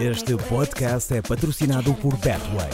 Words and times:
Este 0.00 0.36
podcast 0.48 1.14
é 1.14 1.22
patrocinado 1.22 1.94
por 1.94 2.16
Betway. 2.16 2.70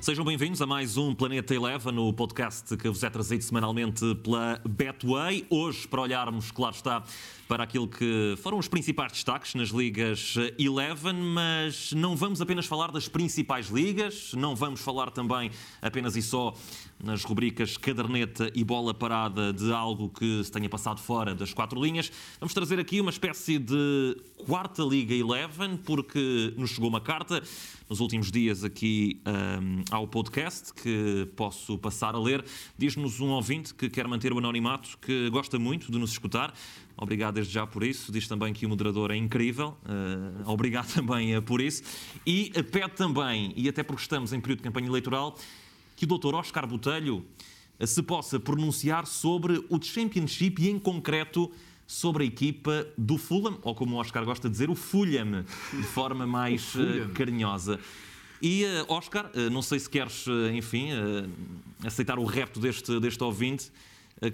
Sejam 0.00 0.24
bem-vindos 0.24 0.60
a 0.60 0.66
mais 0.66 0.96
um 0.96 1.14
Planeta 1.14 1.54
Eleven, 1.54 1.96
o 1.98 2.12
podcast 2.12 2.76
que 2.76 2.88
vos 2.88 3.04
é 3.04 3.10
trazido 3.10 3.44
semanalmente 3.44 4.14
pela 4.24 4.60
Betway. 4.68 5.46
Hoje, 5.50 5.86
para 5.86 6.00
olharmos, 6.00 6.50
claro 6.50 6.74
está, 6.74 7.04
para 7.48 7.64
aquilo 7.64 7.88
que 7.88 8.34
foram 8.42 8.58
os 8.58 8.68
principais 8.68 9.10
destaques 9.10 9.54
nas 9.54 9.70
ligas 9.70 10.34
Eleven, 10.58 11.14
mas 11.14 11.92
não 11.92 12.14
vamos 12.14 12.42
apenas 12.42 12.66
falar 12.66 12.92
das 12.92 13.08
principais 13.08 13.68
ligas, 13.68 14.34
não 14.34 14.54
vamos 14.54 14.80
falar 14.80 15.10
também 15.10 15.50
apenas 15.80 16.14
e 16.14 16.20
só 16.20 16.54
nas 17.02 17.24
rubricas 17.24 17.78
caderneta 17.78 18.50
e 18.54 18.62
bola 18.62 18.92
parada 18.92 19.52
de 19.52 19.72
algo 19.72 20.10
que 20.10 20.44
se 20.44 20.52
tenha 20.52 20.68
passado 20.68 21.00
fora 21.00 21.34
das 21.34 21.54
quatro 21.54 21.82
linhas. 21.82 22.12
Vamos 22.38 22.52
trazer 22.52 22.78
aqui 22.78 23.00
uma 23.00 23.10
espécie 23.10 23.58
de 23.58 24.16
quarta 24.44 24.82
Liga 24.82 25.14
Eleven, 25.14 25.78
porque 25.78 26.52
nos 26.56 26.70
chegou 26.70 26.90
uma 26.90 27.00
carta 27.00 27.42
nos 27.88 28.00
últimos 28.00 28.30
dias 28.30 28.64
aqui 28.64 29.20
um, 29.26 29.82
ao 29.90 30.06
podcast 30.06 30.74
que 30.74 31.26
posso 31.34 31.78
passar 31.78 32.14
a 32.14 32.18
ler. 32.18 32.44
Diz-nos 32.76 33.20
um 33.20 33.28
ouvinte 33.28 33.72
que 33.72 33.88
quer 33.88 34.06
manter 34.06 34.32
o 34.32 34.38
anonimato, 34.38 34.98
que 34.98 35.30
gosta 35.30 35.58
muito 35.58 35.90
de 35.90 35.98
nos 35.98 36.10
escutar. 36.10 36.52
Obrigado 37.00 37.34
desde 37.34 37.52
já 37.52 37.64
por 37.64 37.84
isso. 37.84 38.10
Diz 38.10 38.26
também 38.26 38.52
que 38.52 38.66
o 38.66 38.68
moderador 38.68 39.12
é 39.12 39.16
incrível. 39.16 39.76
Uh, 39.84 40.50
obrigado 40.50 40.90
também 40.92 41.36
uh, 41.36 41.40
por 41.40 41.60
isso. 41.60 41.84
E 42.26 42.52
uh, 42.56 42.64
pede 42.64 42.90
também, 42.90 43.52
e 43.56 43.68
até 43.68 43.84
porque 43.84 44.02
estamos 44.02 44.32
em 44.32 44.40
período 44.40 44.58
de 44.58 44.64
campanha 44.64 44.88
eleitoral, 44.88 45.38
que 45.94 46.04
o 46.04 46.18
Dr. 46.18 46.34
Oscar 46.34 46.66
Botelho 46.66 47.24
se 47.86 48.02
possa 48.02 48.40
pronunciar 48.40 49.06
sobre 49.06 49.64
o 49.68 49.80
Championship 49.80 50.60
e, 50.60 50.68
em 50.68 50.78
concreto, 50.80 51.50
sobre 51.86 52.24
a 52.24 52.26
equipa 52.26 52.84
do 52.98 53.16
Fulham, 53.16 53.56
ou 53.62 53.72
como 53.76 53.94
o 53.94 54.00
Oscar 54.00 54.24
gosta 54.24 54.48
de 54.48 54.52
dizer, 54.52 54.68
o 54.68 54.74
Fulham, 54.74 55.44
de 55.72 55.82
forma 55.84 56.26
mais 56.26 56.74
carinhosa. 57.14 57.78
E, 58.42 58.64
Oscar, 58.88 59.30
não 59.52 59.62
sei 59.62 59.78
se 59.78 59.88
queres, 59.88 60.24
enfim, 60.52 60.88
aceitar 61.84 62.18
o 62.18 62.24
repto 62.24 62.58
deste, 62.58 62.98
deste 62.98 63.22
ouvinte, 63.22 63.70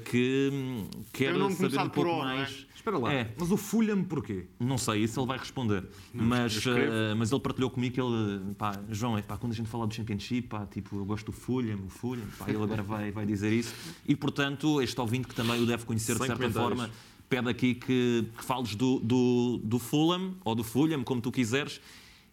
que 0.05 0.51
um, 0.53 0.89
quer 1.13 1.35
saber 1.51 1.81
um 1.81 1.89
pouco 1.89 2.11
o, 2.11 2.19
mais... 2.19 2.67
É? 2.71 2.75
Espera 2.75 2.99
lá, 2.99 3.13
é. 3.13 3.35
mas 3.39 3.51
o 3.51 3.57
Fulham 3.57 4.05
porquê? 4.05 4.47
Não 4.61 4.77
sei, 4.77 5.05
isso 5.05 5.19
ele 5.19 5.27
vai 5.27 5.39
responder. 5.39 5.85
Não, 6.13 6.25
mas, 6.25 6.67
uh, 6.67 6.71
mas 7.17 7.33
ele 7.33 7.41
partilhou 7.41 7.71
comigo 7.71 7.95
que 7.95 8.01
ele, 8.01 8.55
pá, 8.59 8.79
João, 8.91 9.17
é, 9.17 9.23
pá, 9.23 9.39
quando 9.39 9.53
a 9.53 9.55
gente 9.55 9.71
fala 9.71 9.87
do 9.87 9.95
Championship, 9.95 10.49
pá, 10.49 10.67
tipo, 10.67 10.97
eu 10.97 11.05
gosto 11.05 11.27
do 11.27 11.33
Fulham, 11.33 11.79
o 11.87 11.89
Fulham, 11.89 12.27
pá, 12.39 12.45
ele 12.49 12.63
agora 12.63 12.83
vai, 12.83 13.11
vai 13.11 13.25
dizer 13.25 13.53
isso. 13.53 13.75
E, 14.07 14.15
portanto, 14.15 14.83
este 14.83 15.01
ouvinte 15.01 15.29
que 15.29 15.35
também 15.35 15.63
o 15.63 15.67
deve 15.67 15.87
conhecer 15.87 16.19
de 16.19 16.27
certa 16.27 16.51
forma, 16.51 16.91
pede 17.27 17.49
aqui 17.49 17.75
que, 17.75 18.27
que 18.37 18.45
fales 18.45 18.75
do, 18.75 19.01
do, 19.01 19.61
do 19.65 19.79
Fulham, 19.79 20.35
ou 20.45 20.55
do 20.55 20.63
Fulham, 20.63 21.03
como 21.03 21.23
tu 21.23 21.33
quiseres. 21.33 21.81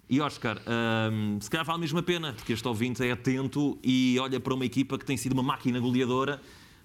E 0.09 0.19
Oscar, 0.19 0.61
um, 1.13 1.39
se 1.39 1.49
calhar 1.49 1.65
vale 1.65 1.79
mesmo 1.79 1.97
a 1.97 2.03
pena, 2.03 2.33
porque 2.33 2.51
este 2.51 2.67
ouvinte 2.67 3.01
é 3.01 3.11
atento 3.13 3.79
e 3.81 4.17
olha 4.19 4.37
para 4.37 4.53
uma 4.53 4.65
equipa 4.65 4.97
que 4.97 5.05
tem 5.05 5.15
sido 5.15 5.31
uma 5.31 5.43
máquina 5.43 5.79
goleadora 5.79 6.41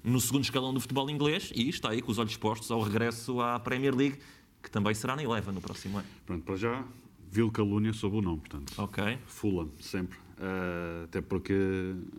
no 0.07 0.21
segundo 0.21 0.45
escalão 0.45 0.73
do 0.73 0.81
futebol 0.81 1.11
inglês 1.11 1.53
e 1.55 1.69
está 1.69 1.91
aí 1.91 2.01
com 2.01 2.13
os 2.13 2.19
olhos 2.19 2.37
postos 2.37 2.71
ao 2.71 2.81
regresso 2.81 3.41
à 3.41 3.59
Premier 3.59 3.95
League, 3.95 4.19
que 4.63 4.71
também 4.71 4.95
será 4.95 5.17
na 5.17 5.23
Eleven 5.23 5.53
no 5.53 5.61
próximo 5.61 5.99
ano. 5.99 6.07
Pronto, 6.25 6.45
para 6.45 6.57
já, 6.57 6.85
vil 7.31 7.51
calúnia 7.51 7.93
sobre 7.93 8.19
o 8.19 8.23
nome, 8.23 8.39
portanto. 8.39 8.73
Ok. 8.79 9.19
Fulham, 9.27 9.69
sempre. 9.81 10.17
Uh, 10.39 11.05
até 11.05 11.21
porque 11.21 11.55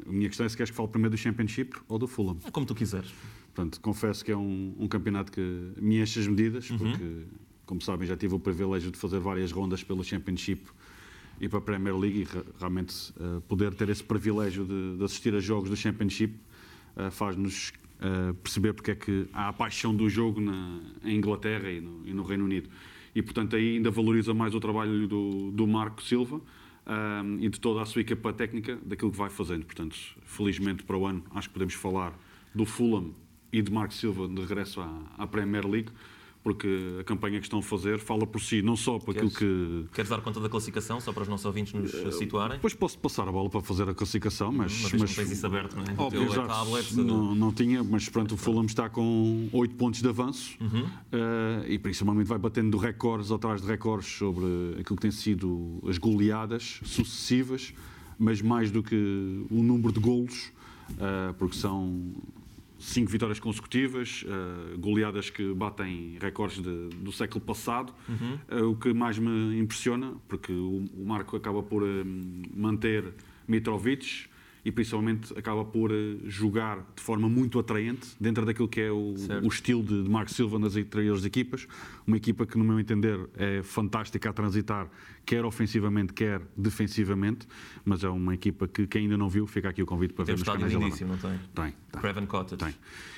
a 0.05 0.11
minha 0.11 0.27
questão 0.27 0.45
é 0.45 0.49
se 0.49 0.58
queres 0.58 0.69
que 0.69 0.75
fale 0.75 0.89
primeiro 0.89 1.15
do 1.15 1.17
Championship 1.17 1.77
ou 1.88 1.97
do 1.97 2.08
Fulham. 2.08 2.37
É 2.43 2.52
como 2.52 2.65
tu 2.65 2.76
quiseres. 2.76 3.14
Portanto, 3.55 3.80
confesso 3.80 4.23
que 4.23 4.31
é 4.31 4.37
um, 4.37 4.76
um 4.77 4.87
campeonato 4.87 5.31
que 5.31 5.71
me 5.77 6.02
enche 6.02 6.20
as 6.20 6.27
medidas, 6.27 6.70
uhum. 6.70 6.77
porque, 6.77 7.23
como 7.65 7.81
sabem, 7.81 8.05
já 8.05 8.17
tive 8.17 8.36
o 8.36 8.39
privilégio 8.39 8.92
de 8.92 8.97
fazer 8.97 9.20
várias 9.20 9.52
rondas 9.52 9.81
pelo 9.81 10.03
Championship 10.03 10.67
e 11.39 11.47
para 11.47 11.59
a 11.59 11.61
Premier 11.61 11.95
League 11.97 12.21
e 12.21 12.27
realmente 12.59 13.11
uh, 13.11 13.42
poder 13.42 13.73
ter 13.73 13.89
esse 13.89 14.03
privilégio 14.03 14.65
de, 14.65 14.97
de, 14.97 15.03
assistir 15.03 15.33
a 15.33 15.39
jogos 15.39 15.70
do 15.70 15.76
Championship 15.76 16.36
faz-nos 17.11 17.73
uh, 17.99 18.33
perceber 18.35 18.73
porque 18.73 18.91
é 18.91 18.95
que 18.95 19.27
há 19.33 19.49
a 19.49 19.53
paixão 19.53 19.95
do 19.95 20.09
jogo 20.09 20.39
na, 20.41 20.80
em 21.03 21.17
Inglaterra 21.17 21.69
e 21.69 21.81
no, 21.81 22.08
e 22.08 22.13
no, 22.13 22.23
Reino 22.23 22.45
Unido. 22.45 22.69
E, 23.15 23.21
portanto, 23.21 23.55
aí 23.55 23.77
ainda 23.77 23.89
valoriza 23.89 24.33
mais 24.33 24.53
o 24.53 24.59
trabalho 24.59 25.08
do, 25.08 25.52
do 25.52 25.67
Marco 25.67 26.02
Silva 26.03 26.39
um, 26.85 27.37
e 27.39 27.49
de 27.49 27.59
toda 27.59 27.81
a 27.81 27.85
sua 27.85 28.02
equipa 28.02 28.31
técnica 28.31 28.77
daquilo 28.85 29.11
que 29.11 29.17
vai 29.17 29.30
fazendo. 29.30 29.65
Portanto, 29.65 29.95
felizmente 30.23 30.83
para 30.83 30.97
o 30.97 31.05
ano, 31.05 31.23
acho 31.33 31.47
que 31.47 31.53
podemos 31.53 31.73
falar 31.73 32.17
do 32.53 32.65
Fulham 32.65 33.11
e 33.52 33.61
de 33.61 33.71
Marco 33.71 33.93
Silva 33.93 34.27
de 34.27 34.41
regresso 34.41 34.81
à, 34.81 35.02
à 35.17 35.27
Premier 35.27 35.65
League 35.65 35.89
porque 36.43 36.98
a 36.99 37.03
campanha 37.03 37.39
que 37.39 37.45
estão 37.45 37.59
a 37.59 37.64
fazer 37.64 37.99
fala 37.99 38.25
por 38.25 38.39
si, 38.39 38.61
não 38.61 38.75
só 38.75 38.99
por 38.99 39.15
aquilo 39.15 39.30
que. 39.30 39.86
Queres 39.93 40.09
dar 40.09 40.21
conta 40.21 40.39
da 40.39 40.49
classificação, 40.49 40.99
só 41.02 41.11
para 41.11 41.23
os 41.23 41.27
nossos 41.27 41.45
ouvintes 41.45 41.73
nos 41.73 41.93
uh, 41.93 42.11
situarem? 42.11 42.58
Depois 42.58 42.73
posso 42.73 42.98
passar 42.99 43.27
a 43.27 43.31
bola 43.31 43.49
para 43.49 43.61
fazer 43.61 43.89
a 43.89 43.93
classificação, 43.93 44.52
mas. 44.52 44.81
Mas, 44.81 44.93
mas 44.93 45.02
não 45.02 45.08
tens 45.08 45.31
isso 45.31 45.45
aberto, 45.45 45.76
não 45.76 45.83
é? 45.83 45.95
Óbvio, 45.97 46.31
teu 46.31 46.47
tablet, 46.47 46.95
não, 46.95 47.36
não 47.36 47.52
tinha, 47.52 47.83
mas 47.83 48.08
pronto, 48.08 48.36
o 48.36 48.37
Fulham 48.37 48.65
está 48.65 48.89
com 48.89 49.49
8 49.52 49.76
pontos 49.76 50.02
de 50.02 50.08
avanço 50.08 50.58
uhum. 50.61 50.83
uh, 50.83 51.67
e 51.67 51.77
principalmente 51.77 52.27
vai 52.27 52.37
batendo 52.37 52.77
recordes 52.77 53.31
atrás 53.31 53.61
de 53.61 53.67
recordes 53.67 54.08
sobre 54.08 54.45
aquilo 54.80 54.95
que 54.95 55.02
tem 55.02 55.11
sido 55.11 55.81
as 55.87 55.97
goleadas 55.97 56.80
sucessivas, 56.83 57.73
mas 58.17 58.42
mais 58.42 58.71
do 58.71 58.81
que 58.81 59.45
o 59.49 59.61
número 59.64 59.92
de 59.92 59.99
golos, 59.99 60.52
uh, 60.92 61.33
porque 61.37 61.55
são 61.55 62.14
cinco 62.80 63.11
vitórias 63.11 63.39
consecutivas, 63.39 64.23
uh, 64.23 64.77
goleadas 64.77 65.30
que 65.30 65.54
batem 65.54 66.17
recordes 66.21 66.61
de, 66.61 66.89
do 66.98 67.11
século 67.11 67.42
passado. 67.42 67.93
Uhum. 68.08 68.39
Uh, 68.60 68.71
o 68.71 68.76
que 68.76 68.93
mais 68.93 69.17
me 69.17 69.60
impressiona, 69.60 70.14
porque 70.27 70.52
o, 70.52 70.86
o 70.95 71.05
Marco 71.05 71.36
acaba 71.36 71.64
por 71.64 71.83
uh, 71.83 71.88
manter 72.55 73.14
Mitrovic 73.48 74.27
e 74.65 74.71
principalmente 74.71 75.32
acaba 75.38 75.64
por 75.64 75.92
jogar 76.26 76.86
de 76.93 77.02
forma 77.02 77.30
muito 77.30 77.58
atraente 77.58 78.10
dentro 78.20 78.45
daquilo 78.45 78.67
que 78.67 78.82
é 78.82 78.92
o, 78.92 79.14
o 79.42 79.48
estilo 79.48 79.82
de, 79.82 80.04
de 80.04 80.09
Marco 80.09 80.30
Silva 80.30 80.59
nas 80.59 80.76
anteriores 80.76 81.23
equipas. 81.23 81.65
Uma 82.05 82.17
equipa 82.17 82.45
que, 82.45 82.58
no 82.58 82.65
meu 82.65 82.77
entender, 82.77 83.17
é 83.38 83.64
fantástica 83.64 84.30
a 84.30 84.33
transitar 84.33 84.89
quer 85.27 85.43
ofensivamente, 85.43 86.14
quer 86.14 86.42
defensivamente, 86.55 87.45
mas 87.83 88.02
é 88.02 88.08
uma 88.08 88.33
equipa 88.33 88.65
que 88.65 88.88
quem 88.88 89.04
ainda 89.04 89.17
não 89.17 89.27
viu, 89.27 89.45
fica 89.45 89.67
aqui 89.67 89.83
o 89.83 89.86
convite 89.86 90.14
para 90.14 90.23
tem 90.23 90.33
ver 90.33 90.39
nos 90.39 90.48
canais 90.48 90.71
início, 90.71 91.05
não 91.05 91.17
tem? 91.17 91.38
Tem. 91.54 91.73
tem 91.92 92.02
Craven 92.02 92.26
Cottage. 92.26 92.64
Tem. 92.64 92.73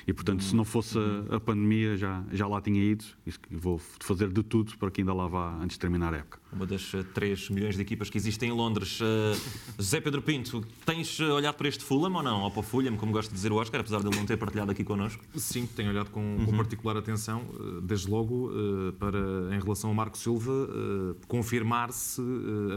E, 0.08 0.12
portanto, 0.12 0.42
se 0.42 0.56
não 0.56 0.64
fosse 0.64 0.98
a, 0.98 1.36
a 1.36 1.40
pandemia, 1.40 1.96
já, 1.96 2.24
já 2.32 2.48
lá 2.48 2.60
tinha 2.60 2.82
ido 2.82 3.04
e 3.24 3.32
vou 3.56 3.80
fazer 4.00 4.28
de 4.28 4.42
tudo 4.42 4.76
para 4.76 4.90
que 4.90 5.02
ainda 5.02 5.14
lá 5.14 5.28
vá 5.28 5.54
antes 5.62 5.76
de 5.76 5.78
terminar 5.78 6.12
a 6.12 6.16
época. 6.16 6.40
Uma 6.52 6.66
das 6.66 6.90
3 7.14 7.48
eh, 7.48 7.54
milhões 7.54 7.76
de 7.76 7.82
equipas 7.82 8.10
que 8.10 8.18
existem 8.18 8.48
em 8.48 8.52
Londres. 8.52 9.00
Uh, 9.00 9.40
José 9.78 10.00
Pedro 10.00 10.20
Pinto, 10.20 10.66
tens 10.84 11.20
eh, 11.20 11.24
olhado 11.26 11.54
para 11.54 11.68
este 11.68 11.84
Fulham 11.84 12.12
ou 12.12 12.22
não? 12.24 12.40
Ou 12.42 12.50
para 12.50 12.58
o 12.58 12.62
Fulham, 12.64 12.96
como 12.96 13.12
gosta 13.12 13.30
de 13.30 13.36
dizer 13.36 13.52
o 13.52 13.54
Oscar, 13.54 13.80
apesar 13.80 14.00
de 14.00 14.08
ele 14.08 14.16
não 14.16 14.26
ter 14.26 14.36
partilhado 14.36 14.72
aqui 14.72 14.82
connosco? 14.82 15.22
Sim, 15.36 15.64
tenho 15.76 15.90
olhado 15.90 16.10
com, 16.10 16.20
uhum. 16.20 16.46
com 16.46 16.56
particular 16.56 16.96
atenção, 16.96 17.44
desde 17.84 18.10
logo, 18.10 18.50
uh, 18.50 18.92
para, 18.94 19.54
em 19.54 19.60
relação 19.60 19.90
ao 19.90 19.94
Marco 19.94 20.18
Silva, 20.18 20.50
uh, 20.50 21.14
confirmar-se 21.28 21.99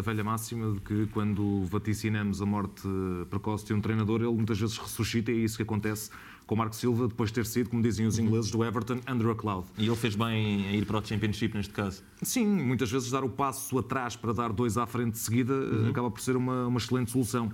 velha 0.03 0.23
máxima 0.23 0.73
de 0.73 0.79
que 0.81 1.07
quando 1.07 1.65
vaticinamos 1.65 2.41
a 2.41 2.45
morte 2.45 2.87
precoce 3.29 3.65
de 3.65 3.73
um 3.73 3.81
treinador, 3.81 4.21
ele 4.21 4.31
muitas 4.31 4.59
vezes 4.59 4.77
ressuscita 4.77 5.31
e 5.31 5.35
é 5.35 5.37
isso 5.39 5.57
que 5.57 5.63
acontece 5.63 6.09
com 6.45 6.55
o 6.55 6.57
Marco 6.57 6.75
Silva, 6.75 7.07
depois 7.07 7.29
de 7.29 7.35
ter 7.35 7.45
sido, 7.45 7.69
como 7.69 7.81
dizem 7.81 8.05
os 8.05 8.19
ingleses, 8.19 8.51
do 8.51 8.63
Everton, 8.63 8.99
under 9.09 9.29
a 9.29 9.35
cloud. 9.35 9.65
E 9.77 9.85
ele 9.85 9.95
fez 9.95 10.15
bem 10.15 10.67
em 10.67 10.75
ir 10.75 10.85
para 10.85 10.99
o 10.99 11.05
Championship 11.05 11.55
neste 11.55 11.73
caso? 11.73 12.03
Sim, 12.21 12.45
muitas 12.45 12.91
vezes 12.91 13.09
dar 13.09 13.23
o 13.23 13.29
passo 13.29 13.77
atrás 13.77 14.15
para 14.15 14.33
dar 14.33 14.51
dois 14.51 14.77
à 14.77 14.85
frente 14.85 15.13
de 15.13 15.19
seguida 15.19 15.53
uhum. 15.53 15.89
acaba 15.89 16.11
por 16.11 16.21
ser 16.21 16.35
uma, 16.35 16.67
uma 16.67 16.77
excelente 16.77 17.11
solução. 17.11 17.51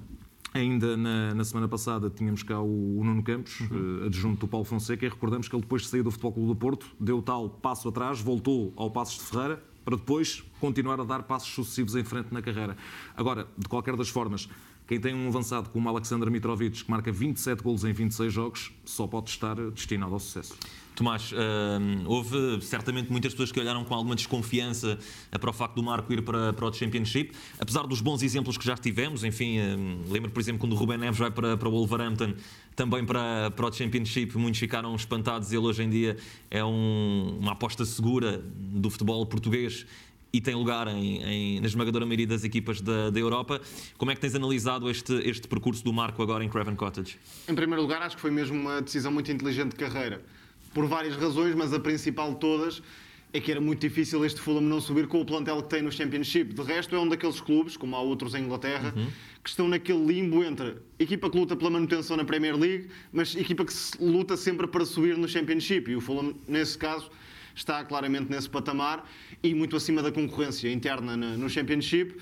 Ainda 0.54 0.98
na, 0.98 1.36
na, 1.36 1.44
semana 1.44 1.68
passada 1.68 2.10
tínhamos 2.10 2.42
cá 2.42 2.60
o, 2.60 3.00
o 3.00 3.04
Nuno 3.04 3.22
Campos, 3.22 3.60
uhum. 3.60 4.02
uh, 4.02 4.06
adjunto 4.08 4.42
do 4.42 4.48
Paulo 4.48 4.66
Fonseca, 4.66 5.06
e 5.06 5.10
recordamos 5.10 5.48
que 5.48 5.56
ele 5.56 5.62
depois 5.62 5.84
de 5.84 5.90
sair 5.90 6.02
do 6.02 6.10
Futebol 6.10 6.34
Clube 6.34 6.48
do 6.50 6.56
Porto, 6.56 6.88
deu 7.00 7.22
tal 7.22 7.50
passo 7.50 7.88
atrás, 7.88 8.20
voltou 8.20 8.74
ao 8.76 8.90
Passos 8.90 9.20
de 9.20 9.26
Ferreira, 9.30 9.64
para 9.90 9.98
depois 9.98 10.44
continuar 10.60 11.02
a 11.02 11.04
dar 11.04 11.24
passos 11.24 11.52
sucessivos 11.52 11.96
em 11.96 12.04
frente 12.04 12.32
na 12.32 12.44
carreira. 12.44 12.78
Agora, 13.18 13.48
de 13.58 13.68
qualquer 13.68 13.96
das 13.96 14.08
formas, 14.08 14.48
quem 14.88 15.00
tem 15.00 15.16
um 15.16 15.28
avançado 15.28 15.68
como 15.72 15.90
Alexander 15.90 16.30
Mitrovic, 16.30 16.84
que 16.84 16.92
marca 16.92 17.12
27 17.12 17.64
golos 17.64 17.84
em 17.84 17.92
26 17.92 18.32
jogos, 18.32 18.72
só 18.86 19.08
pode 19.08 19.32
estar 19.32 19.56
destinado 19.56 20.14
ao 20.14 20.20
sucesso. 20.20 20.56
Tomás, 21.00 21.32
uh, 21.32 21.36
houve 22.06 22.60
certamente 22.62 23.10
muitas 23.10 23.32
pessoas 23.32 23.54
que 23.54 23.60
olharam 23.60 23.86
com 23.86 23.96
alguma 23.96 24.18
desconfiança 24.18 25.00
para 25.32 25.50
o 25.50 25.54
facto 25.54 25.76
do 25.76 25.82
Marco 25.82 26.12
ir 26.12 26.22
para, 26.22 26.52
para 26.52 26.66
o 26.66 26.74
Championship, 26.74 27.32
apesar 27.58 27.88
dos 27.88 28.02
bons 28.02 28.22
exemplos 28.22 28.58
que 28.58 28.66
já 28.66 28.76
tivemos. 28.76 29.24
Enfim, 29.24 29.60
uh, 29.60 30.12
lembro, 30.12 30.30
por 30.30 30.42
exemplo, 30.42 30.60
quando 30.60 30.74
o 30.74 30.76
Ruben 30.76 30.98
Neves 30.98 31.18
vai 31.18 31.32
para, 31.32 31.56
para 31.56 31.70
o 31.70 31.72
Wolverhampton, 31.72 32.34
também 32.76 33.06
para, 33.06 33.50
para 33.52 33.68
o 33.68 33.72
Championship, 33.72 34.38
muitos 34.38 34.60
ficaram 34.60 34.94
espantados. 34.94 35.54
Ele 35.54 35.66
hoje 35.66 35.84
em 35.84 35.90
dia 35.90 36.18
é 36.52 36.66
um, 36.66 37.38
uma 37.40 37.54
aposta 37.54 37.86
segura 37.86 38.44
do 38.44 38.90
futebol 38.90 39.26
português 39.26 39.86
e 40.34 40.42
tem 40.42 40.54
lugar 40.54 40.88
em, 40.90 41.24
em, 41.24 41.62
na 41.62 41.68
esmagadora 41.68 42.06
maioria 42.06 42.28
das 42.28 42.44
equipas 42.44 42.82
da, 42.82 43.10
da, 43.10 43.20
Europa. 43.20 43.62
Como 43.98 44.12
é 44.12 44.16
que 44.16 44.20
tens 44.22 44.36
analisado 44.36 44.90
este, 44.90 45.14
este 45.28 45.48
percurso 45.48 45.82
do 45.82 45.94
Marco 45.94 46.22
agora 46.22 46.44
em 46.44 46.50
Craven 46.50 46.76
Cottage? 46.76 47.18
Em 47.48 47.56
primeiro 47.56 47.82
lugar, 47.82 48.02
acho 48.02 48.16
que 48.16 48.22
foi 48.22 48.32
mesmo 48.32 48.60
uma 48.60 48.82
decisão 48.82 49.14
muito 49.14 49.32
inteligente 49.32 49.72
de 49.72 49.78
carreira. 49.78 50.22
Por 50.74 50.86
várias 50.86 51.16
razões, 51.16 51.56
mas 51.56 51.74
a 51.74 51.80
principal 51.80 52.34
de 52.34 52.40
todas 52.40 52.82
é 53.32 53.40
que 53.40 53.52
era 53.52 53.62
muito 53.62 53.80
difícil 53.80 54.26
este 54.26 54.42
Fulham 54.42 54.62
não 54.62 54.82
subir 54.82 55.08
com 55.08 55.22
o 55.22 55.26
plantel 55.26 55.62
que 55.62 55.70
tem 55.70 55.82
no 55.82 55.92
Championship. 55.92 56.54
De 56.54 56.62
resto, 56.64 56.96
é 56.96 57.00
um 57.00 57.08
daqueles 57.08 57.40
clubes, 57.40 57.78
como 57.78 57.96
há 57.96 58.02
outros 58.02 58.34
em 58.34 58.44
Inglaterra, 58.44 58.92
uhum. 58.96 59.08
que 59.44 59.50
estão 59.50 59.68
naquele 59.68 60.04
limbo 60.04 60.44
entre 60.44 60.78
equipa 60.98 61.30
que 61.30 61.38
luta 61.38 61.56
pela 61.56 61.70
manutenção 61.70 62.18
na 62.18 62.26
Premier 62.26 62.56
League, 62.56 62.88
mas 63.12 63.36
equipa 63.36 63.64
que 63.66 63.74
luta 64.00 64.36
sempre 64.36 64.68
para 64.68 64.84
subir 64.84 65.16
no 65.16 65.28
Championship. 65.28 65.92
E 65.92 65.96
o 65.96 66.02
Fulham, 66.02 66.34
nesse 66.48 66.78
caso, 66.78 67.12
está 67.56 67.84
claramente 67.84 68.32
nesse 68.32 68.50
patamar 68.50 69.08
e 69.44 69.54
muito 69.54 69.76
acima 69.76 70.02
da 70.02 70.12
concorrência 70.12 70.72
interna 70.72 71.16
no 71.16 71.50
Championship. 71.50 72.16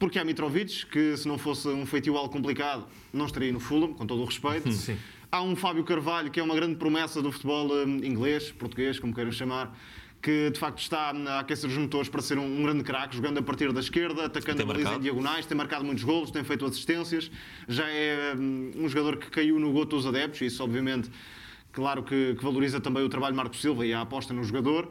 Porque 0.00 0.18
há 0.18 0.24
Mitrovic, 0.24 0.86
que 0.86 1.16
se 1.16 1.28
não 1.28 1.36
fosse 1.38 1.68
um 1.68 1.84
feitio 1.84 2.16
algo 2.16 2.32
complicado, 2.32 2.86
não 3.12 3.26
estaria 3.26 3.52
no 3.52 3.60
Fulham, 3.60 3.92
com 3.92 4.06
todo 4.06 4.22
o 4.22 4.24
respeito. 4.24 4.72
Sim. 4.72 4.96
Há 5.32 5.42
um 5.42 5.54
Fábio 5.54 5.84
Carvalho, 5.84 6.28
que 6.28 6.40
é 6.40 6.42
uma 6.42 6.56
grande 6.56 6.74
promessa 6.74 7.22
do 7.22 7.30
futebol 7.30 7.70
hum, 7.70 8.00
inglês, 8.02 8.50
português, 8.50 8.98
como 8.98 9.14
queiram 9.14 9.30
chamar, 9.30 9.72
que 10.20 10.50
de 10.50 10.58
facto 10.58 10.80
está 10.80 11.10
a 11.12 11.38
aquecer 11.38 11.70
os 11.70 11.76
motores 11.76 12.08
para 12.08 12.20
ser 12.20 12.36
um, 12.36 12.58
um 12.58 12.64
grande 12.64 12.82
craque, 12.82 13.14
jogando 13.14 13.38
a 13.38 13.42
partir 13.42 13.72
da 13.72 13.78
esquerda, 13.78 14.24
atacando 14.24 14.60
a 14.62 14.64
baliza 14.66 14.94
em 14.94 14.98
diagonais, 14.98 15.46
tem 15.46 15.56
marcado 15.56 15.84
muitos 15.84 16.02
golos, 16.02 16.32
tem 16.32 16.42
feito 16.42 16.64
assistências, 16.64 17.30
já 17.68 17.88
é 17.88 18.34
um, 18.36 18.72
um 18.74 18.88
jogador 18.88 19.18
que 19.18 19.30
caiu 19.30 19.60
no 19.60 19.72
goto 19.72 19.94
dos 19.94 20.04
adeptos, 20.04 20.40
e 20.40 20.46
isso 20.46 20.64
obviamente, 20.64 21.08
claro 21.70 22.02
que, 22.02 22.34
que 22.34 22.42
valoriza 22.42 22.80
também 22.80 23.04
o 23.04 23.08
trabalho 23.08 23.32
de 23.32 23.36
Marco 23.36 23.54
Silva 23.54 23.86
e 23.86 23.94
a 23.94 24.00
aposta 24.00 24.34
no 24.34 24.42
jogador. 24.42 24.88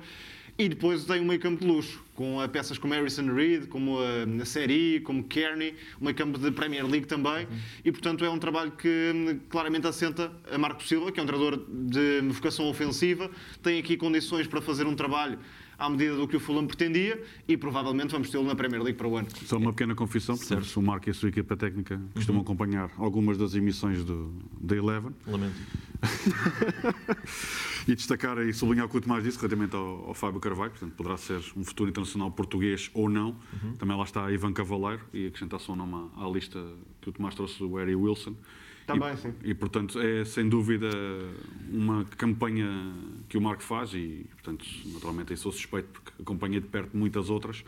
E 0.60 0.68
depois 0.68 1.06
tem 1.06 1.22
um 1.22 1.24
meio 1.24 1.40
campo 1.40 1.62
de 1.62 1.66
luxo, 1.72 2.04
com 2.14 2.38
peças 2.50 2.78
como 2.78 2.94
Harrison 2.94 3.34
Reed, 3.34 3.68
como 3.68 3.98
a, 3.98 4.46
Série, 4.46 5.00
como 5.00 5.24
Kearney, 5.24 5.74
um 6.02 6.04
meio 6.04 6.18
campo 6.18 6.38
de 6.38 6.52
Premier 6.52 6.86
League 6.86 7.08
também. 7.08 7.46
Uhum. 7.46 7.60
E, 7.86 7.92
portanto, 7.94 8.26
é 8.26 8.30
um 8.30 8.38
trabalho 8.38 8.72
que 8.72 9.40
claramente 9.48 9.88
assenta 9.88 10.30
a 10.52 10.58
Marco 10.58 10.84
Silva, 10.84 11.14
que 11.14 11.20
é 11.22 11.24
um 11.24 11.26
treinador 11.26 11.66
de 11.66 12.20
vocação 12.28 12.68
ofensiva, 12.68 13.32
tem 13.64 13.80
aqui 13.80 13.96
condições 13.96 14.48
para 14.48 14.60
fazer 14.60 14.86
um 14.86 14.96
trabalho 14.96 15.40
à 15.80 15.90
medida 15.90 16.16
do 16.16 16.28
que 16.28 16.36
o 16.36 16.40
Fulham 16.40 16.68
pretendia 16.68 17.22
e 17.48 17.56
provavelmente 17.56 18.12
vamos 18.12 18.30
tê-lo 18.30 18.44
na 18.44 18.54
Premier 18.54 18.84
League 18.84 18.98
para 18.98 19.08
o 19.08 19.16
ano. 19.16 19.28
Só 19.46 19.58
uma 19.58 19.72
pequena 19.72 19.96
confissão, 19.96 20.36
se 20.36 20.54
o 20.78 20.82
Marco 20.82 21.10
e 21.10 21.12
a 21.12 21.14
sua 21.14 21.30
equipa 21.30 21.56
técnica 21.56 22.00
costumam 22.14 22.42
uhum. 22.42 22.46
acompanhar 22.46 22.92
algumas 22.98 23.38
das 23.38 23.56
emissões 23.56 24.04
do, 24.04 24.34
da 24.60 24.76
Eleven. 24.76 25.12
Lamento. 25.26 25.56
e 27.88 27.96
destacar 27.96 28.38
e 28.40 28.54
sublinhar 28.54 28.86
o 28.86 28.90
que 28.90 28.98
o 28.98 29.02
Tomás 29.02 29.24
disse 29.24 29.38
relativamente 29.38 29.76
ao, 29.76 30.08
ao, 30.08 30.14
Fábio 30.14 30.40
Carvalho, 30.40 30.72
portanto, 30.72 30.94
poderá 30.94 31.18
ser 31.18 31.42
um 31.56 31.64
futuro 31.64 31.90
internacional 31.90 32.30
português 32.32 32.92
ou 32.94 33.10
não. 33.10 33.30
Uhum. 33.64 33.74
Também 33.78 33.98
lá 33.98 34.04
está 34.04 34.32
Ivan 34.32 34.54
Cavaleiro 34.54 35.02
e 35.14 35.28
acrescentar 35.28 35.60
só 35.60 35.74
o 35.74 35.76
nome 35.76 36.10
à, 36.18 36.26
à 36.26 36.30
lista 36.30 36.60
que 37.02 37.10
o 37.10 37.12
Tomás 37.12 37.36
trouxe, 37.36 37.64
o 37.64 37.76
Harry 37.76 37.96
Wilson. 37.96 38.36
Também, 38.94 39.14
e, 39.14 39.18
sim. 39.18 39.34
E, 39.44 39.54
portanto, 39.54 40.00
é 40.00 40.26
sem 40.26 40.48
dúvida 40.48 40.90
uma 41.72 42.06
campanha 42.06 42.68
que 43.28 43.38
o 43.38 43.42
Marco 43.42 43.64
faz 43.64 43.94
e, 43.94 44.26
portanto, 44.34 44.66
naturalmente 44.94 45.32
eu 45.32 45.38
sou 45.38 45.52
suspeito 45.52 45.90
porque 45.90 46.12
acompanhei 46.22 46.60
de 46.60 46.68
perto 46.68 46.96
muitas 46.96 47.30
outras 47.30 47.64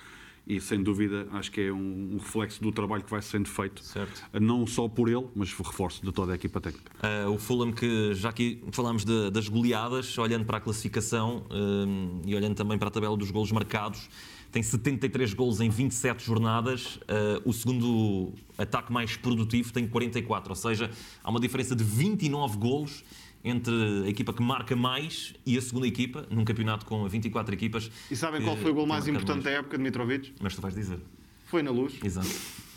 e 0.46 0.60
sem 0.60 0.82
dúvida 0.82 1.28
acho 1.34 1.52
que 1.52 1.62
é 1.62 1.72
um, 1.72 2.14
um, 2.14 2.18
reflexo 2.18 2.62
do 2.62 2.72
trabalho 2.72 3.04
que 3.04 3.12
vai 3.12 3.22
sendo 3.22 3.48
feito, 3.48 3.84
certo. 3.84 4.24
não 4.40 4.66
só 4.66 4.88
por 4.88 5.08
ele, 5.08 5.28
mas 5.36 5.54
reforço 5.54 6.04
de 6.04 6.12
toda 6.12 6.32
a 6.32 6.36
equipa 6.36 6.60
técnica. 6.60 6.92
Uh, 6.98 7.30
o 7.30 7.38
Fulham, 7.38 7.72
que 7.72 8.14
já 8.16 8.30
aqui 8.30 8.62
falámos 8.72 9.06
de, 9.06 9.30
das 9.30 9.48
goleadas, 9.48 10.18
olhando 10.18 10.46
para 10.46 10.58
a 10.58 10.62
classificação 10.62 11.46
uh, 11.50 12.22
e 12.26 12.36
olhando 12.36 12.56
também 12.56 12.78
para 12.78 12.88
a 12.88 12.92
tabela 12.92 13.16
dos 13.16 13.30
golos 13.30 13.52
marcados, 13.52 14.10
tem 14.52 14.62
73 14.62 15.34
golos 15.34 15.62
em 15.62 15.70
27 15.70 16.24
jornadas. 16.24 16.98
Uh, 16.98 17.42
o 17.46 17.54
segundo 17.54 18.34
ataque 18.58 18.92
mais 18.92 19.16
produtivo 19.16 19.72
tem 19.72 19.88
44, 19.88 20.52
ou 20.52 20.56
seja, 20.56 20.92
há 21.24 21.30
uma 21.30 21.40
diferença 21.40 21.76
de 21.76 21.84
29 21.84 22.58
golos 22.58 23.04
entre 23.44 23.74
a 24.06 24.10
equipa 24.10 24.34
que 24.34 24.44
marca 24.44 24.76
mais 24.76 25.34
e 25.46 25.58
a 25.58 25.62
segunda 25.62 25.88
equipa, 25.88 26.28
num 26.30 26.46
campeonato 26.46 26.86
com 26.86 27.08
24 27.08 27.54
equipas. 27.54 27.90
E 28.10 28.16
sabem 28.16 28.42
qual 28.42 28.56
foi 28.56 28.72
o 28.72 28.74
gol 28.74 28.86
mais 28.86 29.08
importante 29.08 29.44
mais. 29.44 29.46
da 29.46 29.52
época 29.52 29.78
de 29.78 29.84
Mitrovic? 29.84 30.34
Mas 30.40 30.54
tu 30.54 30.62
vais 30.62 30.76
dizer. 30.76 31.00
Foi 31.46 31.64
na 31.64 31.72
luz. 31.72 31.96
Exato. 32.04 32.30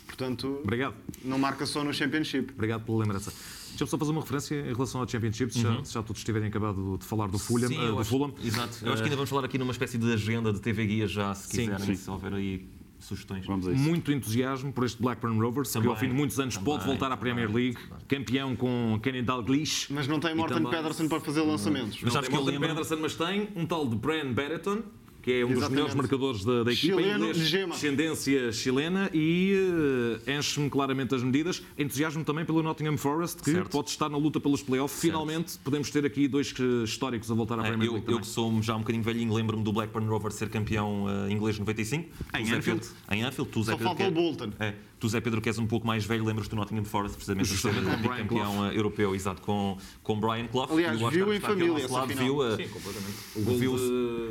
Portanto, 0.07 0.61
Obrigado. 0.63 0.95
não 1.23 1.37
marca 1.37 1.65
só 1.65 1.83
no 1.83 1.93
Championship. 1.93 2.53
Obrigado 2.53 2.83
pela 2.85 2.99
lembrança. 2.99 3.33
Deixa-me 3.75 3.89
só 3.89 3.97
fazer 3.97 4.11
uma 4.11 4.21
referência 4.21 4.55
em 4.55 4.73
relação 4.73 5.01
ao 5.01 5.07
Championship, 5.07 5.53
se, 5.53 5.65
uhum. 5.65 5.75
já, 5.75 5.83
se 5.83 5.93
já 5.93 6.03
todos 6.03 6.23
tiverem 6.23 6.47
acabado 6.47 6.97
de 6.97 7.05
falar 7.05 7.27
do 7.27 7.37
Fulham. 7.37 7.67
Sim, 7.67 7.77
uh, 7.77 7.91
do 7.91 7.99
acho, 7.99 8.09
Fulham. 8.09 8.33
Exato. 8.43 8.85
Eu 8.85 8.93
acho 8.93 9.01
que 9.01 9.07
ainda 9.07 9.15
vamos 9.15 9.29
falar 9.29 9.45
aqui 9.45 9.57
numa 9.57 9.71
espécie 9.71 9.97
de 9.97 10.13
agenda 10.13 10.53
de 10.53 10.59
TV 10.61 10.85
Guia 10.85 11.07
já, 11.07 11.33
se 11.35 11.49
quiserem, 11.49 11.79
sim, 11.79 11.85
sim. 11.85 11.95
se 11.95 12.09
houver 12.09 12.33
aí 12.33 12.67
sugestões. 12.99 13.45
Vamos 13.45 13.67
a 13.67 13.71
isso. 13.71 13.81
Muito 13.81 14.11
entusiasmo 14.11 14.71
por 14.71 14.85
este 14.85 15.01
Blackburn 15.01 15.39
Rovers, 15.39 15.71
também, 15.71 15.87
que 15.87 15.93
ao 15.93 15.99
fim 15.99 16.07
de 16.07 16.13
muitos 16.13 16.39
anos 16.39 16.55
também, 16.55 16.73
pode 16.73 16.85
voltar 16.85 17.11
à 17.11 17.17
Premier 17.17 17.51
League, 17.51 17.77
campeão 18.07 18.55
com 18.55 18.99
Kenny 19.01 19.21
Dalglish. 19.21 19.93
Mas 19.93 20.07
não 20.07 20.19
tem 20.19 20.33
Morten 20.35 20.63
Pedersen 20.63 21.07
para 21.07 21.19
fazer 21.19 21.41
lançamentos. 21.41 22.01
Mas 22.01 22.13
não 22.13 22.21
tem 22.21 22.31
Morten 22.31 22.59
Pedersen, 22.59 22.97
mas 22.99 23.15
tem 23.15 23.49
um 23.55 23.65
tal 23.65 23.87
de 23.87 23.95
Bran 23.95 24.33
Barretton, 24.33 24.83
que 25.25 25.31
é 25.31 25.43
um 25.43 25.49
Exatamente. 25.49 25.59
dos 25.59 25.69
melhores 25.69 25.95
marcadores 25.95 26.45
da, 26.45 26.63
da 26.63 26.71
equipa, 26.71 27.01
Chileno, 27.01 27.25
inglês, 27.29 27.49
de 27.49 27.65
descendência 27.65 28.51
chilena, 28.51 29.09
e 29.11 29.55
uh, 29.57 30.31
enche-me 30.31 30.69
claramente 30.69 31.15
as 31.15 31.23
medidas. 31.23 31.63
Entusiasmo 31.75 32.23
também 32.23 32.45
pelo 32.45 32.61
Nottingham 32.61 32.95
Forest, 32.95 33.41
que 33.41 33.49
certo. 33.49 33.71
pode 33.71 33.89
estar 33.89 34.07
na 34.07 34.19
luta 34.19 34.39
pelos 34.39 34.61
playoffs. 34.61 35.01
Finalmente 35.01 35.57
podemos 35.63 35.89
ter 35.89 36.05
aqui 36.05 36.27
dois 36.27 36.53
históricos 36.83 37.31
a 37.31 37.33
voltar 37.33 37.57
à 37.59 37.63
é, 37.63 37.69
Premier 37.69 37.91
League. 37.91 38.05
Eu, 38.07 38.13
eu 38.13 38.19
que 38.19 38.27
sou 38.27 38.61
já 38.61 38.75
um 38.75 38.81
bocadinho 38.81 39.03
velhinho, 39.03 39.33
lembro-me 39.33 39.63
do 39.63 39.73
Blackburn 39.73 40.07
Rovers 40.07 40.35
ser 40.35 40.47
campeão 40.47 41.05
uh, 41.05 41.27
inglês 41.27 41.57
95. 41.57 42.07
Em 42.37 42.51
Anfield. 42.51 42.87
Em 43.09 43.23
Anfield, 43.23 43.49
tu, 43.51 43.63
Zé 43.63 43.71
Só 43.71 43.79
falta 43.79 44.07
o 44.07 44.11
Bolton. 44.11 44.51
É, 44.59 44.75
Tu, 44.99 45.09
Zé 45.09 45.19
Pedro, 45.19 45.41
que 45.41 45.49
és 45.49 45.59
um 45.59 45.67
pouco 45.67 45.85
mais 45.85 46.05
velho, 46.05 46.23
lembras 46.23 46.47
do 46.47 46.55
Nottingham 46.55 46.85
Forest, 46.85 47.17
precisamente, 47.17 47.53
de 47.53 48.09
campeão 48.09 48.71
europeu, 48.71 49.13
exato, 49.13 49.41
com, 49.41 49.77
com 50.01 50.19
Brian 50.19 50.47
Clough. 50.47 50.71
Aliás, 50.71 50.99
viu 51.11 51.33
em 51.33 51.39
família 51.39 51.83
essa 51.83 51.93
lado, 51.93 52.07
viu 52.07 52.41
Sim, 52.55 52.67
completamente. 52.69 53.17
O 53.35 53.41
gol 53.41 53.57
viu 53.57 53.75
de... 53.75 54.29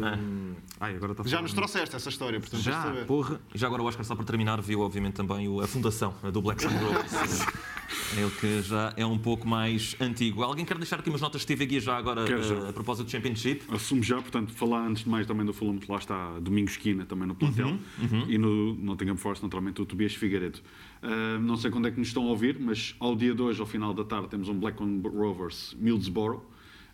Ah. 0.81 0.84
Ai, 0.85 0.97
agora 0.97 1.13
está 1.13 1.25
Já 1.25 1.41
nos 1.41 1.55
trouxeste 1.55 1.97
essa 1.97 2.09
história, 2.11 2.39
portanto, 2.39 2.61
já, 2.61 3.05
porra. 3.07 3.41
E 3.55 3.59
já 3.59 3.67
agora 3.67 3.83
o 3.83 3.87
Oscar, 3.87 4.05
só 4.05 4.15
para 4.15 4.25
terminar, 4.25 4.61
viu, 4.61 4.81
obviamente, 4.81 5.15
também 5.15 5.49
a 5.63 5.67
fundação 5.67 6.15
do 6.31 6.43
Black 6.43 6.63
Sun 6.63 6.69
Rovers. 6.69 7.47
Ele 8.17 8.31
que 8.31 8.63
já 8.63 8.93
é 8.97 9.05
um 9.05 9.19
pouco 9.19 9.49
mais 9.49 9.97
antigo. 9.99 10.43
Alguém 10.43 10.65
quer 10.65 10.77
deixar 10.77 11.01
aqui 11.01 11.09
umas 11.09 11.21
notas 11.21 11.41
de 11.41 11.47
TV 11.47 11.67
Guia 11.67 11.81
já 11.81 11.97
agora 11.97 12.23
uh, 12.23 12.69
a 12.69 12.73
propósito 12.73 13.07
do 13.07 13.11
Championship? 13.11 13.63
Assumo 13.73 14.03
já, 14.03 14.17
portanto, 14.17 14.53
falar 14.53 14.87
antes 14.87 15.05
de 15.05 15.09
mais 15.09 15.27
também 15.27 15.45
do 15.45 15.53
Fulham, 15.53 15.79
lá 15.89 15.97
está 15.97 16.39
Domingos 16.39 16.73
Esquina 16.73 17.07
também 17.07 17.27
no 17.27 17.35
plantel 17.35 17.69
uhum, 17.69 17.79
uhum. 18.11 18.25
e 18.29 18.39
no 18.39 18.75
Nottingham 18.75 19.17
Forest, 19.17 19.43
naturalmente, 19.43 19.81
o 19.81 19.87
Tobias 19.87 20.15
Figueiredo. 20.15 20.59
Uh, 21.03 21.41
não 21.41 21.57
sei 21.57 21.71
quando 21.71 21.89
é 21.89 21.91
que 21.91 21.99
nos 21.99 22.09
estão 22.09 22.25
a 22.25 22.31
ouvir, 22.31 22.59
mas 22.61 22.95
ao 23.01 23.17
dia 23.17 23.35
de 23.35 23.41
hoje, 23.41 23.61
ao 23.61 23.67
final 23.67 23.95
da 23.95 24.05
tarde, 24.05 24.29
temos 24.29 24.49
um 24.49 24.55
Blackburn 24.55 25.01
Rovers 25.09 25.75
Middlesbrough. 25.79 26.43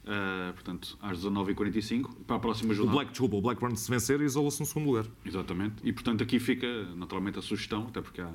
Uh, 0.02 0.52
portanto, 0.54 0.98
às 1.02 1.18
19h45, 1.18 2.14
para 2.26 2.36
a 2.36 2.38
próxima 2.38 2.72
jornada. 2.72 2.96
O 2.96 2.98
Black, 2.98 3.10
desculpa, 3.10 3.36
o 3.36 3.42
Blackburn 3.42 3.76
se 3.76 3.90
vencer 3.90 4.20
isola-se 4.22 4.60
no 4.60 4.66
segundo 4.66 4.86
lugar. 4.86 5.04
Exatamente. 5.24 5.76
E, 5.84 5.92
portanto, 5.92 6.22
aqui 6.22 6.38
fica 6.38 6.66
naturalmente 6.96 7.38
a 7.38 7.42
sugestão, 7.42 7.86
até 7.88 8.00
porque 8.00 8.20
há 8.20 8.32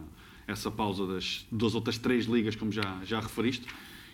essa 0.47 0.69
pausa 0.69 1.07
das 1.07 1.47
duas 1.51 1.73
outras 1.73 1.97
três 1.97 2.25
ligas, 2.25 2.55
como 2.55 2.71
já, 2.71 3.01
já 3.03 3.19
referiste. 3.19 3.65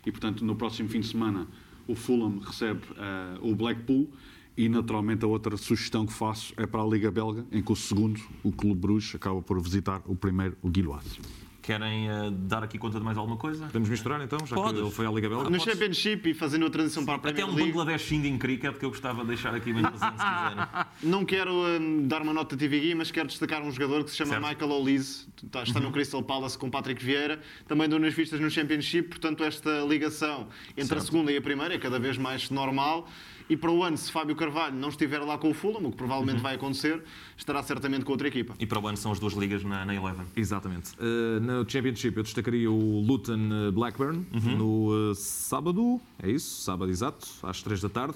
E, 0.06 0.12
portanto, 0.12 0.46
no 0.46 0.56
próximo 0.56 0.88
fim 0.88 1.02
de 1.02 1.08
semana, 1.08 1.48
o 1.88 1.94
Fulham 1.94 2.40
recebe 2.40 2.82
uh, 2.92 3.50
o 3.50 3.54
Blackpool. 3.54 4.10
E, 4.56 4.68
naturalmente, 4.70 5.24
a 5.26 5.28
outra 5.28 5.56
sugestão 5.58 6.06
que 6.06 6.14
faço 6.14 6.54
é 6.58 6.66
para 6.66 6.82
a 6.82 6.86
Liga 6.86 7.12
Belga, 7.12 7.46
em 7.52 7.62
que 7.62 7.72
o 7.72 7.76
segundo, 7.76 8.20
o 8.44 8.52
Clube 8.52 8.80
Bruges, 8.80 9.16
acaba 9.16 9.42
por 9.42 9.62
visitar 9.62 10.02
o 10.06 10.16
primeiro, 10.16 10.58
o 10.62 10.70
Guilhoise. 10.70 11.20
Querem 11.62 12.10
uh, 12.10 12.32
dar 12.32 12.64
aqui 12.64 12.78
conta 12.80 12.98
de 12.98 13.06
mais 13.06 13.18
alguma 13.18 13.38
coisa? 13.38 13.66
Podemos 13.68 13.88
misturar 13.88 14.20
então, 14.22 14.40
já 14.46 14.56
Podes. 14.56 14.74
que 14.74 14.86
ele 14.86 14.92
foi 14.92 15.06
à 15.06 15.12
Liga 15.12 15.30
Belga? 15.30 15.50
No 15.50 15.60
Championship 15.60 16.30
e 16.30 16.34
fazendo 16.34 16.66
a 16.66 16.70
transição 16.70 17.06
para 17.06 17.16
a 17.16 17.20
Premier 17.20 17.44
Até 17.44 17.52
um 17.52 17.56
Bangladesh 17.56 18.12
Indian 18.12 18.38
Cricket 18.38 18.78
que 18.78 18.86
eu 18.86 18.90
gostava 18.90 19.22
de 19.22 19.28
deixar 19.28 19.54
aqui 19.54 19.72
bem 19.72 19.84
presente, 19.84 20.18
se 20.18 20.26
quiserem. 20.26 20.68
Não 21.04 21.24
quero 21.24 21.54
um, 21.54 22.08
dar 22.08 22.24
uma 22.24 22.34
nota 22.34 22.58
TV 22.58 22.80
Guia, 22.80 22.96
mas 22.96 23.12
quero 23.12 23.28
destacar 23.28 23.62
um 23.62 23.72
jogador 23.72 24.04
que 24.04 24.10
se 24.10 24.18
chama 24.18 24.32
certo. 24.32 24.48
Michael 24.48 24.72
O'Lees, 24.72 25.28
está, 25.44 25.64
está 25.64 25.80
uhum. 25.80 25.86
no 25.86 25.92
Crystal 25.92 26.24
Palace 26.24 26.58
com 26.58 26.70
Patrick 26.70 27.04
Vieira, 27.04 27.40
também 27.68 27.88
deu 27.88 28.00
nas 28.00 28.14
vistas 28.14 28.40
no 28.40 28.50
Championship, 28.50 29.10
portanto 29.10 29.44
esta 29.44 29.86
ligação 29.88 30.48
entre 30.72 30.86
certo. 30.86 31.02
a 31.02 31.06
segunda 31.06 31.32
e 31.32 31.38
a 31.38 31.42
primeira 31.42 31.76
é 31.76 31.78
cada 31.78 32.00
vez 32.00 32.18
mais 32.18 32.50
normal. 32.50 33.08
E 33.50 33.58
para 33.58 33.72
o 33.72 33.84
ano, 33.84 33.98
se 33.98 34.12
Fábio 34.12 34.36
Carvalho 34.36 34.76
não 34.76 34.90
estiver 34.90 35.20
lá 35.20 35.38
com 35.38 35.50
o 35.50 35.54
Fulham, 35.54 35.88
o 35.88 35.92
que 35.92 35.98
provavelmente 35.98 36.38
uhum. 36.38 36.44
vai 36.44 36.56
acontecer, 36.56 37.02
estará 37.38 37.62
certamente 37.64 38.06
com 38.06 38.12
outra 38.12 38.28
equipa. 38.28 38.56
E 38.60 38.66
para 38.66 38.80
o 38.80 38.88
ano 38.88 38.98
são 38.98 39.12
as 39.12 39.20
duas 39.20 39.34
ligas 39.34 39.64
na, 39.64 39.86
na 39.86 39.96
Eleven. 39.96 40.26
Exatamente. 40.36 40.92
Uh, 40.94 41.40
no 41.40 41.70
Championship 41.70 42.16
eu 42.18 42.24
destacaria 42.24 42.72
o 42.72 43.02
Luton 43.02 43.50
eh, 43.68 43.72
Blackburn 43.72 44.26
uhum. 44.34 44.58
no 44.58 45.12
uh, 45.12 45.16
sábado, 45.16 46.00
é 46.22 46.30
isso, 46.30 46.62
sábado 46.62 46.92
exato, 46.92 47.28
às 47.44 47.62
3 47.62 47.82
da 47.82 47.90
tarde. 47.90 48.16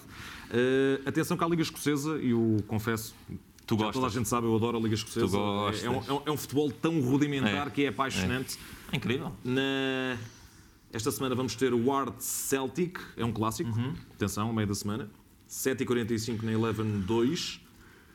Uh, 0.49 1.07
atenção 1.07 1.37
que 1.37 1.43
a 1.43 1.47
Liga 1.47 1.61
Escocesa, 1.61 2.17
e 2.21 2.31
eu 2.31 2.57
confesso, 2.67 3.15
Tu 3.65 3.75
gostas. 3.75 3.95
Toda 3.95 4.07
a 4.07 4.09
gente 4.09 4.29
sabe, 4.29 4.45
eu 4.45 4.55
adoro 4.55 4.77
a 4.77 4.79
Liga 4.79 4.93
Escocesa. 4.93 5.37
É, 5.37 5.85
é, 5.85 5.89
um, 5.89 6.21
é, 6.25 6.31
um, 6.31 6.37
futebol 6.37 6.71
tão 6.71 7.01
rudimentar 7.01 7.67
é. 7.67 7.69
que 7.71 7.85
é 7.85 7.87
apaixonante. 7.87 8.59
É, 8.91 8.95
é 8.95 8.97
incrível. 8.97 9.31
Na... 9.43 10.17
Esta 10.95 11.11
semana 11.11 11.35
vamos 11.35 11.55
ter 11.55 11.73
o 11.73 11.87
Ward 11.87 12.23
Celtic, 12.23 12.97
é 13.17 13.25
um 13.25 13.31
clássico. 13.33 13.69
Uhum. 13.69 13.93
Atenção, 14.13 14.53
meio 14.53 14.65
da 14.65 14.73
semana. 14.73 15.09
7h45 15.49 16.41
na 16.43 16.53
Eleven 16.53 17.01
2. 17.01 17.61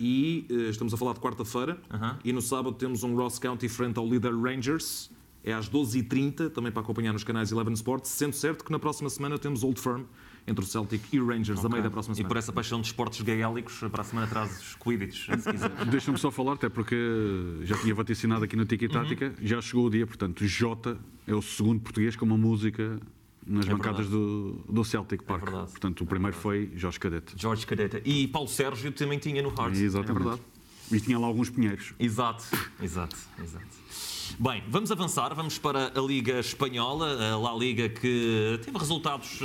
e 0.01 0.47
uh, 0.51 0.55
estamos 0.71 0.95
a 0.95 0.97
falar 0.97 1.13
de 1.13 1.21
quarta-feira. 1.21 1.79
Uh 1.91 1.99
-huh. 1.99 2.17
E 2.25 2.33
no 2.33 2.41
sábado 2.41 2.75
temos 2.75 3.03
um 3.03 3.15
Ross 3.15 3.39
County 3.39 3.69
frente 3.69 3.99
ao 3.99 4.09
líder 4.09 4.35
Rangers. 4.35 5.11
É 5.45 5.53
às 5.53 5.69
12h30, 5.69 6.49
também 6.49 6.73
para 6.73 6.81
acompanhar 6.81 7.13
nos 7.13 7.23
canais 7.23 7.53
Eleven 7.53 7.75
Sports. 7.75 8.09
Sendo 8.09 8.33
certo 8.33 8.65
que 8.65 8.73
na 8.73 8.79
próxima 8.79 9.11
semana 9.11 9.39
temos 9.39 9.63
Old 9.63 9.79
Firm 9.79 10.05
entre 10.47 10.65
o 10.65 10.67
Celtic 10.67 11.03
e 11.13 11.21
o 11.21 11.27
Rangers, 11.27 11.59
okay. 11.59 11.67
a 11.67 11.71
meio 11.71 11.83
da 11.83 11.91
próxima 11.91 12.15
semana. 12.15 12.29
E 12.29 12.29
por 12.29 12.37
essa 12.37 12.53
paixão 12.53 12.81
de 12.81 12.87
esportes 12.87 13.21
gaélicos, 13.21 13.79
para 13.91 14.01
a 14.01 14.05
semana 14.05 14.27
atrás 14.27 14.61
os 14.61 14.75
Quidditch, 14.75 15.27
se 15.27 15.53
quiser. 15.53 15.71
Deixa-me 15.91 16.19
só 16.19 16.31
falar, 16.31 16.55
até 16.55 16.69
porque 16.69 16.97
já 17.63 17.77
tinha 17.77 17.95
vaticinado 17.95 18.45
aqui 18.45 18.57
no 18.57 18.65
Tiki 18.65 18.89
Tática, 18.89 19.27
uhum. 19.27 19.47
já 19.47 19.61
chegou 19.61 19.87
o 19.87 19.91
dia, 19.91 20.07
portanto, 20.07 20.47
Jota 20.47 20.99
é 21.27 21.35
o 21.35 21.43
segundo 21.43 21.81
português 21.81 22.17
com 22.17 22.25
uma 22.25 22.37
música 22.37 23.01
nas 23.47 23.67
é 23.67 23.71
bancadas 23.71 24.09
do, 24.09 24.63
do, 24.69 24.85
Celtic 24.85 25.23
Park. 25.23 25.49
É 25.49 25.51
Portanto, 25.51 26.03
o 26.03 26.07
primeiro 26.07 26.37
é 26.37 26.41
foi 26.41 26.71
Jorge 26.75 26.99
Cadete. 26.99 27.35
Jorge 27.37 27.67
Cadete. 27.67 28.03
E 28.05 28.29
Paulo 28.29 28.49
Sérgio 28.49 28.93
também 28.93 29.19
tinha 29.19 29.43
no 29.43 29.49
Hearts. 29.49 29.81
Exatamente. 29.81 30.11
É 30.11 30.25
verdade. 30.25 30.43
E 30.93 31.01
tinha 31.01 31.19
lá 31.19 31.27
alguns 31.27 31.49
pinheiros. 31.51 31.95
Exato, 31.99 32.45
exato, 32.83 33.17
exato. 33.43 33.67
Bem, 34.39 34.63
vamos 34.69 34.91
avançar, 34.91 35.35
vamos 35.35 35.59
para 35.59 35.93
a 35.95 36.01
Liga 36.01 36.41
Espanhola, 36.41 37.33
a 37.33 37.39
La 37.39 37.55
Liga 37.55 37.89
que 37.89 38.59
teve 38.65 38.77
resultados. 38.77 39.41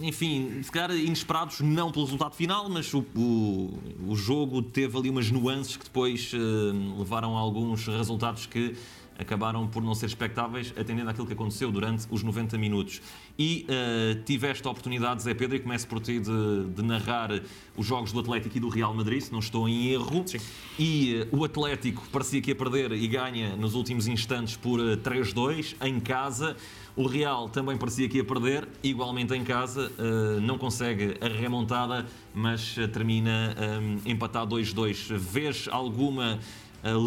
Enfim, 0.00 0.62
se 0.62 0.70
calhar 0.70 0.90
inesperados, 0.96 1.60
não 1.60 1.92
pelo 1.92 2.04
resultado 2.04 2.34
final, 2.34 2.68
mas 2.68 2.92
o, 2.92 3.04
o, 3.14 3.78
o 4.08 4.16
jogo 4.16 4.60
teve 4.60 4.98
ali 4.98 5.08
umas 5.08 5.30
nuances 5.30 5.76
que 5.76 5.84
depois 5.84 6.32
uh, 6.32 6.98
levaram 6.98 7.36
a 7.36 7.40
alguns 7.40 7.86
resultados 7.86 8.46
que 8.46 8.74
acabaram 9.18 9.66
por 9.66 9.82
não 9.82 9.94
ser 9.94 10.06
expectáveis, 10.06 10.72
atendendo 10.76 11.10
àquilo 11.10 11.26
que 11.26 11.32
aconteceu 11.32 11.70
durante 11.72 12.06
os 12.10 12.22
90 12.22 12.58
minutos. 12.58 13.00
E 13.38 13.66
uh, 13.68 14.22
tiveste 14.24 14.66
a 14.66 14.70
oportunidade, 14.70 15.22
Zé 15.22 15.34
Pedro, 15.34 15.56
e 15.56 15.60
começo 15.60 15.86
por 15.86 16.00
ti 16.00 16.18
de, 16.18 16.64
de, 16.74 16.82
narrar 16.82 17.30
os 17.76 17.86
jogos 17.86 18.12
do 18.12 18.20
Atlético 18.20 18.56
e 18.56 18.60
do 18.60 18.68
Real 18.68 18.94
Madrid, 18.94 19.20
se 19.20 19.32
não 19.32 19.38
estou 19.38 19.68
em 19.68 19.88
erro. 19.88 20.22
Sim. 20.26 20.38
E 20.78 21.26
uh, 21.32 21.38
o 21.38 21.44
Atlético 21.44 22.06
parecia 22.12 22.40
que 22.40 22.50
ia 22.50 22.54
perder 22.54 22.92
e 22.92 23.06
ganha 23.06 23.56
nos 23.56 23.74
últimos 23.74 24.06
instantes 24.06 24.56
por 24.56 24.80
uh, 24.80 24.92
eh, 24.92 24.96
3-2 24.96 25.76
em 25.82 25.98
casa. 26.00 26.56
O 26.96 27.06
Real 27.06 27.48
também 27.48 27.76
parecia 27.76 28.08
que 28.08 28.16
ia 28.16 28.24
perder, 28.24 28.66
igualmente 28.82 29.34
em 29.34 29.44
casa, 29.44 29.92
não 30.40 30.56
consegue 30.56 31.14
a 31.20 31.28
remontada, 31.28 32.06
mas 32.34 32.74
termina 32.90 33.54
empatado 34.06 34.56
2-2. 34.56 35.14
Vês 35.14 35.68
alguma 35.70 36.38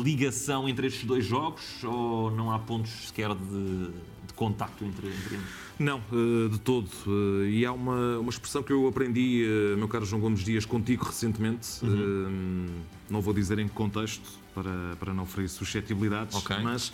ligação 0.04 0.70
entre 0.70 0.88
estes 0.88 1.06
dois 1.06 1.26
jogos 1.26 1.84
ou 1.84 2.30
não 2.30 2.52
há 2.52 2.60
pontos 2.60 3.08
sequer 3.08 3.34
de, 3.34 3.88
de 4.28 4.34
contacto 4.36 4.86
entre, 4.86 5.08
entre 5.08 5.36
eles? 5.36 5.48
Não, 5.80 6.02
eh, 6.12 6.50
de 6.50 6.60
todo. 6.60 6.90
Eh, 7.08 7.50
e 7.52 7.66
há 7.66 7.72
uma, 7.72 8.20
uma 8.20 8.30
expressão 8.30 8.62
que 8.62 8.74
eu 8.74 8.86
aprendi, 8.86 9.46
eh, 9.46 9.78
meu 9.78 9.88
caro 9.88 10.06
João 10.06 10.22
Gomes 10.22 10.44
Dias, 10.44 10.66
contigo 10.66 11.06
recentemente. 11.06 11.84
Uhum. 11.84 12.68
Não 13.10 13.22
vou 13.22 13.34
dizer 13.34 13.60
em 13.60 13.68
que 13.68 13.74
contexto, 13.74 14.30
para, 14.54 14.98
para 15.00 15.14
não 15.14 15.26
ferir 15.26 15.48
suscetibilidades, 15.48 16.36
okay. 16.36 16.58
mas 16.62 16.92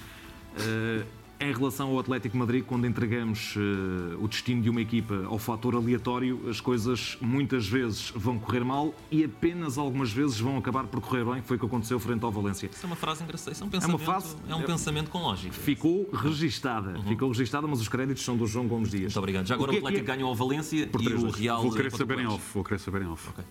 em 1.39 1.53
relação 1.53 1.89
ao 1.89 1.99
Atlético 1.99 2.37
Madrid, 2.37 2.63
quando 2.63 2.87
entregamos 2.87 3.55
uh, 3.55 4.23
o 4.23 4.27
destino 4.27 4.61
de 4.61 4.69
uma 4.69 4.81
equipa 4.81 5.25
ao 5.25 5.37
fator 5.37 5.75
aleatório, 5.75 6.49
as 6.49 6.61
coisas 6.61 7.17
muitas 7.19 7.67
vezes 7.67 8.11
vão 8.15 8.39
correr 8.39 8.63
mal 8.63 8.93
e 9.11 9.23
apenas 9.23 9.77
algumas 9.77 10.11
vezes 10.11 10.39
vão 10.39 10.57
acabar 10.57 10.85
por 10.85 11.01
correr 11.01 11.25
bem. 11.25 11.41
Foi 11.41 11.57
o 11.57 11.59
que 11.59 11.65
aconteceu 11.65 11.99
frente 11.99 12.23
ao 12.23 12.31
Valência. 12.31 12.69
Isso 12.71 12.85
é 12.85 12.87
uma 12.87 12.95
frase 12.95 13.23
engraçada. 13.23 13.51
Isso 13.51 13.63
é 13.63 13.67
um 13.67 13.69
pensamento, 13.69 13.99
é 13.99 14.03
uma 14.03 14.05
frase, 14.05 14.35
é 14.47 14.55
um 14.55 14.61
é, 14.61 14.65
pensamento 14.65 15.09
com 15.09 15.19
lógica. 15.19 15.53
Ficou 15.53 16.09
registada. 16.13 16.97
Uhum. 16.97 17.03
Ficou 17.03 17.29
registada, 17.29 17.67
mas 17.67 17.81
os 17.81 17.89
créditos 17.89 18.23
são 18.23 18.37
do 18.37 18.47
João 18.47 18.67
Gomes 18.67 18.89
Dias. 18.89 19.03
Muito 19.03 19.19
obrigado. 19.19 19.45
Já 19.45 19.55
agora 19.55 19.71
o, 19.71 19.75
o 19.75 19.77
Atlético 19.79 20.03
é... 20.09 20.15
ganhou 20.15 20.29
ao 20.29 20.35
Valência 20.35 20.87
por 20.87 21.01
e 21.01 21.13
o 21.13 21.29
Real... 21.29 21.61
Vou 21.61 21.71
querer 21.71 21.91
saber 21.91 22.19
em 22.19 22.27
off. 22.27 22.53
Vou 22.53 22.63
querer 22.63 22.79
saber 22.79 23.01
em 23.01 23.07
off. 23.07 23.29
Okay. 23.29 23.45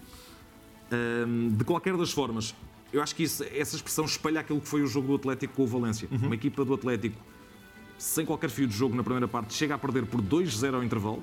Um, 1.26 1.48
de 1.54 1.64
qualquer 1.64 1.96
das 1.96 2.12
formas, 2.12 2.54
eu 2.92 3.02
acho 3.02 3.14
que 3.14 3.24
isso, 3.24 3.44
essa 3.54 3.76
expressão 3.76 4.04
espelha 4.04 4.40
aquilo 4.40 4.60
que 4.60 4.68
foi 4.68 4.82
o 4.82 4.86
jogo 4.86 5.08
do 5.08 5.14
Atlético 5.16 5.54
com 5.54 5.64
o 5.64 5.66
Valência. 5.66 6.08
Uhum. 6.10 6.26
Uma 6.26 6.34
equipa 6.34 6.64
do 6.64 6.72
Atlético 6.72 7.16
sem 7.98 8.24
qualquer 8.24 8.50
fio 8.50 8.66
de 8.66 8.76
jogo 8.76 8.94
na 8.96 9.02
primeira 9.02 9.28
parte, 9.28 9.54
chega 9.54 9.74
a 9.74 9.78
perder 9.78 10.06
por 10.06 10.20
2-0 10.20 10.74
ao 10.74 10.82
intervalo. 10.82 11.22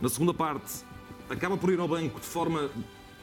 Na 0.00 0.08
segunda 0.08 0.32
parte, 0.32 0.84
acaba 1.28 1.56
por 1.56 1.70
ir 1.72 1.80
ao 1.80 1.88
banco 1.88 2.20
de 2.20 2.26
forma. 2.26 2.70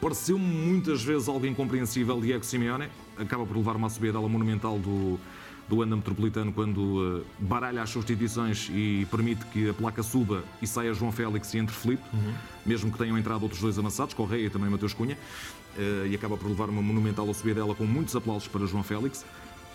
pareceu-me 0.01 0.45
muitas 0.45 1.03
vezes 1.03 1.27
algo 1.27 1.45
incompreensível. 1.45 2.19
Diego 2.19 2.43
Simeone 2.43 2.89
acaba 3.17 3.45
por 3.45 3.55
levar 3.55 3.75
uma 3.75 3.89
subida 3.89 4.19
monumental 4.19 4.77
do, 4.77 5.19
do 5.67 5.81
Anda 5.81 5.95
Metropolitano 5.95 6.51
quando 6.51 6.77
uh, 6.79 7.25
baralha 7.39 7.81
as 7.81 7.89
substituições 7.89 8.69
e 8.71 9.07
permite 9.09 9.45
que 9.47 9.69
a 9.69 9.73
placa 9.73 10.03
suba 10.03 10.43
e 10.61 10.67
saia 10.67 10.93
João 10.93 11.11
Félix 11.11 11.53
e 11.53 11.57
entre 11.57 11.75
Felipe, 11.75 12.03
uhum. 12.13 12.33
mesmo 12.65 12.91
que 12.91 12.97
tenham 12.97 13.17
entrado 13.17 13.41
outros 13.43 13.61
dois 13.61 13.77
amassados, 13.79 14.13
Correia 14.13 14.47
e 14.47 14.49
também 14.49 14.69
Mateus 14.69 14.93
Cunha, 14.93 15.17
uh, 15.77 16.07
e 16.07 16.15
acaba 16.15 16.37
por 16.37 16.47
levar 16.47 16.69
uma 16.69 16.81
monumental 16.81 17.31
subida 17.33 17.61
dela 17.61 17.73
com 17.73 17.85
muitos 17.85 18.15
aplausos 18.15 18.47
para 18.47 18.65
João 18.65 18.83
Félix. 18.83 19.25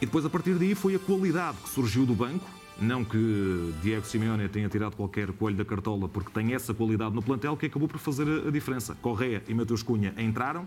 E 0.00 0.06
depois, 0.06 0.24
a 0.24 0.30
partir 0.30 0.54
daí, 0.54 0.74
foi 0.74 0.94
a 0.94 0.98
qualidade 0.98 1.58
que 1.62 1.68
surgiu 1.68 2.06
do 2.06 2.14
banco, 2.14 2.48
não 2.80 3.04
que 3.04 3.74
Diego 3.82 4.06
Simeone 4.06 4.48
tenha 4.48 4.68
tirado 4.68 4.96
qualquer 4.96 5.30
coelho 5.32 5.56
da 5.56 5.64
cartola, 5.64 6.08
porque 6.08 6.30
tem 6.32 6.54
essa 6.54 6.72
qualidade 6.72 7.14
no 7.14 7.22
plantel 7.22 7.56
que 7.56 7.66
acabou 7.66 7.86
por 7.86 7.98
fazer 7.98 8.26
a 8.46 8.50
diferença. 8.50 8.96
Correia 9.02 9.42
e 9.46 9.54
Mateus 9.54 9.82
Cunha 9.82 10.14
entraram, 10.16 10.66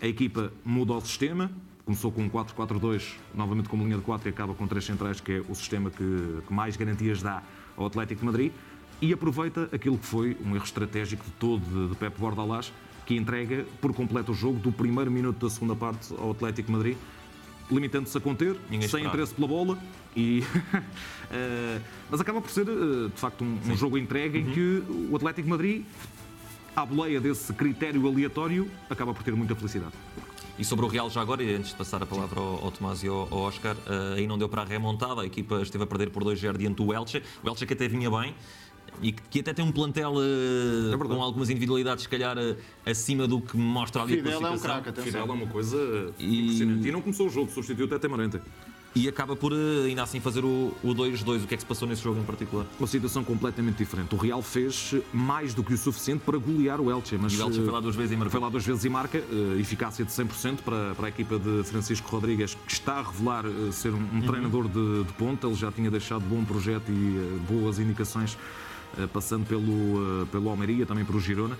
a 0.00 0.06
equipa 0.06 0.52
muda 0.64 0.94
o 0.94 1.00
sistema, 1.00 1.50
começou 1.84 2.10
com 2.10 2.22
um 2.22 2.30
4-4-2, 2.30 3.14
novamente 3.34 3.68
com 3.68 3.76
uma 3.76 3.84
linha 3.84 3.98
de 3.98 4.02
4 4.02 4.28
e 4.28 4.30
acaba 4.30 4.54
com 4.54 4.66
três 4.66 4.84
centrais, 4.84 5.20
que 5.20 5.32
é 5.32 5.44
o 5.48 5.54
sistema 5.54 5.90
que, 5.90 6.38
que 6.46 6.52
mais 6.52 6.76
garantias 6.76 7.22
dá 7.22 7.42
ao 7.76 7.86
Atlético 7.86 8.20
de 8.20 8.26
Madrid, 8.26 8.52
e 9.00 9.12
aproveita 9.12 9.68
aquilo 9.72 9.98
que 9.98 10.06
foi 10.06 10.36
um 10.44 10.54
erro 10.54 10.64
estratégico 10.64 11.24
de 11.24 11.32
todo 11.32 11.60
de, 11.60 11.88
de 11.88 11.96
Pep 11.96 12.14
que 13.04 13.16
entrega 13.16 13.66
por 13.80 13.92
completo 13.92 14.30
o 14.30 14.34
jogo 14.34 14.58
do 14.60 14.70
primeiro 14.70 15.10
minuto 15.10 15.44
da 15.44 15.50
segunda 15.50 15.74
parte 15.74 16.14
ao 16.14 16.30
Atlético 16.30 16.68
de 16.68 16.72
Madrid, 16.72 16.96
limitando-se 17.70 18.16
a 18.16 18.20
conter, 18.20 18.56
Ninguém 18.70 18.88
sem 18.88 19.00
esperava. 19.00 19.08
interesse 19.08 19.34
pela 19.34 19.48
bola. 19.48 19.78
E, 20.14 20.40
uh, 20.40 21.80
mas 22.10 22.20
acaba 22.20 22.40
por 22.40 22.50
ser, 22.50 22.68
uh, 22.68 23.08
de 23.08 23.20
facto, 23.20 23.42
um, 23.42 23.58
um 23.66 23.76
jogo 23.76 23.96
entregue 23.96 24.38
uhum. 24.38 24.48
em 24.48 24.52
que 24.52 24.82
o 25.10 25.16
Atlético 25.16 25.48
Madrid, 25.48 25.84
à 26.74 26.84
boleia 26.84 27.20
desse 27.20 27.52
critério 27.52 28.06
aleatório, 28.06 28.70
acaba 28.90 29.14
por 29.14 29.22
ter 29.22 29.34
muita 29.34 29.54
felicidade. 29.54 29.92
E 30.58 30.64
sobre 30.64 30.84
o 30.84 30.88
Real 30.88 31.08
já 31.08 31.22
agora, 31.22 31.42
e 31.42 31.54
antes 31.54 31.70
de 31.70 31.76
passar 31.76 32.02
a 32.02 32.06
palavra 32.06 32.38
ao, 32.38 32.64
ao 32.64 32.70
Tomás 32.70 33.02
e 33.02 33.08
ao, 33.08 33.26
ao 33.30 33.38
Oscar, 33.40 33.74
uh, 33.74 34.14
aí 34.16 34.26
não 34.26 34.36
deu 34.36 34.48
para 34.48 34.62
a 34.62 34.64
remontada, 34.64 35.22
a 35.22 35.26
equipa 35.26 35.62
esteve 35.62 35.84
a 35.84 35.86
perder 35.86 36.10
por 36.10 36.22
2-0 36.22 36.58
diante 36.58 36.76
do 36.76 36.92
Elche. 36.92 37.22
O 37.42 37.48
Elche 37.48 37.66
que 37.66 37.72
até 37.72 37.88
vinha 37.88 38.10
bem, 38.10 38.34
e 39.02 39.10
que, 39.10 39.40
até 39.40 39.52
tem 39.52 39.64
um 39.64 39.72
plantel 39.72 40.14
uh, 40.14 40.94
é 40.94 40.96
com 40.96 41.20
algumas 41.20 41.50
individualidades, 41.50 42.04
se 42.04 42.08
calhar, 42.08 42.38
uh, 42.38 42.56
acima 42.86 43.26
do 43.26 43.40
que 43.40 43.56
mostra 43.56 44.02
ali 44.02 44.16
Fidel 44.16 44.38
a 44.38 44.40
classificação. 44.40 44.76
É 44.76 44.78
um 44.78 44.82
craque, 44.82 45.02
Fidel 45.02 45.26
é 45.26 45.32
uma 45.32 45.46
coisa 45.46 46.14
e... 46.18 46.44
impressionante. 46.44 46.88
E 46.88 46.92
não 46.92 47.02
começou 47.02 47.26
o 47.26 47.30
jogo, 47.30 47.50
substituiu 47.50 47.94
até 47.94 48.06
Marente. 48.06 48.40
E 48.94 49.08
acaba 49.08 49.34
por 49.34 49.52
uh, 49.52 49.84
ainda 49.86 50.02
assim 50.02 50.20
fazer 50.20 50.44
o 50.44 50.72
2-2. 50.84 51.44
O 51.44 51.46
que 51.46 51.54
é 51.54 51.56
que 51.56 51.62
se 51.62 51.66
passou 51.66 51.88
nesse 51.88 52.02
jogo 52.02 52.20
em 52.20 52.24
particular? 52.24 52.66
Uma 52.78 52.86
situação 52.86 53.24
completamente 53.24 53.78
diferente. 53.78 54.14
O 54.14 54.18
Real 54.18 54.42
fez 54.42 54.94
mais 55.12 55.54
do 55.54 55.64
que 55.64 55.72
o 55.72 55.78
suficiente 55.78 56.20
para 56.24 56.36
golear 56.36 56.78
o 56.80 56.90
Elche. 56.90 57.16
Mas, 57.18 57.32
e 57.32 57.38
o 57.38 57.46
Elche 57.46 57.62
foi 57.62 57.72
lá 57.72 57.80
duas 57.80 57.96
vezes 57.96 58.12
e 58.12 58.16
marcou. 58.16 58.30
Foi 58.30 58.40
lá 58.40 58.50
duas 58.50 58.64
vezes 58.64 58.84
e 58.84 58.88
marca. 58.90 59.24
eficácia 59.58 60.04
de 60.04 60.12
100% 60.12 60.58
para, 60.58 60.94
para 60.94 61.06
a 61.06 61.08
equipa 61.08 61.38
de 61.38 61.64
Francisco 61.64 62.08
Rodrigues, 62.08 62.54
que 62.54 62.72
está 62.72 62.98
a 62.98 63.02
revelar 63.02 63.44
ser 63.72 63.94
um, 63.94 63.96
um 63.96 64.00
uhum. 64.00 64.26
treinador 64.26 64.68
de, 64.68 65.04
de 65.04 65.12
ponta. 65.14 65.46
Ele 65.46 65.56
já 65.56 65.72
tinha 65.72 65.90
deixado 65.90 66.20
bom 66.20 66.44
projeto 66.44 66.90
e 66.90 67.40
boas 67.50 67.78
indicações 67.78 68.36
eh, 68.36 68.71
passando 69.12 69.46
pelo, 69.46 70.22
eh, 70.22 70.26
pelo 70.30 70.48
Almeria, 70.48 70.86
também 70.86 71.04
pelo 71.04 71.20
Girona. 71.20 71.58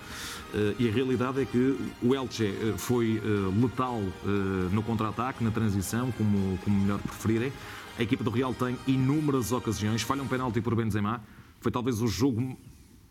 Eh, 0.53 0.75
e 0.79 0.89
a 0.89 0.91
realidade 0.91 1.41
é 1.41 1.45
que 1.45 1.77
o 2.01 2.15
Elche 2.15 2.53
foi 2.77 3.21
letal 3.61 4.01
no 4.71 4.83
contra-ataque, 4.83 5.43
na 5.43 5.51
transição, 5.51 6.11
como, 6.11 6.57
como 6.63 6.79
melhor 6.79 6.99
preferirem. 6.99 7.51
A 7.97 8.03
equipa 8.03 8.23
do 8.23 8.29
Real 8.29 8.53
tem 8.53 8.77
inúmeras 8.87 9.51
ocasiões, 9.51 10.01
falha 10.01 10.23
um 10.23 10.27
penalti 10.27 10.61
por 10.61 10.75
Benzema. 10.75 11.21
Foi 11.61 11.71
talvez 11.71 12.01
o 12.01 12.07
jogo 12.07 12.57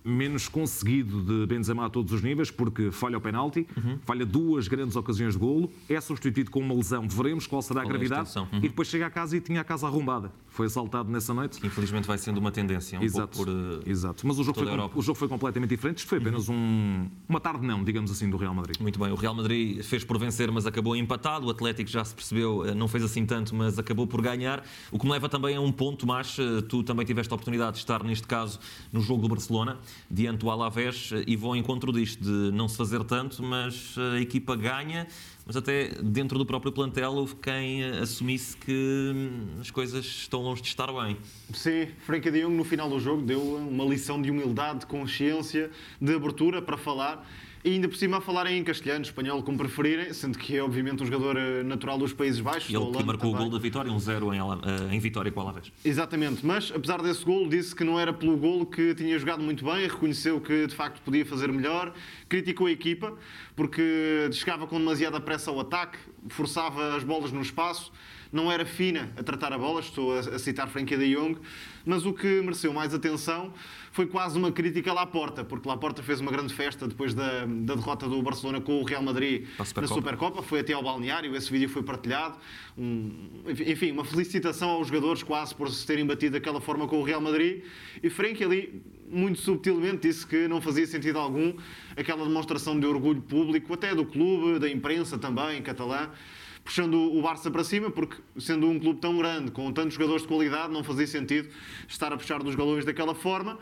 menos 0.04 0.48
conseguido 0.48 1.22
de 1.22 1.46
Benzema 1.46 1.86
a 1.86 1.90
todos 1.90 2.12
os 2.12 2.22
níveis, 2.22 2.50
porque 2.50 2.90
falha 2.90 3.18
o 3.18 3.20
penalti, 3.20 3.66
uhum. 3.76 3.98
falha 4.04 4.26
duas 4.26 4.68
grandes 4.68 4.96
ocasiões 4.96 5.34
de 5.34 5.40
golo, 5.40 5.70
é 5.88 6.00
substituído 6.00 6.50
com 6.50 6.60
uma 6.60 6.74
lesão, 6.74 7.08
veremos 7.08 7.46
qual 7.46 7.62
será 7.62 7.82
a 7.82 7.84
qual 7.84 7.94
é 7.94 7.98
gravidade, 7.98 8.30
a 8.36 8.42
uhum. 8.42 8.48
e 8.58 8.60
depois 8.62 8.88
chega 8.88 9.06
a 9.06 9.10
casa 9.10 9.36
e 9.36 9.40
tinha 9.40 9.60
a 9.60 9.64
casa 9.64 9.86
arrombada. 9.86 10.32
Foi 10.48 10.66
assaltado 10.66 11.10
nessa 11.10 11.32
noite. 11.32 11.64
Infelizmente 11.64 12.06
vai 12.06 12.18
sendo 12.18 12.38
uma 12.38 12.50
tendência, 12.50 12.98
um 12.98 13.02
Exato. 13.02 13.38
pouco 13.38 13.50
por 13.50 13.78
uh, 13.78 13.82
Exato. 13.86 14.26
Mas 14.26 14.38
o 14.38 14.44
jogo, 14.44 14.58
foi, 14.60 14.90
o 14.94 15.02
jogo 15.02 15.18
foi 15.18 15.28
completamente 15.28 15.70
diferente, 15.70 15.98
isto 15.98 16.08
foi 16.08 16.18
apenas 16.18 16.48
uhum. 16.48 16.54
um, 16.54 17.10
uma 17.28 17.40
tarde 17.40 17.66
não, 17.66 17.82
digamos 17.82 18.10
assim, 18.10 18.28
do 18.28 18.36
Real 18.36 18.54
Madrid. 18.54 18.76
Muito 18.80 18.98
bem, 18.98 19.10
o 19.10 19.14
Real 19.14 19.34
Madrid 19.34 19.82
fez 19.82 20.04
por 20.04 20.18
vencer, 20.18 20.50
mas 20.50 20.66
acabou 20.66 20.94
empatado, 20.96 21.46
o 21.46 21.50
Atlético 21.50 21.88
já 21.88 22.04
se 22.04 22.14
percebeu, 22.14 22.66
eh, 22.66 22.74
não 22.74 22.88
fez 22.88 23.04
assim 23.04 23.24
tanto, 23.24 23.54
mas 23.54 23.78
acabou 23.78 24.06
por 24.06 24.20
ganhar, 24.20 24.64
o 24.90 24.98
que 24.98 25.06
me 25.06 25.12
leva 25.12 25.28
também 25.28 25.56
a 25.56 25.60
um 25.60 25.72
ponto, 25.72 26.06
mas 26.06 26.36
eh, 26.38 26.62
tu 26.68 26.82
também 26.82 27.06
tiveste 27.06 27.32
a 27.32 27.34
oportunidade 27.34 27.72
de 27.72 27.78
estar, 27.78 28.02
neste 28.04 28.26
caso, 28.26 28.58
no 28.92 29.00
jogo 29.00 29.22
do 29.22 29.28
Barcelona, 29.28 29.78
diante 30.10 30.38
do 30.38 30.50
Alavés 30.50 30.72
Alavés 30.72 31.12
e 31.26 31.36
vão 31.36 31.50
ao 31.50 31.56
encontro 31.56 31.92
disto, 31.92 32.22
de 32.22 32.54
não 32.54 32.68
se 32.68 32.76
fazer 32.76 33.04
tanto, 33.04 33.42
mas 33.42 33.94
a 34.14 34.20
equipa 34.20 34.56
ganha, 34.56 35.06
mas 35.46 35.56
até 35.56 35.90
dentro 36.02 36.38
do 36.38 36.46
próprio 36.46 36.72
plantel 36.72 37.12
houve 37.12 37.36
quem 37.36 37.84
assumisse 37.84 38.56
que 38.56 39.12
hum, 39.14 39.60
as 39.60 39.70
coisas 39.70 40.04
estão 40.04 40.40
longe 40.40 40.62
de 40.62 40.68
estar 40.68 40.86
bem. 40.92 41.16
Sim, 41.52 41.88
Frank 42.06 42.30
de 42.30 42.42
Jong 42.42 42.54
no 42.54 42.64
final 42.64 42.88
do 42.88 42.98
jogo 42.98 43.22
deu 43.22 43.40
uma 43.40 43.84
lição 43.84 44.20
de 44.20 44.30
humildade, 44.30 44.80
de 44.80 44.86
consciência, 44.86 45.70
de 46.00 46.14
abertura 46.14 46.62
para 46.62 46.76
falar 46.76 47.26
E 47.64 47.70
ainda 47.70 47.88
por 47.88 47.96
cima 47.96 48.16
a 48.16 48.20
falarem 48.20 48.58
em 48.58 48.64
castelhano, 48.64 49.04
espanhol, 49.04 49.40
como 49.40 49.56
preferirem, 49.56 50.12
sendo 50.12 50.36
que 50.36 50.56
é 50.56 50.62
obviamente 50.62 51.00
um 51.00 51.06
jogador 51.06 51.36
eh, 51.36 51.62
natural 51.62 51.96
dos 51.96 52.12
Países 52.12 52.40
Baixos. 52.40 52.74
Ele 52.74 52.90
que 52.90 53.04
marcou 53.04 53.30
o 53.30 53.32
também. 53.32 53.48
gol 53.48 53.56
da 53.56 53.62
vitória, 53.62 53.92
um 53.92 54.00
0 54.00 54.34
em, 54.34 54.38
eh, 54.40 54.42
em 54.90 54.98
vitória 54.98 55.30
com 55.30 55.38
o 55.38 55.42
Alavés. 55.44 55.70
Exatamente, 55.84 56.44
mas 56.44 56.72
apesar 56.74 57.00
desse 57.00 57.24
golo, 57.24 57.48
disse 57.48 57.72
que 57.72 57.84
não 57.84 58.00
era 58.00 58.12
pelo 58.12 58.36
golo 58.36 58.66
que 58.66 58.96
tinha 58.96 59.16
jogado 59.16 59.44
muito 59.44 59.64
bem, 59.64 59.86
reconheceu 59.86 60.40
que 60.40 60.66
de 60.66 60.74
facto 60.74 61.00
podia 61.02 61.24
fazer 61.24 61.52
melhor, 61.52 61.94
criticou 62.28 62.66
a 62.66 62.72
equipa 62.72 63.16
porque 63.54 64.28
chegava 64.32 64.66
com 64.66 64.78
demasiada 64.78 65.20
pressa 65.20 65.48
ao 65.52 65.60
ataque, 65.60 65.98
forçava 66.30 66.96
as 66.96 67.04
bolas 67.04 67.30
no 67.30 67.42
espaço, 67.42 67.92
não 68.32 68.50
era 68.50 68.64
fina 68.64 69.12
a 69.16 69.22
tratar 69.22 69.52
a 69.52 69.58
bola, 69.58 69.80
estou 69.80 70.16
a, 70.16 70.20
a 70.20 70.38
citar 70.38 70.68
Frankie 70.68 70.96
de 70.96 71.14
Jong, 71.14 71.38
mas 71.84 72.06
o 72.06 72.12
que 72.12 72.40
mereceu 72.40 72.72
mais 72.72 72.94
atenção 72.94 73.52
foi 73.92 74.06
quase 74.06 74.38
uma 74.38 74.50
crítica 74.50 74.90
à 74.90 74.94
Laporta, 74.94 75.44
porque 75.44 75.68
Laporta 75.68 76.02
fez 76.02 76.18
uma 76.18 76.30
grande 76.32 76.54
festa 76.54 76.88
depois 76.88 77.12
da, 77.12 77.44
da 77.44 77.74
derrota 77.74 78.08
do 78.08 78.22
Barcelona 78.22 78.58
com 78.58 78.80
o 78.80 78.84
Real 78.84 79.02
Madrid 79.02 79.46
Para 79.54 79.62
a 79.62 79.66
Supercopa. 79.66 79.80
na 79.80 79.88
Supercopa, 79.88 80.42
foi 80.42 80.60
até 80.60 80.72
ao 80.72 80.82
balneário, 80.82 81.36
esse 81.36 81.52
vídeo 81.52 81.68
foi 81.68 81.82
partilhado. 81.82 82.36
Um, 82.78 83.12
enfim, 83.46 83.90
uma 83.90 84.04
felicitação 84.04 84.70
aos 84.70 84.88
jogadores 84.88 85.22
quase 85.22 85.54
por 85.54 85.70
se 85.70 85.86
terem 85.86 86.06
batido 86.06 86.32
daquela 86.32 86.60
forma 86.60 86.88
com 86.88 87.00
o 87.00 87.02
Real 87.02 87.20
Madrid. 87.20 87.64
E 88.02 88.08
Frenkie 88.08 88.44
ali, 88.44 88.82
muito 89.10 89.38
subtilmente, 89.40 90.08
disse 90.08 90.26
que 90.26 90.48
não 90.48 90.58
fazia 90.62 90.86
sentido 90.86 91.18
algum 91.18 91.52
aquela 91.94 92.24
demonstração 92.24 92.80
de 92.80 92.86
orgulho 92.86 93.20
público, 93.20 93.74
até 93.74 93.94
do 93.94 94.06
clube, 94.06 94.58
da 94.58 94.70
imprensa 94.70 95.18
também, 95.18 95.60
catalã, 95.60 96.08
puxando 96.64 96.94
o 96.94 97.20
Barça 97.22 97.50
para 97.50 97.64
cima, 97.64 97.90
porque 97.90 98.16
sendo 98.38 98.68
um 98.68 98.78
clube 98.78 99.00
tão 99.00 99.16
grande, 99.16 99.50
com 99.50 99.72
tantos 99.72 99.94
jogadores 99.94 100.22
de 100.22 100.28
qualidade, 100.28 100.72
não 100.72 100.84
fazia 100.84 101.06
sentido 101.06 101.48
estar 101.88 102.12
a 102.12 102.16
puxar 102.16 102.42
dos 102.42 102.54
galões 102.54 102.84
daquela 102.84 103.14
forma. 103.14 103.58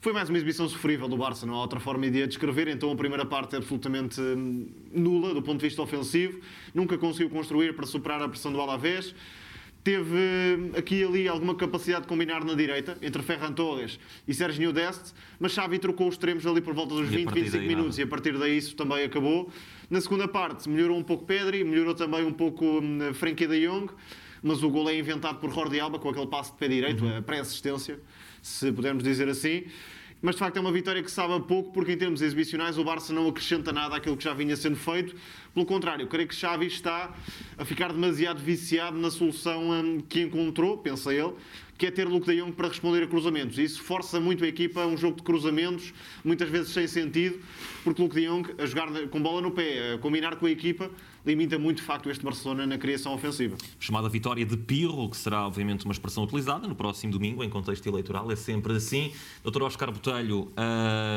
Foi 0.00 0.12
mais 0.12 0.28
uma 0.28 0.38
exibição 0.38 0.68
sofrível 0.68 1.08
do 1.08 1.16
Barça, 1.16 1.44
não 1.44 1.54
há 1.54 1.60
outra 1.60 1.80
forma 1.80 2.08
de 2.08 2.22
a 2.22 2.26
descrever. 2.26 2.68
Então 2.68 2.90
a 2.92 2.96
primeira 2.96 3.26
parte 3.26 3.56
é 3.56 3.58
absolutamente 3.58 4.20
hum, 4.20 4.68
nula 4.92 5.34
do 5.34 5.42
ponto 5.42 5.58
de 5.58 5.66
vista 5.66 5.82
ofensivo. 5.82 6.40
Nunca 6.72 6.96
conseguiu 6.96 7.28
construir 7.28 7.74
para 7.74 7.84
superar 7.84 8.22
a 8.22 8.28
pressão 8.28 8.52
do 8.52 8.60
Alavés. 8.60 9.12
Teve 9.88 10.04
hum, 10.04 10.70
aqui 10.76 10.96
e 10.96 11.02
ali 11.04 11.26
alguma 11.28 11.54
capacidade 11.54 12.02
de 12.02 12.08
combinar 12.08 12.44
na 12.44 12.52
direita, 12.52 12.98
entre 13.00 13.22
Ferran 13.22 13.54
Torres 13.54 13.98
e 14.28 14.34
Sérgio 14.34 14.70
Deste, 14.70 15.14
mas 15.40 15.52
Xavi 15.52 15.78
trocou 15.78 16.08
os 16.08 16.14
extremos 16.14 16.44
ali 16.46 16.60
por 16.60 16.74
volta 16.74 16.94
dos 16.94 17.04
E 17.10 17.14
a 17.14 17.16
20, 17.16 17.24
partir 17.24 17.40
25 17.44 17.58
daí 17.58 17.66
minutos 17.68 17.96
nada. 17.96 18.00
e 18.02 18.04
a 18.04 18.06
partir 18.06 18.38
daí 18.38 18.58
isso 18.58 18.76
também 18.76 19.02
acabou. 19.02 19.50
Na 19.88 19.98
segunda 20.02 20.28
parte 20.28 20.68
melhorou 20.68 20.98
um 20.98 21.02
pouco 21.02 21.24
Pedri, 21.24 21.64
melhorou 21.64 21.94
também 21.94 22.22
um 22.22 22.34
pouco 22.34 22.66
hum, 22.66 22.98
Frenkie 23.14 23.46
de 23.46 23.66
Jong, 23.66 23.90
mas 24.42 24.62
o 24.62 24.68
gol 24.68 24.90
é 24.90 24.98
inventado 24.98 25.38
por 25.40 25.50
Jordi 25.54 25.80
Alba 25.80 25.98
com 25.98 26.10
aquele 26.10 26.26
passo 26.26 26.52
de 26.52 26.58
pé 26.58 26.68
direito, 26.68 27.02
Uhum. 27.06 27.16
a 27.16 27.22
pré-assistência, 27.22 27.98
se 28.42 28.70
pudermos 28.70 29.02
dizer 29.02 29.26
assim. 29.30 29.64
Mas 30.20 30.34
de 30.34 30.40
facto 30.40 30.56
é 30.56 30.60
uma 30.60 30.72
vitória 30.72 31.00
que 31.00 31.10
sabe 31.10 31.32
a 31.34 31.38
pouco, 31.38 31.72
porque 31.72 31.92
em 31.92 31.96
termos 31.96 32.20
exibicionais 32.20 32.76
o 32.76 32.82
Barça 32.82 33.12
não 33.12 33.28
acrescenta 33.28 33.72
nada 33.72 33.94
àquilo 33.94 34.16
que 34.16 34.24
já 34.24 34.34
vinha 34.34 34.56
sendo 34.56 34.74
feito. 34.74 35.14
Pelo 35.54 35.64
contrário, 35.64 36.08
creio 36.08 36.26
que 36.26 36.34
Xavi 36.34 36.66
está 36.66 37.14
a 37.56 37.64
ficar 37.64 37.92
demasiado 37.92 38.40
viciado 38.40 38.98
na 38.98 39.12
solução 39.12 39.70
hum, 39.70 40.00
que 40.08 40.22
encontrou, 40.22 40.76
pensa 40.78 41.14
ele, 41.14 41.34
que 41.78 41.86
é 41.86 41.90
ter 41.92 42.08
Luke 42.08 42.26
de 42.26 42.40
Jong 42.40 42.50
para 42.50 42.66
responder 42.66 43.04
a 43.04 43.06
cruzamentos. 43.06 43.56
Isso 43.58 43.80
força 43.80 44.18
muito 44.18 44.44
a 44.44 44.48
equipa 44.48 44.82
a 44.82 44.86
um 44.88 44.96
jogo 44.96 45.18
de 45.18 45.22
cruzamentos, 45.22 45.94
muitas 46.24 46.48
vezes 46.48 46.72
sem 46.72 46.88
sentido, 46.88 47.40
porque 47.88 48.02
Luke 48.02 48.14
de 48.14 48.26
Jong, 48.26 48.54
a 48.58 48.66
jogar 48.66 48.88
com 49.08 49.22
bola 49.22 49.40
no 49.40 49.50
pé, 49.50 49.94
a 49.94 49.98
combinar 49.98 50.36
com 50.36 50.44
a 50.44 50.50
equipa, 50.50 50.90
limita 51.24 51.58
muito 51.58 51.78
de 51.78 51.84
facto 51.84 52.10
este 52.10 52.22
Barcelona 52.22 52.66
na 52.66 52.76
criação 52.76 53.14
ofensiva. 53.14 53.56
chamada 53.80 54.10
Vitória 54.10 54.44
de 54.44 54.58
Pirro, 54.58 55.08
que 55.08 55.16
será 55.16 55.46
obviamente 55.46 55.86
uma 55.86 55.92
expressão 55.92 56.24
utilizada 56.24 56.68
no 56.68 56.74
próximo 56.74 57.12
domingo 57.12 57.42
em 57.42 57.48
contexto 57.48 57.86
eleitoral, 57.86 58.30
é 58.30 58.36
sempre 58.36 58.74
assim. 58.74 59.10
Dr. 59.42 59.62
Oscar 59.62 59.90
Botelho, 59.90 60.52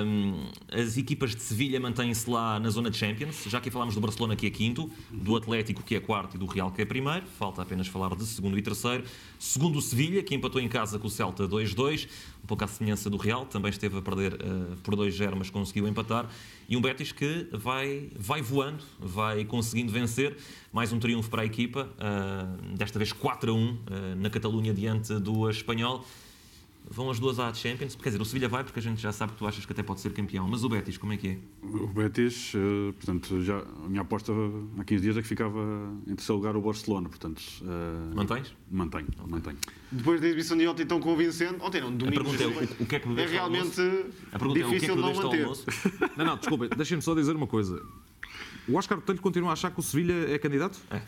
hum, 0.05 0.45
as 0.71 0.97
equipas 0.97 1.35
de 1.35 1.41
Sevilha 1.41 1.77
mantêm-se 1.77 2.29
lá 2.29 2.57
na 2.57 2.69
zona 2.69 2.89
de 2.89 2.97
Champions, 2.97 3.43
já 3.47 3.59
que 3.59 3.69
falámos 3.69 3.95
do 3.95 3.99
Barcelona 3.99 4.37
que 4.37 4.47
é 4.47 4.49
quinto, 4.49 4.89
do 5.11 5.35
Atlético 5.35 5.83
que 5.83 5.95
é 5.95 5.99
quarto 5.99 6.35
e 6.35 6.39
do 6.39 6.45
Real 6.45 6.71
que 6.71 6.81
é 6.81 6.85
primeiro, 6.85 7.25
falta 7.37 7.61
apenas 7.61 7.87
falar 7.87 8.15
de 8.15 8.25
segundo 8.25 8.57
e 8.57 8.61
terceiro. 8.61 9.03
Segundo 9.37 9.77
o 9.77 9.81
Sevilha, 9.81 10.23
que 10.23 10.33
empatou 10.33 10.61
em 10.61 10.69
casa 10.69 10.97
com 10.97 11.07
o 11.07 11.09
Celta 11.09 11.47
2-2, 11.47 12.07
um 12.43 12.47
pouco 12.47 12.63
à 12.63 12.67
semelhança 12.67 13.09
do 13.09 13.17
Real, 13.17 13.45
também 13.45 13.69
esteve 13.69 13.97
a 13.97 14.01
perder 14.01 14.33
eh, 14.33 14.75
por 14.83 14.95
2-0, 14.95 15.35
mas 15.37 15.49
conseguiu 15.49 15.87
empatar. 15.87 16.29
E 16.71 16.77
um 16.77 16.79
Betis 16.79 17.11
que 17.11 17.49
vai, 17.51 18.09
vai 18.15 18.41
voando, 18.41 18.81
vai 18.97 19.43
conseguindo 19.43 19.91
vencer. 19.91 20.37
Mais 20.71 20.93
um 20.93 20.99
triunfo 20.99 21.29
para 21.29 21.41
a 21.41 21.45
equipa, 21.45 21.89
ah, 21.99 22.47
desta 22.77 22.97
vez 22.97 23.11
4 23.11 23.51
a 23.51 23.53
1 23.53 23.77
ah, 23.87 24.15
na 24.15 24.29
Catalunha 24.29 24.73
diante 24.73 25.13
do 25.19 25.49
Espanhol. 25.49 26.05
Vão 26.93 27.09
as 27.09 27.19
duas 27.21 27.39
à 27.39 27.53
Champions, 27.53 27.95
quer 27.95 28.09
dizer, 28.09 28.21
o 28.21 28.25
Sevilha 28.25 28.49
vai 28.49 28.65
porque 28.65 28.77
a 28.79 28.81
gente 28.81 29.01
já 29.01 29.13
sabe 29.13 29.31
que 29.31 29.37
tu 29.37 29.47
achas 29.47 29.65
que 29.65 29.71
até 29.71 29.81
pode 29.81 30.01
ser 30.01 30.11
campeão, 30.11 30.45
mas 30.45 30.65
o 30.65 30.67
Betis, 30.67 30.97
como 30.97 31.13
é 31.13 31.17
que 31.17 31.27
é? 31.29 31.37
O 31.65 31.87
Betis, 31.87 32.51
eh, 32.53 32.91
portanto, 32.91 33.41
já, 33.41 33.59
a 33.85 33.87
minha 33.87 34.01
aposta 34.01 34.33
há 34.77 34.83
15 34.83 35.01
dias 35.01 35.15
é 35.15 35.21
que 35.21 35.27
ficava 35.29 35.57
em 36.05 36.15
terceiro 36.15 36.35
lugar 36.35 36.53
o 36.57 36.61
Barcelona, 36.61 37.07
portanto, 37.07 37.41
eh, 37.61 38.13
Mantens? 38.13 38.53
mantenho, 38.69 39.07
mantenho. 39.25 39.57
Depois 39.89 40.19
da 40.19 40.27
exibição 40.27 40.57
de 40.57 40.67
ontem 40.67 40.85
tão 40.85 40.99
convincente, 40.99 41.55
ontem 41.61 41.79
não, 41.79 41.87
A 41.87 41.91
domingo. 41.91 42.23
pergunta 42.23 42.43
é 42.43 42.47
o, 42.47 42.83
o 42.83 42.85
que 42.85 42.95
é 42.97 42.99
que 42.99 43.07
é 43.07 43.09
bebeste 43.09 43.37
ao 43.37 43.49
realmente? 43.49 43.81
A 44.33 44.39
pergunta 44.39 44.59
é 44.59 44.65
o 44.65 44.69
que 44.69 44.75
é 44.75 44.79
que 44.79 44.85
difícil 44.87 44.95
de 44.97 45.01
não 45.01 45.13
manter. 45.15 45.47
Não, 46.17 46.25
não, 46.25 46.37
desculpa, 46.37 46.67
deixem-me 46.75 47.01
só 47.01 47.15
dizer 47.15 47.35
uma 47.37 47.47
coisa. 47.47 47.81
O 48.67 48.75
Oscar 48.75 48.97
Botelho 48.97 49.21
continua 49.21 49.51
a 49.51 49.53
achar 49.53 49.71
que 49.71 49.79
o 49.79 49.83
Sevilha 49.83 50.29
é 50.29 50.37
candidato? 50.37 50.77
É. 50.91 51.01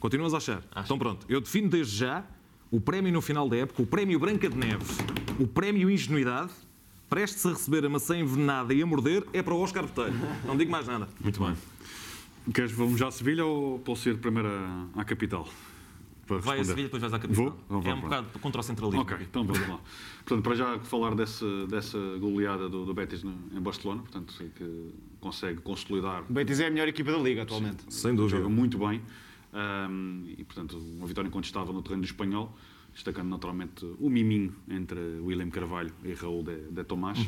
Continuas 0.00 0.32
a 0.32 0.38
achar? 0.38 0.62
Então 0.76 0.98
pronto, 0.98 1.26
eu 1.28 1.40
defino 1.40 1.68
desde 1.68 1.96
já 1.96 2.24
o 2.70 2.80
prémio 2.80 3.12
no 3.12 3.20
final 3.20 3.48
da 3.48 3.56
época, 3.56 3.82
o 3.82 3.86
prémio 3.86 4.18
Branca 4.18 4.48
de 4.48 4.56
Neve, 4.56 4.84
o 5.38 5.46
prémio 5.46 5.90
Ingenuidade, 5.90 6.50
prestes 7.08 7.44
a 7.46 7.50
receber 7.50 7.84
a 7.84 7.88
maçã 7.88 8.18
envenenada 8.18 8.74
e 8.74 8.82
a 8.82 8.86
morder, 8.86 9.24
é 9.32 9.42
para 9.42 9.54
o 9.54 9.60
Oscar 9.60 9.84
Botelho. 9.86 10.14
Não 10.46 10.56
digo 10.56 10.70
mais 10.70 10.86
nada. 10.86 11.08
Muito 11.20 11.42
bem. 11.42 11.54
Queres 12.52 12.72
vamos 12.72 12.98
já 12.98 13.08
a 13.08 13.10
Sevilha 13.10 13.44
ou 13.44 13.78
posso 13.78 14.08
ir 14.08 14.16
primeiro 14.18 14.48
à, 14.48 14.86
à 14.96 15.04
capital? 15.04 15.48
Para 16.26 16.38
Vai 16.38 16.60
a? 16.60 16.64
Sevilha, 16.64 16.84
depois 16.88 17.00
vais 17.00 17.12
à 17.14 17.18
capital. 17.18 17.44
Vou? 17.44 17.56
Então 17.64 17.80
vá, 17.80 17.90
é 17.90 17.94
um 17.94 18.00
pronto. 18.00 18.10
bocado 18.10 18.38
contra 18.40 18.60
o 18.60 18.64
centralismo. 18.64 19.00
Ok, 19.02 19.16
então 19.20 19.44
vamos 19.44 19.66
lá. 19.66 19.80
Portanto, 20.26 20.42
para 20.44 20.54
já 20.54 20.78
falar 20.80 21.14
dessa, 21.14 21.66
dessa 21.66 21.98
goleada 22.20 22.68
do, 22.68 22.84
do 22.84 22.92
Betis 22.92 23.22
no- 23.22 23.34
em 23.54 23.60
Barcelona, 23.60 24.02
portanto, 24.02 24.32
sei 24.34 24.50
que 24.54 24.90
consegue 25.20 25.60
consolidar 25.62 26.22
O 26.28 26.32
Betis 26.32 26.60
é 26.60 26.66
a 26.66 26.70
melhor 26.70 26.86
equipa 26.88 27.10
da 27.12 27.18
Liga 27.18 27.42
atualmente. 27.42 27.78
Sem 27.88 28.14
dúvida. 28.14 28.36
joga 28.36 28.48
muito 28.50 28.76
bem 28.78 29.00
ahm, 29.52 30.24
e, 30.36 30.44
portanto, 30.44 30.76
uma 30.76 31.06
vitória 31.06 31.28
incontestável 31.28 31.72
no 31.72 31.82
terreno 31.82 32.02
do 32.02 32.06
espanhol, 32.06 32.56
destacando 32.92 33.28
naturalmente 33.28 33.84
o 34.00 34.10
miminho 34.10 34.54
entre 34.68 34.98
William 35.20 35.50
Carvalho 35.50 35.92
e 36.04 36.12
Raul 36.14 36.42
de, 36.42 36.56
de 36.70 36.84
Tomás. 36.84 37.18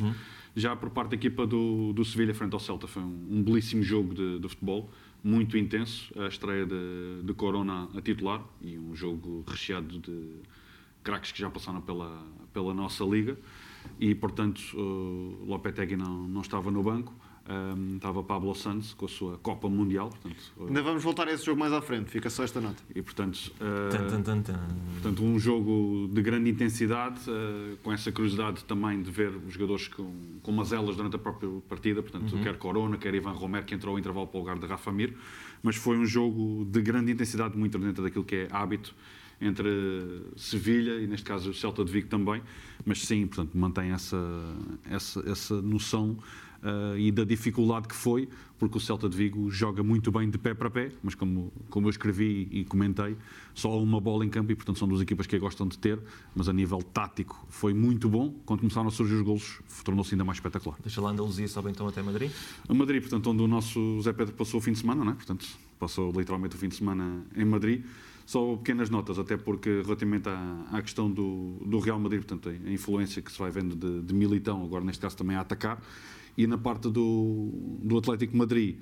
Já 0.56 0.74
por 0.74 0.90
parte 0.90 1.10
da 1.10 1.16
equipa 1.16 1.46
do, 1.46 1.92
do 1.92 2.04
Sevilha 2.04 2.34
frente 2.34 2.54
ao 2.54 2.60
Celta 2.60 2.86
foi 2.86 3.02
um, 3.02 3.26
um 3.30 3.42
belíssimo 3.42 3.82
jogo 3.82 4.14
de, 4.14 4.38
de 4.38 4.48
futebol, 4.48 4.90
muito 5.22 5.56
intenso, 5.56 6.12
a 6.18 6.26
estreia 6.28 6.66
de, 6.66 7.22
de 7.22 7.34
Corona 7.34 7.88
a 7.94 8.00
titular 8.00 8.42
e 8.60 8.78
um 8.78 8.96
jogo 8.96 9.44
recheado 9.46 9.98
de 9.98 10.36
craques 11.04 11.30
que 11.32 11.38
já 11.38 11.50
passaram 11.50 11.80
pela, 11.80 12.26
pela 12.52 12.74
nossa 12.74 13.04
liga 13.04 13.38
e, 13.98 14.14
portanto, 14.14 14.60
o 14.74 15.44
Lopetegui 15.46 15.96
não, 15.96 16.26
não 16.26 16.40
estava 16.40 16.70
no 16.70 16.82
banco. 16.82 17.14
Ahm, 17.50 17.96
estava 17.96 18.22
Pablo 18.22 18.54
Santos 18.54 18.94
com 18.94 19.06
a 19.06 19.08
sua 19.08 19.36
Copa 19.38 19.68
Mundial, 19.68 20.10
portanto, 20.10 20.36
Ainda 20.68 20.82
vamos 20.82 21.02
voltar 21.02 21.26
a 21.26 21.32
esse 21.32 21.44
jogo 21.44 21.58
mais 21.58 21.72
à 21.72 21.82
frente, 21.82 22.08
fica 22.08 22.30
só 22.30 22.44
esta 22.44 22.60
nota. 22.60 22.80
e 22.94 23.02
portanto, 23.02 23.50
Tan, 23.90 24.06
tan, 24.06 24.22
tan, 24.22 24.42
tan. 24.42 24.60
portanto 24.92 25.24
um 25.24 25.36
jogo 25.36 26.08
de 26.12 26.22
grande 26.22 26.48
intensidade, 26.48 27.18
ah, 27.28 27.74
com 27.82 27.92
essa 27.92 28.12
curiosidade 28.12 28.62
também 28.66 29.02
de 29.02 29.10
ver 29.10 29.32
os 29.34 29.54
jogadores 29.54 29.88
com, 29.88 30.12
com 30.44 30.52
umas 30.52 30.72
elas 30.72 30.94
durante 30.94 31.16
a 31.16 31.18
própria 31.18 31.50
partida, 31.68 32.00
portanto, 32.00 32.38
quer 32.40 32.56
Corona, 32.56 32.96
quer 32.96 33.12
Ivan 33.16 33.32
Romero, 33.32 33.66
que 33.66 33.74
entrou 33.74 33.94
ao 33.94 33.98
intervalo 33.98 34.28
para 34.28 34.36
o 34.36 34.40
lugar 34.42 34.56
de 34.56 34.66
Rafa 34.66 34.92
Mir, 34.92 35.16
mas 35.60 35.74
foi 35.74 35.98
um 35.98 36.06
jogo 36.06 36.64
de 36.70 36.80
grande 36.80 37.10
intensidade, 37.10 37.58
muito 37.58 37.76
dentro 37.80 38.04
daquilo 38.04 38.22
que 38.22 38.36
é 38.36 38.48
hábito 38.52 38.94
entre 39.40 39.68
Sevilha 40.36 41.00
e 41.00 41.06
neste 41.08 41.24
caso 41.26 41.50
o 41.50 41.54
Celta 41.54 41.84
de 41.84 41.90
Vigo 41.90 42.06
também, 42.08 42.42
mas 42.84 43.00
sim, 43.00 43.26
portanto, 43.26 43.56
mantém 43.56 43.90
essa, 43.90 44.16
essa, 44.88 45.20
essa 45.28 45.60
noção 45.62 46.16
ah, 46.62 46.94
e 46.96 47.10
da 47.10 47.24
dificuldade 47.24 47.88
que 47.88 47.94
foi, 47.94 48.28
porque 48.58 48.76
o 48.76 48.80
Celta 48.80 49.08
de 49.08 49.16
Vigo 49.16 49.50
joga 49.50 49.82
muito 49.82 50.12
bem 50.12 50.28
de 50.28 50.36
pé 50.36 50.52
para 50.52 50.70
pé, 50.70 50.92
mas 51.02 51.14
como, 51.14 51.52
como 51.70 51.86
eu 51.86 51.90
escrevi 51.90 52.48
e 52.50 52.64
comentei, 52.64 53.16
só 53.54 53.70
há 53.70 53.76
uma 53.76 54.00
bola 54.00 54.24
em 54.24 54.28
campo 54.28 54.52
e, 54.52 54.54
portanto, 54.54 54.78
são 54.78 54.86
duas 54.86 55.00
equipas 55.00 55.26
que 55.26 55.38
gostam 55.38 55.66
de 55.66 55.78
ter, 55.78 55.98
mas 56.34 56.48
a 56.48 56.52
nível 56.52 56.82
tático 56.82 57.46
foi 57.48 57.72
muito 57.72 58.08
bom. 58.08 58.34
Quando 58.44 58.60
começaram 58.60 58.88
a 58.88 58.90
surgir 58.90 59.14
os 59.14 59.22
golos, 59.22 59.60
tornou-se 59.82 60.14
ainda 60.14 60.24
mais 60.24 60.36
espetacular. 60.36 60.78
Deixa 60.82 61.00
lá 61.00 61.08
a 61.08 61.12
Andaluzia, 61.12 61.48
sobe 61.48 61.70
então 61.70 61.88
até 61.88 62.02
Madrid. 62.02 62.30
A 62.68 62.74
Madrid, 62.74 63.00
portanto, 63.00 63.30
onde 63.30 63.42
o 63.42 63.48
nosso 63.48 64.00
Zé 64.02 64.12
Pedro 64.12 64.34
passou 64.34 64.60
o 64.60 64.62
fim 64.62 64.72
de 64.72 64.78
semana, 64.78 65.04
não 65.04 65.12
é? 65.12 65.14
Portanto, 65.14 65.46
passou 65.78 66.12
literalmente 66.12 66.56
o 66.56 66.58
fim 66.58 66.68
de 66.68 66.76
semana 66.76 67.24
em 67.34 67.44
Madrid. 67.44 67.84
Só 68.26 68.54
pequenas 68.56 68.90
notas, 68.90 69.18
até 69.18 69.36
porque 69.36 69.80
relativamente 69.82 70.28
à, 70.28 70.66
à 70.70 70.82
questão 70.82 71.10
do, 71.10 71.56
do 71.66 71.80
Real 71.80 71.98
Madrid, 71.98 72.22
portanto, 72.22 72.48
a 72.48 72.70
influência 72.70 73.20
que 73.20 73.32
se 73.32 73.38
vai 73.38 73.50
vendo 73.50 73.74
de, 73.74 74.06
de 74.06 74.14
Militão, 74.14 74.62
agora 74.62 74.84
neste 74.84 75.00
caso 75.00 75.16
também 75.16 75.34
a 75.34 75.40
atacar, 75.40 75.82
e 76.36 76.46
na 76.46 76.58
parte 76.58 76.88
do, 76.88 77.50
do 77.82 77.98
Atlético 77.98 78.36
Madrid, 78.36 78.78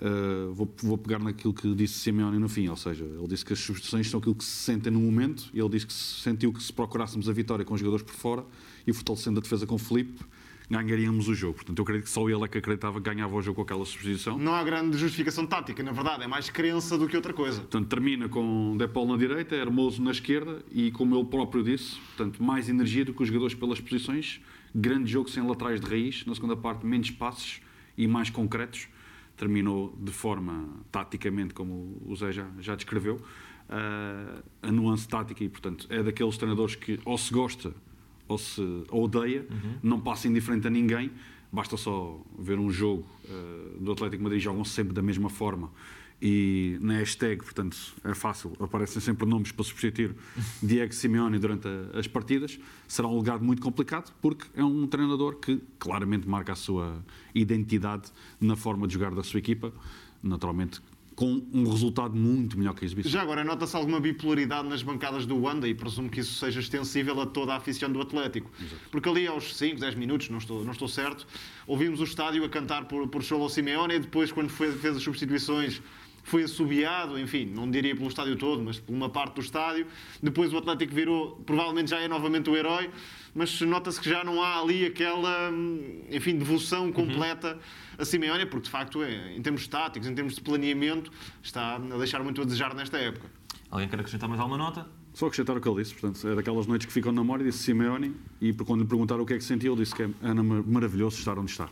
eh, 0.00 0.50
vou, 0.52 0.72
vou 0.82 0.96
pegar 0.96 1.18
naquilo 1.18 1.52
que 1.52 1.74
disse 1.74 1.94
Simeone 1.94 2.38
no 2.38 2.48
fim, 2.48 2.68
ou 2.68 2.76
seja, 2.76 3.04
ele 3.04 3.28
disse 3.28 3.44
que 3.44 3.52
as 3.52 3.58
substituições 3.58 4.08
são 4.08 4.18
aquilo 4.18 4.34
que 4.34 4.44
se 4.44 4.50
sentem 4.50 4.90
no 4.90 5.00
momento, 5.00 5.50
e 5.52 5.60
ele 5.60 5.68
disse 5.68 5.86
que 5.86 5.92
se 5.92 6.20
sentiu 6.22 6.52
que 6.52 6.62
se 6.62 6.72
procurássemos 6.72 7.28
a 7.28 7.32
vitória 7.32 7.64
com 7.64 7.74
os 7.74 7.80
jogadores 7.80 8.04
por 8.04 8.14
fora 8.14 8.44
e 8.86 8.92
fortalecendo 8.92 9.40
a 9.40 9.42
defesa 9.42 9.66
com 9.66 9.74
o 9.74 9.78
Felipe, 9.78 10.24
ganharíamos 10.70 11.28
o 11.28 11.34
jogo. 11.34 11.56
Portanto, 11.56 11.78
eu 11.78 11.82
acredito 11.82 12.04
que 12.04 12.10
só 12.10 12.28
ele 12.30 12.44
é 12.44 12.48
que 12.48 12.56
acreditava 12.56 13.00
que 13.00 13.10
ganhava 13.10 13.34
o 13.34 13.42
jogo 13.42 13.56
com 13.56 13.62
aquela 13.62 13.84
substituição. 13.84 14.38
Não 14.38 14.54
há 14.54 14.62
grande 14.62 14.96
justificação 14.96 15.44
tática, 15.44 15.82
na 15.82 15.92
verdade, 15.92 16.22
é 16.22 16.28
mais 16.28 16.48
crença 16.48 16.96
do 16.96 17.08
que 17.08 17.16
outra 17.16 17.34
coisa. 17.34 17.60
Portanto, 17.60 17.88
termina 17.88 18.28
com 18.28 18.76
Depol 18.78 19.06
na 19.06 19.16
direita, 19.16 19.56
Hermoso 19.56 20.00
na 20.00 20.12
esquerda 20.12 20.64
e, 20.70 20.92
como 20.92 21.16
ele 21.16 21.24
próprio 21.24 21.62
disse, 21.62 21.96
portanto, 21.96 22.42
mais 22.42 22.68
energia 22.68 23.04
do 23.04 23.12
que 23.12 23.20
os 23.20 23.28
jogadores 23.28 23.54
pelas 23.54 23.80
posições. 23.80 24.40
Grande 24.74 25.10
jogo 25.10 25.28
sem 25.28 25.46
laterais 25.46 25.80
de 25.80 25.86
raiz. 25.86 26.24
Na 26.26 26.34
segunda 26.34 26.56
parte, 26.56 26.86
menos 26.86 27.10
passos 27.10 27.60
e 27.96 28.06
mais 28.06 28.30
concretos. 28.30 28.88
Terminou 29.36 29.96
de 29.98 30.12
forma, 30.12 30.68
taticamente, 30.92 31.54
como 31.54 31.96
o 32.06 32.14
Zé 32.14 32.30
já, 32.30 32.46
já 32.58 32.74
descreveu, 32.74 33.16
uh, 33.16 34.42
a 34.62 34.70
nuance 34.70 35.08
tática 35.08 35.42
e, 35.42 35.48
portanto, 35.48 35.86
é 35.88 36.02
daqueles 36.02 36.36
treinadores 36.36 36.74
que 36.74 37.00
ou 37.04 37.16
se 37.16 37.32
gosta 37.32 37.74
ou 38.28 38.38
se 38.38 38.62
odeia, 38.90 39.46
uhum. 39.50 39.74
não 39.82 40.00
passa 40.00 40.28
indiferente 40.28 40.66
a 40.66 40.70
ninguém. 40.70 41.10
Basta 41.52 41.76
só 41.76 42.20
ver 42.38 42.58
um 42.58 42.70
jogo 42.70 43.04
uh, 43.24 43.78
do 43.80 43.90
Atlético 43.90 44.22
Madrid, 44.22 44.40
jogam 44.40 44.64
sempre 44.64 44.92
da 44.92 45.02
mesma 45.02 45.28
forma. 45.28 45.70
E 46.22 46.76
na 46.82 46.98
hashtag, 46.98 47.42
portanto, 47.42 47.76
é 48.04 48.14
fácil, 48.14 48.52
aparecem 48.60 49.00
sempre 49.00 49.26
nomes 49.26 49.52
para 49.52 49.64
substituir 49.64 50.14
Diego 50.62 50.92
Simeone 50.92 51.38
durante 51.38 51.66
a, 51.66 51.98
as 51.98 52.06
partidas. 52.06 52.58
Será 52.86 53.08
um 53.08 53.18
legado 53.18 53.42
muito 53.42 53.62
complicado, 53.62 54.12
porque 54.20 54.46
é 54.54 54.62
um 54.62 54.86
treinador 54.86 55.36
que 55.36 55.60
claramente 55.78 56.28
marca 56.28 56.52
a 56.52 56.56
sua 56.56 57.02
identidade 57.34 58.10
na 58.38 58.54
forma 58.54 58.86
de 58.86 58.94
jogar 58.94 59.14
da 59.14 59.22
sua 59.22 59.38
equipa. 59.38 59.72
Naturalmente, 60.22 60.82
com 61.20 61.42
um 61.52 61.68
resultado 61.68 62.16
muito 62.16 62.58
melhor 62.58 62.74
que 62.74 62.82
a 62.82 62.86
exibição. 62.86 63.12
Já 63.12 63.20
agora, 63.20 63.44
nota-se 63.44 63.76
alguma 63.76 64.00
bipolaridade 64.00 64.66
nas 64.66 64.82
bancadas 64.82 65.26
do 65.26 65.42
Wanda 65.42 65.68
e 65.68 65.74
presumo 65.74 66.08
que 66.08 66.20
isso 66.20 66.32
seja 66.38 66.60
extensível 66.60 67.20
a 67.20 67.26
toda 67.26 67.52
a 67.52 67.56
afição 67.56 67.92
do 67.92 68.00
Atlético. 68.00 68.50
Exato. 68.58 68.80
Porque 68.90 69.06
ali 69.06 69.26
aos 69.26 69.54
5, 69.54 69.78
10 69.78 69.96
minutos, 69.96 70.30
não 70.30 70.38
estou, 70.38 70.64
não 70.64 70.72
estou 70.72 70.88
certo, 70.88 71.26
ouvimos 71.66 72.00
o 72.00 72.04
estádio 72.04 72.42
a 72.42 72.48
cantar 72.48 72.86
por, 72.86 73.06
por 73.08 73.22
Cholo 73.22 73.50
Simeone 73.50 73.96
e 73.96 73.98
depois, 73.98 74.32
quando 74.32 74.48
foi, 74.48 74.72
fez 74.72 74.96
as 74.96 75.02
substituições, 75.02 75.82
foi 76.22 76.42
assobiado, 76.42 77.18
enfim, 77.18 77.44
não 77.46 77.70
diria 77.70 77.94
pelo 77.94 78.08
estádio 78.08 78.36
todo, 78.36 78.62
mas 78.62 78.78
por 78.78 78.92
uma 78.92 79.08
parte 79.08 79.34
do 79.34 79.40
estádio. 79.40 79.86
Depois 80.22 80.52
o 80.52 80.58
Atlético 80.58 80.94
virou, 80.94 81.36
provavelmente 81.46 81.90
já 81.90 82.00
é 82.00 82.08
novamente 82.08 82.48
o 82.50 82.56
herói 82.56 82.90
mas 83.34 83.60
nota-se 83.60 84.00
que 84.00 84.08
já 84.08 84.24
não 84.24 84.42
há 84.42 84.60
ali 84.60 84.86
aquela, 84.86 85.50
enfim, 86.10 86.36
devoção 86.36 86.90
completa 86.92 87.54
uhum. 87.54 87.60
a 87.98 88.04
Simeone, 88.04 88.46
porque 88.46 88.64
de 88.64 88.70
facto, 88.70 89.02
é, 89.02 89.36
em 89.36 89.42
termos 89.42 89.66
táticos, 89.68 90.08
em 90.08 90.14
termos 90.14 90.34
de 90.34 90.40
planeamento, 90.40 91.12
está 91.42 91.76
a 91.76 91.78
deixar 91.78 92.22
muito 92.22 92.40
a 92.40 92.44
desejar 92.44 92.74
nesta 92.74 92.98
época. 92.98 93.28
Alguém 93.70 93.88
quer 93.88 94.00
acrescentar 94.00 94.28
mais 94.28 94.40
alguma 94.40 94.58
nota? 94.58 94.86
Só 95.14 95.26
acrescentar 95.26 95.56
o 95.56 95.60
que 95.60 95.68
ele 95.68 95.82
disse, 95.82 95.94
portanto, 95.94 96.26
é 96.26 96.34
daquelas 96.34 96.66
noites 96.66 96.86
que 96.86 96.92
ficam 96.92 97.12
na 97.12 97.20
memória, 97.20 97.44
disse 97.44 97.58
Simeone, 97.58 98.14
e 98.40 98.52
quando 98.52 98.80
lhe 98.80 98.86
perguntaram 98.86 99.22
o 99.22 99.26
que 99.26 99.34
é 99.34 99.38
que 99.38 99.44
sentiu, 99.44 99.74
ele 99.74 99.82
disse 99.82 99.94
que 99.94 100.02
é 100.02 100.08
maravilhoso 100.66 101.18
estar 101.18 101.38
onde 101.38 101.50
está. 101.50 101.68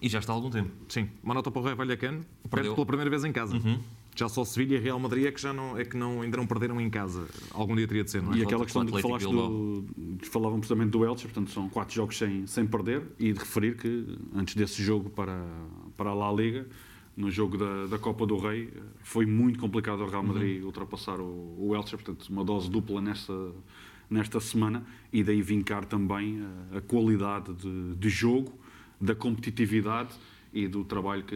E 0.00 0.08
já 0.08 0.18
está 0.18 0.32
há 0.32 0.36
algum 0.36 0.50
tempo. 0.50 0.70
Sim, 0.88 1.08
uma 1.22 1.34
nota 1.34 1.50
para 1.50 1.60
o 1.60 1.64
Rei 1.64 1.74
Vallecano, 1.74 2.24
perde 2.50 2.74
pela 2.74 2.86
primeira 2.86 3.10
vez 3.10 3.24
em 3.24 3.32
casa. 3.32 3.56
Uhum. 3.56 3.78
Já 4.16 4.28
só 4.28 4.44
Sevilha 4.44 4.76
e 4.76 4.78
Real 4.78 4.98
Madrid 4.98 5.26
é 5.26 5.32
que 5.32 5.40
já 5.40 5.52
não, 5.52 5.76
é 5.76 5.84
que 5.84 5.96
não, 5.96 6.22
ainda 6.22 6.36
não 6.36 6.46
perderam 6.46 6.80
em 6.80 6.88
casa. 6.88 7.26
Algum 7.50 7.74
dia 7.74 7.86
teria 7.86 8.04
de 8.04 8.10
ser, 8.10 8.22
não 8.22 8.32
é? 8.32 8.38
E 8.38 8.42
aquela 8.42 8.64
questão 8.64 8.84
de 8.84 8.92
que 8.92 9.02
falaste 9.02 9.26
do, 9.26 9.84
falavam 10.22 10.60
precisamente 10.60 10.90
do 10.90 11.04
Elche, 11.04 11.24
portanto 11.24 11.50
são 11.50 11.68
quatro 11.68 11.94
jogos 11.94 12.16
sem, 12.16 12.46
sem 12.46 12.64
perder 12.64 13.02
e 13.18 13.32
de 13.32 13.38
referir 13.38 13.76
que 13.76 14.16
antes 14.32 14.54
desse 14.54 14.82
jogo 14.82 15.10
para, 15.10 15.44
para 15.96 16.10
a 16.10 16.14
La 16.14 16.32
Liga, 16.32 16.66
no 17.16 17.30
jogo 17.30 17.56
da, 17.56 17.86
da 17.86 17.98
Copa 17.98 18.24
do 18.24 18.36
Rei, 18.36 18.72
foi 19.02 19.26
muito 19.26 19.58
complicado 19.58 20.02
ao 20.02 20.08
Real 20.08 20.22
Madrid 20.22 20.60
uhum. 20.60 20.66
ultrapassar 20.66 21.18
o, 21.18 21.56
o 21.58 21.74
Elche, 21.74 21.96
portanto 21.96 22.28
uma 22.28 22.44
dose 22.44 22.70
dupla 22.70 23.00
nesta, 23.00 23.52
nesta 24.08 24.38
semana 24.38 24.84
e 25.12 25.24
daí 25.24 25.42
vincar 25.42 25.84
também 25.84 26.40
a, 26.72 26.78
a 26.78 26.80
qualidade 26.80 27.52
de, 27.54 27.96
de 27.96 28.08
jogo, 28.08 28.52
da 29.00 29.14
competitividade 29.14 30.14
e 30.54 30.68
do 30.68 30.84
trabalho 30.84 31.24
que 31.24 31.34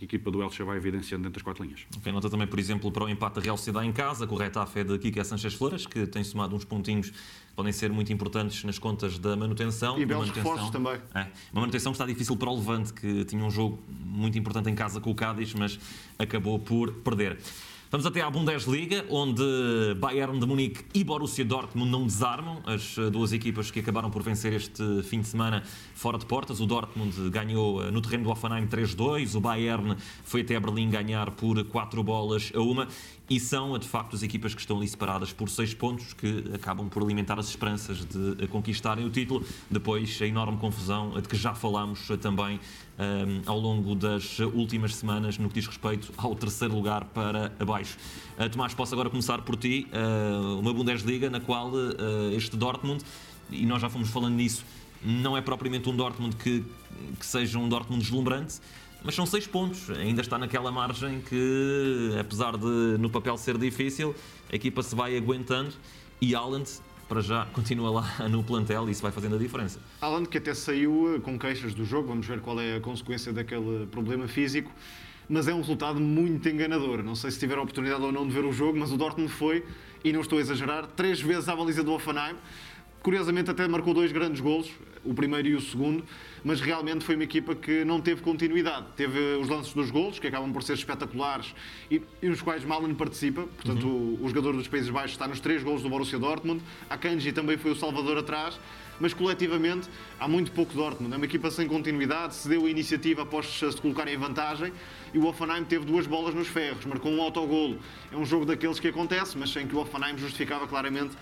a 0.00 0.04
equipa 0.04 0.30
do 0.30 0.40
Elche 0.40 0.62
vai 0.62 0.76
evidenciando 0.76 1.24
dentro 1.24 1.34
das 1.34 1.42
quatro 1.42 1.64
linhas. 1.64 1.80
Okay, 1.98 2.12
nota 2.12 2.30
também, 2.30 2.46
por 2.46 2.58
exemplo, 2.58 2.90
para 2.92 3.04
o 3.04 3.08
empate 3.08 3.34
da 3.34 3.40
Real 3.40 3.56
Sociedade 3.56 3.88
em 3.88 3.92
casa, 3.92 4.28
com 4.28 4.36
o 4.36 4.38
Retafe 4.38 4.78
é 4.78 4.84
de 4.84 4.96
Kike 4.96 5.24
Sanchez 5.24 5.54
Flores, 5.54 5.86
que 5.86 6.06
tem 6.06 6.22
somado 6.22 6.54
uns 6.54 6.64
pontinhos 6.64 7.10
que 7.10 7.16
podem 7.56 7.72
ser 7.72 7.90
muito 7.90 8.12
importantes 8.12 8.62
nas 8.62 8.78
contas 8.78 9.18
da 9.18 9.36
manutenção. 9.36 9.98
E 9.98 10.06
belos 10.06 10.30
reforços 10.30 10.70
também. 10.70 11.00
É, 11.12 11.26
uma 11.52 11.62
manutenção 11.62 11.90
que 11.90 11.96
está 11.96 12.06
difícil 12.06 12.36
para 12.36 12.48
o 12.48 12.54
Levante, 12.54 12.92
que 12.94 13.24
tinha 13.24 13.44
um 13.44 13.50
jogo 13.50 13.82
muito 13.88 14.38
importante 14.38 14.70
em 14.70 14.74
casa 14.76 15.00
com 15.00 15.10
o 15.10 15.14
Cádiz, 15.16 15.52
mas 15.52 15.76
acabou 16.16 16.56
por 16.56 16.92
perder. 16.92 17.38
Vamos 17.90 18.06
até 18.06 18.20
à 18.20 18.30
Bundesliga, 18.30 19.04
onde 19.10 19.42
Bayern 19.98 20.38
de 20.38 20.46
Munique 20.46 20.84
e 20.94 21.02
Borussia 21.02 21.44
Dortmund 21.44 21.90
não 21.90 22.06
desarmam, 22.06 22.62
as 22.64 22.94
duas 23.10 23.32
equipas 23.32 23.68
que 23.72 23.80
acabaram 23.80 24.08
por 24.12 24.22
vencer 24.22 24.52
este 24.52 25.02
fim 25.02 25.20
de 25.20 25.26
semana 25.26 25.64
fora 25.92 26.16
de 26.16 26.24
portas. 26.24 26.60
O 26.60 26.66
Dortmund 26.66 27.28
ganhou 27.30 27.82
eh, 27.82 27.90
no 27.90 28.00
terreno 28.00 28.22
do 28.22 28.30
Offenheim 28.30 28.68
3-2, 28.68 29.34
o 29.34 29.40
Bayern 29.40 29.96
foi 30.22 30.42
até 30.42 30.60
Berlim 30.60 30.88
ganhar 30.88 31.32
por 31.32 31.64
4 31.64 32.00
bolas 32.04 32.52
a 32.54 32.60
uma 32.60 32.86
e 33.30 33.38
são 33.38 33.78
de 33.78 33.86
facto 33.86 34.16
as 34.16 34.24
equipas 34.24 34.52
que 34.52 34.60
estão 34.60 34.76
ali 34.76 34.88
separadas 34.88 35.32
por 35.32 35.48
6 35.48 35.74
pontos 35.74 36.12
que 36.12 36.50
acabam 36.52 36.88
por 36.88 37.00
alimentar 37.00 37.38
as 37.38 37.48
esperanças 37.48 38.04
de 38.04 38.48
conquistarem 38.48 39.06
o 39.06 39.10
título. 39.10 39.46
Depois 39.70 40.18
a 40.20 40.26
enorme 40.26 40.58
confusão 40.58 41.12
de 41.12 41.28
que 41.28 41.36
já 41.36 41.54
falámos 41.54 42.08
também 42.20 42.58
um, 42.98 43.42
ao 43.46 43.58
longo 43.58 43.94
das 43.94 44.40
últimas 44.40 44.96
semanas 44.96 45.38
no 45.38 45.48
que 45.48 45.54
diz 45.54 45.66
respeito 45.68 46.12
ao 46.16 46.34
terceiro 46.34 46.74
lugar 46.74 47.04
para 47.04 47.52
abaixo. 47.60 47.96
Uh, 48.36 48.50
Tomás, 48.50 48.74
posso 48.74 48.94
agora 48.94 49.08
começar 49.08 49.42
por 49.42 49.54
ti, 49.54 49.86
uh, 49.92 50.58
uma 50.58 50.74
Bundesliga 50.74 51.30
na 51.30 51.38
qual 51.38 51.70
uh, 51.70 52.32
este 52.34 52.56
Dortmund, 52.56 53.04
e 53.48 53.64
nós 53.64 53.80
já 53.80 53.88
fomos 53.88 54.10
falando 54.10 54.34
nisso, 54.34 54.64
não 55.04 55.36
é 55.36 55.40
propriamente 55.40 55.88
um 55.88 55.94
Dortmund 55.96 56.34
que, 56.34 56.64
que 57.18 57.24
seja 57.24 57.58
um 57.60 57.68
Dortmund 57.68 58.02
deslumbrante, 58.02 58.60
mas 59.02 59.14
são 59.14 59.26
seis 59.26 59.46
pontos. 59.46 59.90
Ainda 59.90 60.20
está 60.20 60.38
naquela 60.38 60.70
margem 60.70 61.20
que, 61.20 62.16
apesar 62.18 62.56
de 62.56 62.96
no 62.98 63.10
papel 63.10 63.36
ser 63.36 63.56
difícil, 63.58 64.14
a 64.52 64.56
equipa 64.56 64.82
se 64.82 64.94
vai 64.94 65.16
aguentando 65.16 65.72
e 66.20 66.34
Haaland 66.34 66.68
para 67.08 67.20
já 67.20 67.44
continua 67.46 67.90
lá 67.90 68.14
no 68.30 68.44
plantel 68.44 68.88
e 68.88 68.92
isso 68.92 69.02
vai 69.02 69.10
fazendo 69.10 69.34
a 69.34 69.38
diferença. 69.38 69.80
Haaland 70.00 70.28
que 70.28 70.38
até 70.38 70.54
saiu 70.54 71.16
eh, 71.16 71.18
com 71.18 71.36
queixas 71.38 71.74
do 71.74 71.84
jogo, 71.84 72.08
vamos 72.08 72.26
ver 72.26 72.40
qual 72.40 72.60
é 72.60 72.76
a 72.76 72.80
consequência 72.80 73.32
daquele 73.32 73.86
problema 73.90 74.28
físico, 74.28 74.70
mas 75.28 75.48
é 75.48 75.54
um 75.54 75.58
resultado 75.58 76.00
muito 76.00 76.48
enganador. 76.48 77.02
Não 77.02 77.16
sei 77.16 77.30
se 77.32 77.38
tiveram 77.38 77.62
a 77.62 77.64
oportunidade 77.64 78.02
ou 78.02 78.12
não 78.12 78.26
de 78.28 78.32
ver 78.32 78.44
o 78.44 78.52
jogo, 78.52 78.78
mas 78.78 78.92
o 78.92 78.96
Dortmund 78.96 79.32
foi, 79.32 79.64
e 80.04 80.12
não 80.12 80.20
estou 80.20 80.38
a 80.38 80.40
exagerar, 80.40 80.86
três 80.86 81.20
vezes 81.20 81.48
à 81.48 81.56
baliza 81.56 81.82
do 81.82 81.92
Offenheim. 81.92 82.36
Curiosamente 83.02 83.50
até 83.50 83.66
marcou 83.66 83.94
dois 83.94 84.12
grandes 84.12 84.40
golos, 84.40 84.70
o 85.02 85.14
primeiro 85.14 85.48
e 85.48 85.54
o 85.54 85.60
segundo, 85.60 86.04
mas 86.44 86.60
realmente 86.60 87.02
foi 87.02 87.14
uma 87.14 87.24
equipa 87.24 87.54
que 87.54 87.82
não 87.82 87.98
teve 87.98 88.20
continuidade. 88.20 88.86
Teve 88.94 89.18
os 89.36 89.48
lances 89.48 89.72
dos 89.72 89.90
golos, 89.90 90.18
que 90.18 90.26
acabam 90.26 90.52
por 90.52 90.62
ser 90.62 90.74
espetaculares 90.74 91.54
e, 91.90 92.02
e 92.22 92.28
nos 92.28 92.42
quais 92.42 92.62
Malen 92.62 92.94
participa. 92.94 93.42
Portanto, 93.42 93.86
uhum. 93.86 94.18
o, 94.20 94.24
o, 94.24 94.28
jogador 94.28 94.52
dos 94.52 94.68
Países 94.68 94.90
Baixos 94.90 95.12
está 95.12 95.26
nos 95.26 95.40
três 95.40 95.62
golos 95.62 95.82
do 95.82 95.88
Borussia 95.88 96.18
Dortmund. 96.18 96.62
A 96.90 96.98
Kanji 96.98 97.32
também 97.32 97.56
foi 97.56 97.70
o 97.70 97.76
salvador 97.76 98.18
atrás. 98.18 98.60
Mas 99.00 99.14
coletivamente 99.14 99.88
há 100.18 100.28
muito 100.28 100.52
pouco 100.52 100.74
Dortmund. 100.74 101.14
É 101.14 101.16
uma 101.16 101.24
equipa 101.24 101.50
sem 101.50 101.66
continuidade, 101.66 102.34
cedeu 102.34 102.66
a 102.66 102.70
iniciativa 102.70 103.22
após 103.22 103.46
se 103.46 103.80
colocarem 103.80 104.14
em 104.14 104.18
vantagem 104.18 104.74
e 105.14 105.18
o 105.18 105.24
Offenheim 105.24 105.64
teve 105.64 105.86
duas 105.86 106.06
bolas 106.06 106.34
nos 106.34 106.48
ferros, 106.48 106.84
marcou 106.84 107.10
um 107.10 107.22
autogolo. 107.22 107.78
É 108.12 108.16
um 108.16 108.26
jogo 108.26 108.44
daqueles 108.44 108.78
que 108.78 108.88
acontece, 108.88 109.38
mas 109.38 109.48
sem 109.50 109.66
que 109.66 109.74
o 109.74 109.78
Offenheim 109.78 110.18
justificava 110.18 110.68
claramente 110.68 111.16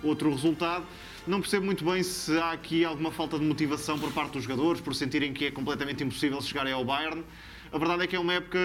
outro 0.00 0.30
resultado. 0.30 0.86
Não 1.26 1.40
percebo 1.40 1.64
muito 1.64 1.82
bem 1.82 2.02
se 2.02 2.36
há 2.36 2.52
aqui 2.52 2.84
alguma 2.84 3.10
falta 3.10 3.38
de 3.38 3.44
motivação 3.46 3.98
por 3.98 4.12
parte 4.12 4.32
dos 4.32 4.42
jogadores, 4.42 4.82
por 4.82 4.94
sentirem 4.94 5.32
que 5.32 5.46
é 5.46 5.50
completamente 5.50 6.04
impossível 6.04 6.38
chegarem 6.42 6.74
ao 6.74 6.84
Bayern. 6.84 7.24
A 7.72 7.78
verdade 7.78 8.02
é 8.02 8.06
que 8.06 8.14
é 8.14 8.20
uma 8.20 8.34
época 8.34 8.58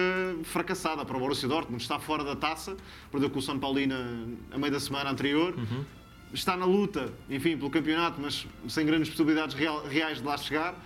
fracassada 0.44 1.02
para 1.02 1.16
o 1.16 1.20
Borussia 1.20 1.48
Dortmund. 1.48 1.82
Está 1.82 1.98
fora 1.98 2.22
da 2.22 2.36
taça, 2.36 2.76
perdeu 3.10 3.30
com 3.30 3.38
o 3.38 3.42
São 3.42 3.58
Paulino 3.58 3.94
a 4.50 4.58
meio 4.58 4.70
da 4.70 4.78
semana 4.78 5.10
anterior. 5.10 5.54
Uhum. 5.56 5.84
Está 6.34 6.54
na 6.54 6.66
luta, 6.66 7.10
enfim, 7.30 7.56
pelo 7.56 7.70
campeonato, 7.70 8.20
mas 8.20 8.46
sem 8.68 8.84
grandes 8.84 9.08
possibilidades 9.08 9.56
reais 9.88 10.18
de 10.18 10.24
lá 10.24 10.36
chegar. 10.36 10.78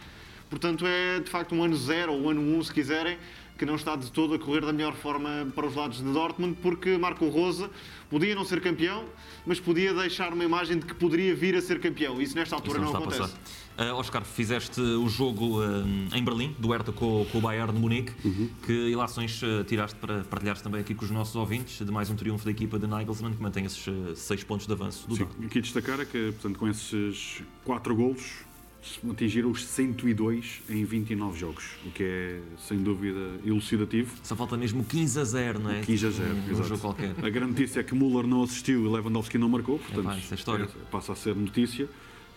Portanto, 0.49 0.87
é 0.87 1.19
de 1.19 1.29
facto 1.29 1.57
um 1.57 1.65
ano 1.65 1.77
zero 1.77 2.13
ou 2.13 2.21
um 2.21 2.31
ano 2.31 2.41
um, 2.41 2.63
se 2.63 2.73
quiserem, 2.73 3.19
que 3.57 3.65
não 3.65 3.77
está 3.77 3.95
de 3.97 4.11
todo 4.11 4.35
a 4.35 4.39
correr 4.39 4.63
da 4.63 4.73
melhor 4.73 4.95
forma 4.95 5.47
para 5.55 5.67
os 5.67 5.75
lados 5.75 5.99
de 5.99 6.13
Dortmund, 6.13 6.57
porque 6.61 6.99
Marco 6.99 7.29
Rosa 7.29 7.71
podia 8.11 8.35
não 8.35 8.45
ser 8.45 8.61
campeão, 8.61 9.05
mas 9.47 9.61
podia 9.61 9.95
deixar 9.95 10.33
uma 10.33 10.45
imagem 10.45 10.79
de 10.79 10.87
que 10.87 10.95
poderia 10.95 11.35
vir 11.35 11.55
a 11.57 11.61
ser 11.61 11.81
campeão. 11.81 12.21
Isso 12.21 12.35
nesta 12.35 12.55
altura 12.57 12.79
Isso 12.79 12.93
não, 12.93 13.01
não 13.01 13.09
acontece. 13.09 13.35
Uh, 13.77 13.95
Oscar, 13.95 14.25
fizeste 14.25 14.81
o 14.81 15.09
jogo 15.09 15.61
uh, 15.61 15.85
em 16.15 16.23
Berlim, 16.23 16.55
do 16.59 16.71
Hertha 16.71 16.93
com, 16.93 17.27
com 17.31 17.39
o 17.39 17.41
Bayern 17.41 17.73
de 17.73 17.79
Munique. 17.79 18.13
Uhum. 18.25 18.49
Que 18.65 18.73
ilações 18.73 19.43
uh, 19.43 19.65
tiraste 19.65 19.97
para 19.99 20.23
partilhares 20.25 20.63
também 20.63 20.81
aqui 20.81 20.95
com 20.95 21.05
os 21.05 21.11
nossos 21.11 21.35
ouvintes 21.35 21.85
de 21.85 21.91
mais 21.91 22.09
um 22.09 22.15
triunfo 22.15 22.45
da 22.45 22.53
equipa 22.53 22.79
de 22.79 22.87
Nagelsmann, 22.87 23.35
que 23.35 23.43
mantém 23.43 23.65
esses 23.65 23.85
seis 24.17 24.45
pontos 24.45 24.67
de 24.67 24.73
avanço 24.73 25.09
do 25.09 25.17
Sim, 25.17 25.27
Aqui 25.45 25.61
destacar 25.61 26.01
é 26.01 26.05
que, 26.05 26.33
portanto, 26.33 26.59
com 26.59 26.69
esses 26.69 27.43
quatro 27.65 27.97
golos, 27.97 28.45
atingiram 29.11 29.51
os 29.51 29.65
102 29.65 30.63
em 30.69 30.85
29 30.85 31.39
jogos, 31.39 31.65
o 31.87 31.91
que 31.91 32.03
é 32.03 32.41
sem 32.59 32.79
dúvida 32.79 33.41
elucidativo. 33.45 34.15
Só 34.23 34.37
falta 34.37 34.57
mesmo 34.57 34.85
15 34.85 35.21
a 35.21 35.25
0, 35.25 35.59
não 35.59 35.71
é? 35.71 35.81
15 35.81 36.07
a 36.07 36.11
0, 36.11 36.35
um, 36.35 36.51
exato. 36.51 36.69
jogo 36.69 36.81
qualquer. 36.81 37.15
A 37.23 37.31
grande 37.31 37.53
notícia 37.53 37.81
é 37.81 37.83
que 37.83 37.95
Müller 37.95 38.27
não 38.27 38.43
assistiu 38.43 38.85
e 38.85 38.89
Lewandowski 38.89 39.39
não 39.39 39.49
marcou, 39.49 39.79
portanto, 39.79 40.11
é, 40.11 40.37
pá, 40.45 40.59
é, 40.59 40.63
é 40.63 40.69
passa 40.91 41.13
a 41.13 41.17
ser 41.17 41.35
notícia. 41.35 41.89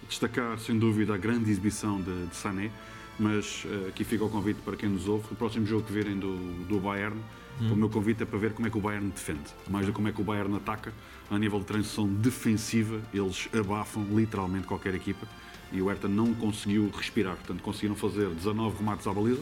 destacar 0.08 0.58
sem 0.60 0.78
dúvida 0.78 1.14
a 1.14 1.18
grande 1.18 1.52
exibição 1.52 2.02
de, 2.02 2.28
de 2.28 2.36
Sané, 2.36 2.72
mas 3.20 3.66
uh, 3.66 3.90
aqui 3.90 4.04
fica 4.04 4.24
o 4.24 4.30
convite 4.30 4.62
para 4.64 4.78
quem 4.78 4.90
nos 4.90 5.08
ouve. 5.08 5.26
O 5.32 5.36
próximo 5.36 5.66
jogo 5.66 5.84
que 5.84 5.92
virem 5.92 6.18
do, 6.18 6.64
do 6.66 6.80
Bayern, 6.80 7.20
hum. 7.60 7.74
o 7.74 7.76
meu 7.76 7.90
convite 7.90 8.24
é 8.24 8.26
para 8.26 8.40
ver 8.40 8.54
como 8.54 8.68
é 8.68 8.70
que 8.70 8.78
o 8.78 8.82
Bayern 8.82 9.10
defende, 9.10 9.50
mais 9.70 9.86
do 9.86 9.92
que 9.92 9.96
como 9.96 10.08
é 10.08 10.12
que 10.12 10.22
o 10.22 10.24
Bayern 10.24 10.56
ataca. 10.56 10.94
A 11.30 11.38
nível 11.38 11.60
de 11.60 11.66
transição 11.66 12.08
defensiva, 12.08 13.02
eles 13.14 13.50
abafam 13.54 14.06
literalmente 14.16 14.66
qualquer 14.66 14.96
equipa 14.96 15.28
e 15.72 15.82
o 15.82 15.88
Hertha 15.88 16.08
não 16.08 16.34
conseguiu 16.34 16.90
respirar. 16.96 17.36
Portanto, 17.36 17.62
conseguiram 17.62 17.96
fazer 17.96 18.30
19 18.30 18.78
remates 18.78 19.08
à 19.08 19.14
baliza, 19.14 19.42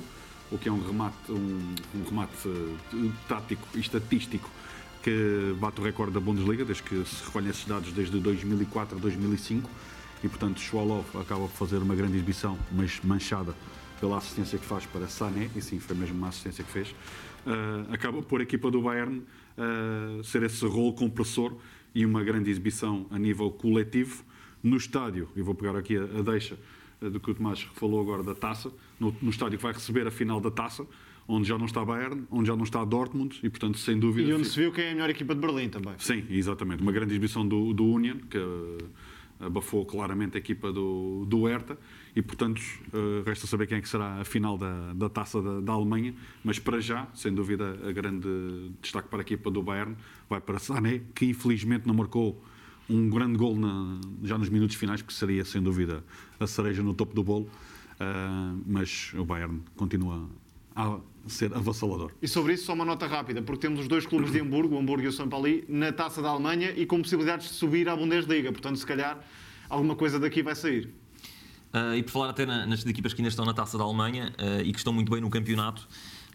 o 0.52 0.58
que 0.58 0.70
é 0.70 0.72
um 0.72 0.86
remate, 0.86 1.32
um, 1.32 1.76
um 1.96 2.04
remate 2.10 2.48
uh, 2.48 3.12
tático 3.28 3.68
e 3.76 3.80
estatístico 3.80 4.50
que 5.04 5.56
bate 5.60 5.80
o 5.80 5.84
recorde 5.84 6.14
da 6.14 6.20
Bundesliga, 6.20 6.66
desde 6.66 6.82
que 6.82 7.06
se 7.06 7.24
recolhem 7.26 7.50
esses 7.50 7.66
dados 7.66 7.92
desde 7.92 8.20
2004 8.20 8.98
a 8.98 9.00
2005 9.00 9.70
e 10.24 10.28
portanto 10.28 10.60
Schwalov 10.60 11.06
acaba 11.16 11.42
por 11.42 11.52
fazer 11.52 11.78
uma 11.78 11.94
grande 11.94 12.16
exibição, 12.16 12.58
mas 12.72 13.00
manchada 13.04 13.56
pela 14.00 14.18
assistência 14.18 14.58
que 14.58 14.66
faz 14.66 14.86
para 14.88 15.08
Sané, 15.08 15.50
e 15.56 15.62
sim, 15.62 15.80
foi 15.80 15.96
mesmo 15.96 16.18
uma 16.18 16.30
assistência 16.30 16.64
que 16.64 16.72
fez, 16.72 16.90
uh, 16.90 17.94
acaba 17.94 18.22
por 18.24 18.40
a 18.40 18.44
equipa 18.44 18.72
do 18.72 18.82
Bayern 18.82 19.20
uh, 19.20 20.24
ser 20.24 20.42
esse 20.44 20.66
rolo 20.66 20.94
compressor 20.94 21.56
e 21.94 22.06
uma 22.06 22.24
grande 22.24 22.50
exibição 22.50 23.06
a 23.12 23.20
nível 23.20 23.52
coletivo 23.52 24.24
no 24.66 24.78
estádio, 24.78 25.30
e 25.36 25.42
vou 25.42 25.54
pegar 25.54 25.76
aqui 25.76 25.96
a, 25.96 26.04
a 26.04 26.22
deixa 26.22 26.58
uh, 27.02 27.10
do 27.10 27.20
que 27.20 27.32
o 27.32 27.36
Tomás 27.36 27.62
falou 27.76 28.02
agora 28.02 28.24
da 28.24 28.34
taça, 28.34 28.72
no, 29.00 29.16
no 29.22 29.30
estádio 29.30 29.58
que 29.58 29.64
vai 29.64 29.74
receber 29.74 30.08
a 30.08 30.12
final 30.12 30.42
da 30.42 30.50
taça, 30.50 30.86
onde 31.28 31.48
já 31.48 31.58
não 31.58 31.66
está 31.66 31.84
Bayern, 31.84 32.24
onde 32.30 32.48
já 32.48 32.56
não 32.56 32.64
está 32.64 32.84
Dortmund 32.84 33.40
e, 33.42 33.50
portanto, 33.50 33.78
sem 33.78 33.98
dúvida. 33.98 34.30
E 34.30 34.34
onde 34.34 34.48
se 34.48 34.60
viu 34.60 34.72
quem 34.72 34.86
é 34.86 34.92
a 34.92 34.94
melhor 34.94 35.10
equipa 35.10 35.34
de 35.34 35.42
Berlim 35.42 35.70
também. 35.70 35.94
Sim, 35.98 36.24
exatamente. 36.30 36.82
Uma 36.82 36.92
grande 36.92 37.14
exibição 37.14 37.48
do, 37.48 37.74
do 37.74 37.86
Union, 37.86 38.18
que 38.30 38.38
abafou 39.40 39.86
claramente 39.86 40.38
a 40.38 40.40
equipa 40.40 40.72
do, 40.72 41.26
do 41.28 41.46
Hertha 41.46 41.78
e, 42.16 42.22
portanto, 42.22 42.62
uh, 42.94 43.24
resta 43.26 43.46
saber 43.46 43.68
quem 43.68 43.78
é 43.78 43.82
que 43.82 43.90
será 43.90 44.22
a 44.22 44.26
final 44.26 44.58
da, 44.58 44.94
da 44.94 45.10
taça 45.10 45.42
da, 45.42 45.60
da, 45.60 45.74
Alemanha. 45.74 46.14
Mas 46.44 46.60
para 46.60 46.80
já, 46.80 47.08
sem 47.14 47.34
dúvida, 47.34 47.78
a 47.88 47.92
grande 47.92 48.72
destaque 48.82 49.10
para 49.10 49.20
a 49.20 49.22
equipa 49.22 49.52
do 49.52 49.62
Bayern 49.62 49.96
vai 50.30 50.40
para 50.40 50.60
Sané, 50.60 51.02
que 51.14 51.26
infelizmente 51.26 51.86
não 51.86 51.94
marcou 51.94 52.42
um 52.90 53.10
grande 53.10 53.38
gol 53.38 53.56
na, 53.56 54.00
já 54.24 54.38
nos 54.38 54.50
minutos 54.50 54.76
finais, 54.76 55.02
porque 55.02 55.16
seria 55.16 55.44
sem 55.44 55.62
dúvida 55.62 56.04
a 56.40 56.48
cereja 56.48 56.84
no 56.84 56.94
topo 56.94 57.14
do 57.14 57.24
bolo. 57.24 57.50
Uh, 57.96 58.62
mas 58.68 59.14
o 59.14 59.24
Bayern 59.24 59.62
continua 59.76 60.28
a 60.76 61.00
ser 61.28 61.54
avassalador. 61.56 62.12
E 62.22 62.28
sobre 62.28 62.54
isso, 62.54 62.66
só 62.66 62.74
uma 62.74 62.84
nota 62.84 63.08
rápida, 63.08 63.42
porque 63.42 63.62
temos 63.62 63.80
os 63.80 63.88
dois 63.88 64.06
clubes 64.06 64.32
de 64.32 64.42
Hamburgo, 64.42 64.76
o 64.76 64.80
Hamburgo 64.80 65.06
e 65.06 65.08
o 65.08 65.14
São 65.14 65.30
Paulo, 65.30 65.48
na 65.70 65.92
taça 65.92 66.22
da 66.22 66.30
Alemanha 66.30 66.74
e 66.76 66.86
com 66.86 67.02
possibilidades 67.02 67.48
de 67.48 67.54
subir 67.54 67.88
à 67.88 67.96
Bundesliga. 67.96 68.52
Portanto, 68.52 68.78
se 68.78 68.86
calhar, 68.86 69.20
alguma 69.70 69.96
coisa 69.96 70.20
daqui 70.20 70.44
vai 70.44 70.56
sair. 70.56 70.90
Uh, 71.74 71.96
e 71.96 72.04
por 72.04 72.12
falar 72.12 72.30
até 72.30 72.46
na, 72.46 72.66
nas 72.66 72.86
equipas 72.86 73.14
que 73.14 73.22
ainda 73.22 73.30
estão 73.30 73.46
na 73.46 73.54
taça 73.54 73.78
da 73.78 73.84
Alemanha 73.84 74.34
uh, 74.38 74.62
e 74.62 74.72
que 74.72 74.78
estão 74.78 74.94
muito 74.94 75.12
bem 75.12 75.22
no 75.22 75.30
campeonato, 75.30 75.88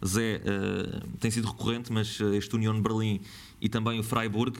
Zé 0.05 0.41
uh, 0.41 1.07
tem 1.19 1.29
sido 1.31 1.47
recorrente, 1.47 1.91
mas 1.91 2.19
este 2.33 2.55
União 2.55 2.73
de 2.73 2.81
Berlim 2.81 3.21
e 3.59 3.69
também 3.69 3.99
o 3.99 4.03
Freiburg 4.03 4.57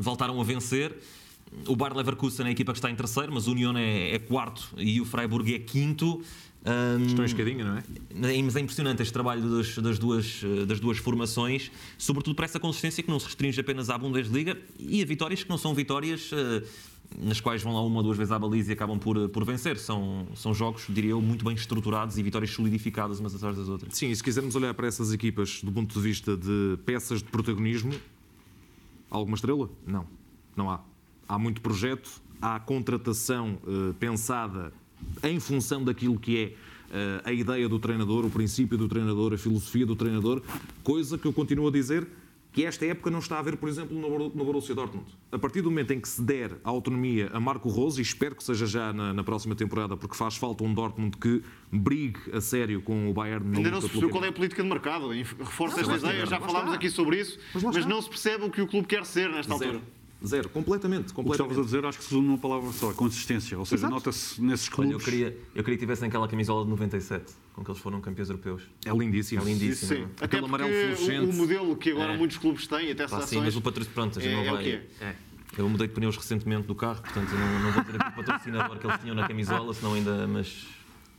voltaram 0.00 0.40
a 0.40 0.44
vencer. 0.44 0.96
O 1.66 1.74
Bayer 1.74 1.96
Leverkusen 1.96 2.46
é 2.46 2.48
a 2.48 2.52
equipa 2.52 2.72
que 2.72 2.78
está 2.78 2.90
em 2.90 2.94
terceiro, 2.94 3.32
mas 3.32 3.48
o 3.48 3.52
União 3.52 3.76
é, 3.76 4.14
é 4.14 4.18
quarto 4.18 4.68
e 4.76 5.00
o 5.00 5.04
Freiburg 5.04 5.54
é 5.54 5.58
quinto. 5.58 6.22
Um, 6.64 7.06
Estão 7.06 7.24
em 7.24 7.26
escadinha, 7.26 7.64
não 7.64 7.78
é? 7.78 7.82
Mas 8.44 8.56
é 8.56 8.60
impressionante 8.60 9.02
este 9.02 9.12
trabalho 9.12 9.42
das, 9.56 9.76
das, 9.78 9.98
duas, 9.98 10.42
das 10.66 10.78
duas 10.78 10.98
formações, 10.98 11.70
sobretudo 11.96 12.36
para 12.36 12.44
essa 12.44 12.60
consistência 12.60 13.02
que 13.02 13.10
não 13.10 13.18
se 13.18 13.26
restringe 13.26 13.58
apenas 13.60 13.88
à 13.88 13.96
Bundesliga 13.96 14.58
e 14.78 15.02
a 15.02 15.06
vitórias 15.06 15.42
que 15.42 15.48
não 15.48 15.56
são 15.56 15.74
vitórias 15.74 16.30
uh, 16.32 16.62
nas 17.18 17.40
quais 17.40 17.62
vão 17.62 17.74
lá 17.74 17.82
uma 17.82 17.96
ou 17.96 18.02
duas 18.02 18.16
vezes 18.16 18.32
à 18.32 18.38
baliza 18.38 18.70
e 18.70 18.72
acabam 18.72 18.98
por, 18.98 19.28
por 19.28 19.44
vencer. 19.44 19.78
São, 19.78 20.26
são 20.34 20.54
jogos, 20.54 20.84
diria 20.88 21.10
eu, 21.10 21.20
muito 21.20 21.44
bem 21.44 21.54
estruturados 21.54 22.18
e 22.18 22.22
vitórias 22.22 22.50
solidificadas 22.50 23.20
umas 23.20 23.34
atrás 23.34 23.56
das 23.56 23.68
outras. 23.68 23.94
Sim, 23.94 24.10
e 24.10 24.16
se 24.16 24.22
quisermos 24.22 24.54
olhar 24.54 24.72
para 24.74 24.86
essas 24.86 25.12
equipas 25.12 25.60
do 25.62 25.72
ponto 25.72 25.92
de 25.92 26.00
vista 26.00 26.36
de 26.36 26.78
peças 26.84 27.22
de 27.22 27.28
protagonismo, 27.28 27.92
alguma 29.10 29.34
estrela? 29.34 29.68
Não, 29.86 30.06
não 30.56 30.70
há. 30.70 30.80
Há 31.28 31.38
muito 31.38 31.60
projeto, 31.60 32.20
há 32.40 32.58
contratação 32.58 33.58
uh, 33.64 33.94
pensada 33.94 34.72
em 35.22 35.38
função 35.40 35.84
daquilo 35.84 36.18
que 36.18 36.38
é 36.38 36.46
uh, 36.46 37.22
a 37.24 37.32
ideia 37.32 37.68
do 37.68 37.78
treinador, 37.78 38.24
o 38.24 38.30
princípio 38.30 38.76
do 38.76 38.88
treinador, 38.88 39.32
a 39.32 39.38
filosofia 39.38 39.86
do 39.86 39.96
treinador, 39.96 40.42
coisa 40.82 41.18
que 41.18 41.26
eu 41.26 41.32
continuo 41.32 41.68
a 41.68 41.70
dizer 41.70 42.06
que 42.52 42.64
esta 42.64 42.84
época 42.84 43.10
não 43.10 43.20
está 43.20 43.38
a 43.38 43.42
ver, 43.42 43.56
por 43.56 43.68
exemplo, 43.68 43.96
no 43.96 44.44
Borussia 44.44 44.74
Dortmund. 44.74 45.06
A 45.30 45.38
partir 45.38 45.62
do 45.62 45.70
momento 45.70 45.92
em 45.92 46.00
que 46.00 46.08
se 46.08 46.20
der 46.22 46.58
a 46.64 46.70
autonomia 46.70 47.30
a 47.32 47.38
Marco 47.38 47.68
Rose, 47.68 48.00
e 48.00 48.02
espero 48.02 48.34
que 48.34 48.42
seja 48.42 48.66
já 48.66 48.92
na, 48.92 49.14
na 49.14 49.22
próxima 49.22 49.54
temporada, 49.54 49.96
porque 49.96 50.16
faz 50.16 50.36
falta 50.36 50.64
um 50.64 50.74
Dortmund 50.74 51.16
que 51.16 51.42
brigue 51.70 52.18
a 52.32 52.40
sério 52.40 52.82
com 52.82 53.08
o 53.08 53.12
Bayern. 53.12 53.56
Ainda 53.56 53.70
não 53.70 53.80
se 53.80 53.88
percebeu 53.88 54.10
qual 54.10 54.24
é 54.24 54.28
a 54.28 54.32
política 54.32 54.62
de 54.62 54.68
mercado. 54.68 55.08
Reforça 55.10 55.80
esta 55.80 55.96
ideia, 55.96 56.26
já 56.26 56.40
falámos 56.40 56.72
aqui 56.74 56.90
sobre 56.90 57.20
isso, 57.20 57.38
mas, 57.54 57.62
mas 57.62 57.86
não 57.86 58.02
se 58.02 58.08
percebe 58.08 58.44
o 58.44 58.50
que 58.50 58.60
o 58.60 58.66
clube 58.66 58.88
quer 58.88 59.04
ser 59.04 59.30
nesta 59.30 59.56
Zero. 59.56 59.76
altura. 59.76 59.99
Zero, 60.26 60.48
completamente. 60.50 61.12
completamente. 61.14 61.18
O 61.18 61.24
que 61.24 61.32
estavas 61.32 61.58
a 61.58 61.62
dizer, 61.62 61.84
acho 61.86 61.98
que 61.98 62.04
se 62.04 62.10
resume 62.10 62.28
numa 62.28 62.38
palavra 62.38 62.70
só, 62.72 62.92
consistência. 62.92 63.58
Ou 63.58 63.64
seja, 63.64 63.88
nota-se 63.88 64.40
nesses 64.42 64.68
clubes. 64.68 64.94
Olha, 64.94 65.00
eu 65.00 65.04
queria, 65.04 65.38
eu 65.54 65.64
queria 65.64 65.76
que 65.78 65.84
tivessem 65.84 66.08
aquela 66.08 66.28
camisola 66.28 66.64
de 66.64 66.70
97, 66.70 67.32
com 67.54 67.64
que 67.64 67.70
eles 67.70 67.80
foram 67.80 68.00
campeões 68.00 68.28
europeus. 68.28 68.62
É 68.84 68.90
lindíssimo. 68.90 69.40
É 69.40 69.44
lindíssimo. 69.44 69.88
Sim, 69.88 70.04
sim. 70.04 70.08
É? 70.20 70.24
Aquele 70.24 70.44
amarelo 70.44 70.70
fluorescente. 70.70 71.26
O, 71.26 71.30
o, 71.30 71.32
modelo 71.32 71.76
que 71.76 71.90
agora 71.90 72.12
é. 72.12 72.16
muitos 72.18 72.36
clubes 72.36 72.66
têm, 72.66 72.92
até 72.92 73.08
Pá, 73.08 73.22
Sim, 73.22 73.40
mas 73.40 73.56
o 73.56 73.62
patrocínio, 73.62 73.94
pronto, 73.94 74.18
a 74.18 74.22
gente 74.22 74.32
é, 74.32 74.44
não 74.44 74.52
vai. 74.52 74.68
É 74.68 74.86
é. 75.00 75.14
Eu 75.56 75.68
mudei 75.68 75.88
de 75.88 75.94
pneus 75.94 76.16
recentemente 76.16 76.66
do 76.66 76.74
carro, 76.74 77.02
portanto 77.02 77.30
não, 77.30 77.60
não 77.60 77.72
vou 77.72 77.84
ter 77.84 77.96
aqui 77.96 78.08
o 78.08 78.24
patrocinador 78.24 78.78
que 78.78 78.86
eles 78.86 79.00
tinham 79.00 79.14
na 79.14 79.26
camisola, 79.26 79.74
senão 79.74 79.94
ainda. 79.94 80.26
Mas, 80.28 80.66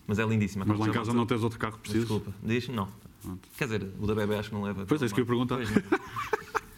mas 0.08 0.20
é 0.20 0.26
lindíssima. 0.26 0.64
Mas 0.66 0.80
lá 0.80 0.88
em 0.88 0.92
casa 0.92 1.14
não 1.14 1.26
tens 1.26 1.44
outro 1.44 1.60
carro 1.60 1.78
preciso? 1.80 2.06
Desculpa, 2.06 2.34
diz 2.44 2.68
não. 2.70 2.88
Pronto. 3.22 3.50
Quer 3.58 3.66
dizer, 3.66 3.88
o 4.00 4.08
da 4.08 4.16
bebê 4.16 4.36
acho 4.36 4.50
que 4.50 4.56
não 4.56 4.64
leva. 4.64 4.86
Pois 4.86 5.02
é, 5.02 5.06
isso 5.06 5.14
que 5.14 5.22
eu 5.22 5.24
ia 5.24 5.28
perguntar. 5.28 5.60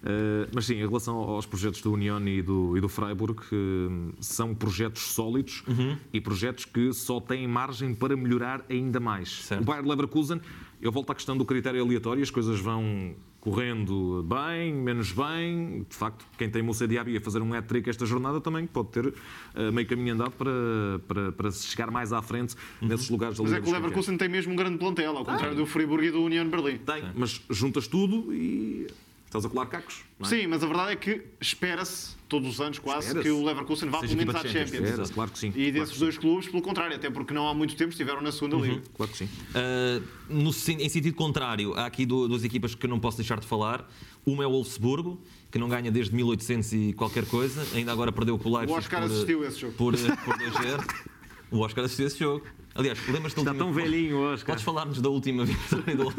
Uh, 0.00 0.48
mas 0.54 0.64
sim, 0.64 0.74
em 0.74 0.86
relação 0.86 1.16
aos 1.16 1.44
projetos 1.44 1.82
do 1.82 1.92
União 1.92 2.18
e 2.26 2.40
do, 2.40 2.76
e 2.76 2.80
do 2.80 2.88
Freiburg, 2.88 3.42
uh, 3.42 4.12
são 4.18 4.54
projetos 4.54 5.02
sólidos 5.02 5.62
uhum. 5.68 5.96
e 6.12 6.20
projetos 6.20 6.64
que 6.64 6.92
só 6.92 7.20
têm 7.20 7.46
margem 7.46 7.94
para 7.94 8.16
melhorar 8.16 8.64
ainda 8.70 8.98
mais. 8.98 9.42
Certo. 9.42 9.60
O 9.60 9.64
Bayern 9.64 9.88
Leverkusen, 9.88 10.40
eu 10.80 10.90
volto 10.90 11.10
à 11.10 11.14
questão 11.14 11.36
do 11.36 11.44
critério 11.44 11.82
aleatório, 11.84 12.22
as 12.22 12.30
coisas 12.30 12.58
vão 12.58 13.14
correndo 13.40 14.22
bem, 14.22 14.72
menos 14.72 15.12
bem. 15.12 15.84
De 15.88 15.96
facto, 15.96 16.24
quem 16.36 16.48
tem 16.48 16.62
Moussa 16.62 16.86
Diaby 16.86 17.16
a 17.16 17.20
fazer 17.20 17.40
um 17.40 17.52
hat-trick 17.54 17.88
esta 17.88 18.06
jornada 18.06 18.40
também 18.40 18.66
pode 18.66 18.88
ter 18.88 19.06
uh, 19.06 19.14
meio 19.72 19.86
caminho 19.86 20.14
andado 20.14 20.32
para, 20.32 20.50
para, 21.08 21.32
para 21.32 21.50
chegar 21.50 21.90
mais 21.90 22.12
à 22.12 22.22
frente 22.22 22.54
uhum. 22.80 22.88
nesses 22.88 23.08
lugares 23.08 23.36
da 23.36 23.42
Mas 23.42 23.52
é 23.52 23.60
que 23.60 23.68
o 23.68 23.72
Leverkusen 23.72 24.16
tem 24.16 24.28
mesmo 24.28 24.52
um 24.52 24.56
grande 24.56 24.78
plantel, 24.78 25.16
ao 25.16 25.24
contrário 25.24 25.56
do 25.56 25.66
Friburgo 25.66 26.04
e 26.04 26.10
do 26.10 26.22
União 26.22 26.46
Berlim. 26.48 26.78
Tem, 26.78 27.02
mas 27.14 27.40
juntas 27.50 27.86
tudo 27.86 28.32
e 28.32 28.86
Estás 29.30 29.44
a 29.44 29.48
colar 29.48 29.66
cacos. 29.66 30.02
É? 30.18 30.24
Sim, 30.24 30.48
mas 30.48 30.60
a 30.64 30.66
verdade 30.66 30.90
é 30.90 30.96
que 30.96 31.22
espera-se, 31.40 32.16
todos 32.28 32.48
os 32.48 32.60
anos 32.60 32.80
quase, 32.80 33.16
que 33.22 33.30
o 33.30 33.44
Leverkusen 33.44 33.88
vá 33.88 34.00
pelo 34.00 34.16
menos 34.16 34.34
à 34.34 34.40
Champions. 34.40 34.88
Champions. 34.88 35.10
Claro 35.12 35.30
que 35.30 35.38
sim. 35.38 35.52
E 35.54 35.70
desses 35.70 35.90
claro 35.90 36.00
dois 36.00 36.18
clubes, 36.18 36.48
pelo 36.48 36.60
contrário, 36.60 36.96
até 36.96 37.08
porque 37.08 37.32
não 37.32 37.48
há 37.48 37.54
muito 37.54 37.76
tempo 37.76 37.90
estiveram 37.90 38.20
na 38.20 38.32
segunda 38.32 38.56
uhum. 38.56 38.64
liga. 38.64 38.82
Claro 38.92 39.12
que 39.12 39.18
sim. 39.18 39.26
Uh, 39.26 40.02
no, 40.28 40.50
em 40.50 40.88
sentido 40.88 41.14
contrário, 41.14 41.74
há 41.74 41.86
aqui 41.86 42.04
duas 42.04 42.42
equipas 42.42 42.74
que 42.74 42.84
eu 42.84 42.90
não 42.90 42.98
posso 42.98 43.18
deixar 43.18 43.38
de 43.38 43.46
falar. 43.46 43.88
Uma 44.26 44.42
é 44.42 44.46
o 44.48 44.50
Wolfsburgo, 44.50 45.22
que 45.48 45.60
não 45.60 45.68
ganha 45.68 45.92
desde 45.92 46.12
1800 46.12 46.72
e 46.72 46.92
qualquer 46.94 47.24
coisa, 47.24 47.64
ainda 47.72 47.92
agora 47.92 48.10
perdeu 48.10 48.34
o 48.34 48.56
Leipzig 48.56 48.72
O 48.72 48.78
Oscar 48.78 49.00
por, 49.02 49.12
assistiu 49.12 49.44
esse 49.44 49.60
jogo. 49.60 49.74
Por, 49.74 49.94
por 49.96 50.38
2 50.38 50.54
O 51.52 51.60
Oscar 51.60 51.84
assistiu 51.84 52.08
esse 52.08 52.18
jogo. 52.18 52.44
Aliás, 52.74 52.98
lembras-te 53.06 53.38
Está 53.38 53.54
tão 53.54 53.72
velhinho, 53.72 54.18
Oscar. 54.32 54.54
Podes 54.54 54.64
falar-nos 54.64 55.00
da 55.00 55.08
última 55.08 55.44
vitória 55.46 55.94
do 55.94 56.12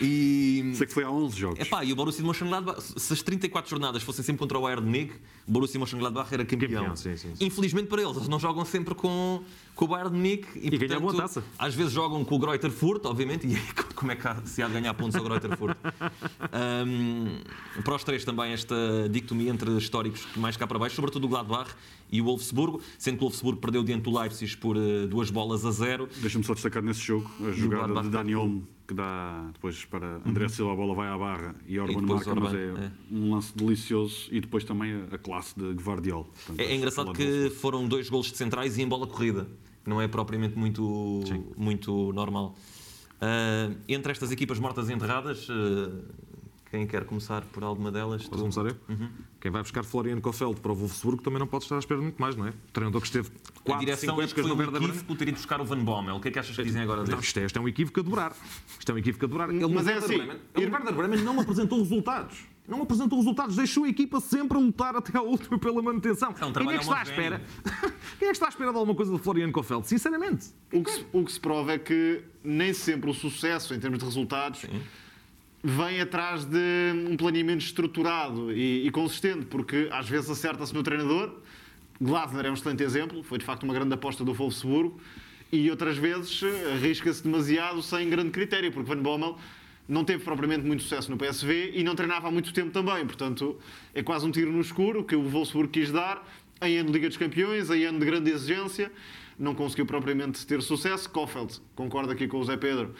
e... 0.00 0.72
Sei 0.74 0.86
que 0.86 0.92
foi 0.92 1.04
há 1.04 1.10
11 1.10 1.38
jogos. 1.38 1.60
Epá, 1.60 1.84
e 1.84 1.92
o 1.92 1.96
Borussia 1.96 2.24
Mönchengladbach, 2.24 2.80
se 2.80 3.12
as 3.12 3.22
34 3.22 3.70
jornadas 3.70 4.02
fossem 4.02 4.24
sempre 4.24 4.40
contra 4.40 4.58
o 4.58 4.62
Bayern 4.62 4.82
de 4.82 4.90
Munique, 4.90 5.14
o 5.46 5.52
Borussia 5.52 5.78
Mönchengladbach 5.78 6.32
era 6.32 6.44
campeão. 6.44 6.82
campeão 6.82 6.96
sim, 6.96 7.16
sim, 7.16 7.34
sim. 7.34 7.44
Infelizmente 7.44 7.88
para 7.88 8.02
eles, 8.02 8.16
eles 8.16 8.28
não 8.28 8.38
jogam 8.38 8.64
sempre 8.64 8.94
com, 8.94 9.42
com 9.74 9.84
o 9.84 9.88
Bayern 9.88 10.10
de 10.10 10.16
Munique. 10.16 10.48
E, 10.58 10.68
e 10.68 10.78
portanto, 10.78 11.08
a 11.10 11.14
taça. 11.14 11.44
Às 11.58 11.74
vezes 11.74 11.92
jogam 11.92 12.24
com 12.24 12.36
o 12.36 12.38
Greuther 12.38 12.70
Furt, 12.70 13.04
obviamente, 13.04 13.46
e 13.46 13.56
como 13.94 14.12
é 14.12 14.16
que 14.16 14.48
se 14.48 14.62
há 14.62 14.66
de 14.66 14.72
ganhar 14.74 14.94
pontos 14.94 15.16
ao 15.16 15.24
Greuther 15.24 15.56
Furt? 15.56 15.76
um, 16.86 17.82
para 17.82 17.94
os 17.94 18.04
três 18.04 18.24
também 18.24 18.52
esta 18.52 18.74
dicotomia 19.10 19.50
entre 19.50 19.70
históricos 19.76 20.26
mais 20.36 20.56
cá 20.56 20.66
para 20.66 20.78
baixo, 20.78 20.96
sobretudo 20.96 21.24
o 21.24 21.28
Gladbach 21.28 21.70
e 22.10 22.20
o 22.20 22.24
Wolfsburgo, 22.24 22.80
sendo 22.98 23.18
que 23.18 23.24
o 23.24 23.28
Wolfsburgo 23.28 23.60
perdeu 23.60 23.82
diante 23.82 24.02
do 24.02 24.18
Leipzig 24.18 24.56
por 24.58 24.76
uh, 24.76 25.06
duas 25.06 25.30
bolas 25.30 25.64
a 25.64 25.70
zero. 25.70 26.08
Deixa-me 26.16 26.44
só 26.44 26.54
destacar 26.54 26.82
nesse 26.82 27.00
jogo 27.00 27.30
a 27.40 27.52
jogada 27.52 28.02
de 28.02 28.10
Dani 28.10 28.34
Olmo 28.34 28.66
que 28.92 28.94
dá 28.94 29.50
depois 29.54 29.84
para 29.86 30.20
André 30.26 30.44
uhum. 30.44 30.48
Silva, 30.50 30.72
a 30.72 30.76
bola 30.76 30.94
vai 30.94 31.08
à 31.08 31.16
barra 31.16 31.54
e 31.66 31.78
Orban 31.78 32.02
marca, 32.02 32.30
Orban, 32.30 32.42
mas 32.42 32.54
é, 32.54 32.66
é, 32.66 32.90
um 33.10 33.34
lance 33.34 33.56
delicioso 33.56 34.28
e 34.30 34.40
depois 34.40 34.64
também 34.64 35.04
a 35.10 35.18
classe 35.18 35.58
de 35.58 35.72
Guardiol. 35.82 36.24
Portanto, 36.24 36.60
é, 36.60 36.64
é 36.64 36.76
engraçado 36.76 37.12
que 37.12 37.50
foram 37.50 37.88
dois 37.88 38.08
golos 38.10 38.30
de 38.30 38.36
centrais 38.36 38.76
e 38.76 38.82
em 38.82 38.88
bola 38.88 39.06
corrida, 39.06 39.48
não 39.86 40.00
é 40.00 40.06
propriamente 40.06 40.56
muito, 40.56 41.22
muito 41.56 42.12
normal. 42.12 42.54
Uh, 43.14 43.76
entre 43.88 44.12
estas 44.12 44.30
equipas 44.30 44.58
mortas 44.58 44.90
e 44.90 44.92
enterradas, 44.92 45.48
uh, 45.48 46.02
Quem 46.72 46.86
quer 46.86 47.04
começar 47.04 47.42
por 47.52 47.62
alguma 47.62 47.92
delas? 47.92 48.26
Posso 48.26 48.40
começar 48.40 48.66
eu? 48.66 48.76
Quem 49.40 49.50
vai 49.50 49.62
buscar 49.62 49.84
Floriano 49.84 50.22
Kofeld 50.22 50.58
para 50.60 50.72
o 50.72 50.74
Wolfsburgo 50.74 51.22
também 51.22 51.38
não 51.38 51.46
pode 51.46 51.64
estar 51.64 51.76
à 51.76 51.78
espera 51.78 52.00
de 52.00 52.04
muito 52.04 52.20
mais, 52.20 52.34
não 52.34 52.46
é? 52.46 52.50
O 52.50 52.72
treinador 52.72 53.00
que 53.02 53.06
esteve 53.06 53.30
4, 53.64 53.72
5 53.72 53.78
direção 53.80 54.20
é 54.22 54.26
que 54.26 54.42
foi 54.42 54.52
um 54.52 54.62
equívoco 54.62 55.14
ter 55.16 55.28
ido 55.28 55.36
buscar 55.36 55.60
o 55.60 55.64
Van 55.64 55.78
Bommel. 55.78 56.16
O 56.16 56.20
que 56.20 56.28
é 56.28 56.30
que 56.30 56.38
achas 56.38 56.54
que 56.54 56.62
dizem 56.62 56.82
agora 56.82 57.04
Não, 57.04 57.18
isto 57.20 57.38
é, 57.38 57.44
isto 57.46 57.58
é 57.58 57.62
um 57.62 57.68
equívoco 57.68 58.00
a 58.00 58.02
dobrar. 58.02 58.32
Isto 58.78 58.90
é 58.90 58.94
um 58.94 58.98
equívoco 58.98 59.24
a 59.24 59.28
dobrar. 59.28 59.50
Ele 59.50 59.66
Mas 59.68 59.86
é 59.86 59.94
assim, 59.94 60.16
Bremen- 60.16 60.36
ele 60.56 60.66
no 60.66 60.72
Werder 60.74 60.94
Bremen 60.94 61.20
não 61.22 61.40
apresentou 61.40 61.78
resultados. 61.78 62.38
Não 62.66 62.80
apresentou 62.82 63.18
resultados, 63.18 63.56
deixou 63.56 63.84
a 63.84 63.88
equipa 63.88 64.20
sempre 64.20 64.56
a 64.56 64.60
lutar 64.60 64.94
até 64.94 65.18
ao 65.18 65.26
último 65.26 65.58
pela 65.58 65.82
manutenção. 65.82 66.30
um 66.30 66.34
Quem 66.34 66.48
é 66.48 66.52
trabalho 66.52 66.78
que 66.78 66.84
está 66.84 67.00
à 67.00 67.02
espera? 67.02 67.42
Quem 68.18 68.28
é 68.28 68.30
que 68.30 68.36
está 68.36 68.46
à 68.46 68.48
espera 68.48 68.70
de 68.70 68.76
alguma 68.78 68.94
coisa 68.94 69.10
do 69.10 69.18
Floriano 69.18 69.52
Kofeld? 69.52 69.86
Sinceramente. 69.86 70.46
O 70.72 70.82
que, 70.82 70.90
se, 70.90 71.04
o 71.12 71.24
que 71.24 71.32
se 71.32 71.40
prova 71.40 71.72
é 71.72 71.78
que 71.78 72.22
nem 72.44 72.72
sempre 72.72 73.10
o 73.10 73.14
sucesso, 73.14 73.74
em 73.74 73.80
termos 73.80 73.98
de 73.98 74.04
resultados, 74.04 74.64
vem 75.62 76.00
atrás 76.00 76.44
de 76.44 76.58
um 77.08 77.16
planeamento 77.16 77.64
estruturado 77.64 78.52
e, 78.52 78.86
e 78.86 78.90
consistente, 78.90 79.46
porque 79.46 79.88
às 79.92 80.08
vezes 80.08 80.30
acerta-se 80.30 80.72
no 80.72 80.82
treinador. 80.82 81.34
Glasner 82.00 82.46
é 82.46 82.50
um 82.50 82.54
excelente 82.54 82.82
exemplo, 82.82 83.22
foi 83.22 83.38
de 83.38 83.44
facto 83.44 83.62
uma 83.64 83.74
grande 83.74 83.94
aposta 83.94 84.24
do 84.24 84.32
Wolfsburgo, 84.32 85.00
e 85.50 85.70
outras 85.70 85.98
vezes 85.98 86.42
eh, 86.42 86.72
arrisca-se 86.72 87.22
demasiado 87.22 87.82
sem 87.82 88.08
grande 88.08 88.30
critério, 88.30 88.72
porque 88.72 88.88
Van 88.88 89.02
Bommel 89.02 89.38
não 89.88 90.04
teve 90.04 90.24
propriamente 90.24 90.64
muito 90.64 90.82
sucesso 90.82 91.10
no 91.10 91.18
PSV 91.18 91.72
e 91.74 91.82
não 91.84 91.94
treinava 91.94 92.28
há 92.28 92.30
muito 92.30 92.52
tempo 92.52 92.70
também, 92.70 93.04
portanto 93.06 93.58
é 93.94 94.02
quase 94.02 94.24
um 94.26 94.30
tiro 94.30 94.50
no 94.50 94.60
escuro 94.60 95.04
que 95.04 95.14
o 95.14 95.22
Wolfsburgo 95.22 95.70
quis 95.70 95.90
dar 95.90 96.26
em 96.62 96.78
ano 96.78 96.86
de 96.86 96.92
Liga 96.92 97.08
dos 97.08 97.18
Campeões, 97.18 97.68
em 97.70 97.84
ano 97.84 97.98
de 97.98 98.06
grande 98.06 98.30
exigência, 98.30 98.90
não 99.38 99.54
conseguiu 99.54 99.84
propriamente 99.84 100.46
ter 100.46 100.62
sucesso. 100.62 101.10
Kofeld, 101.10 101.60
concordo 101.74 102.12
aqui 102.12 102.28
com 102.28 102.38
o 102.38 102.44
Zé 102.44 102.56
Pedro, 102.56 102.94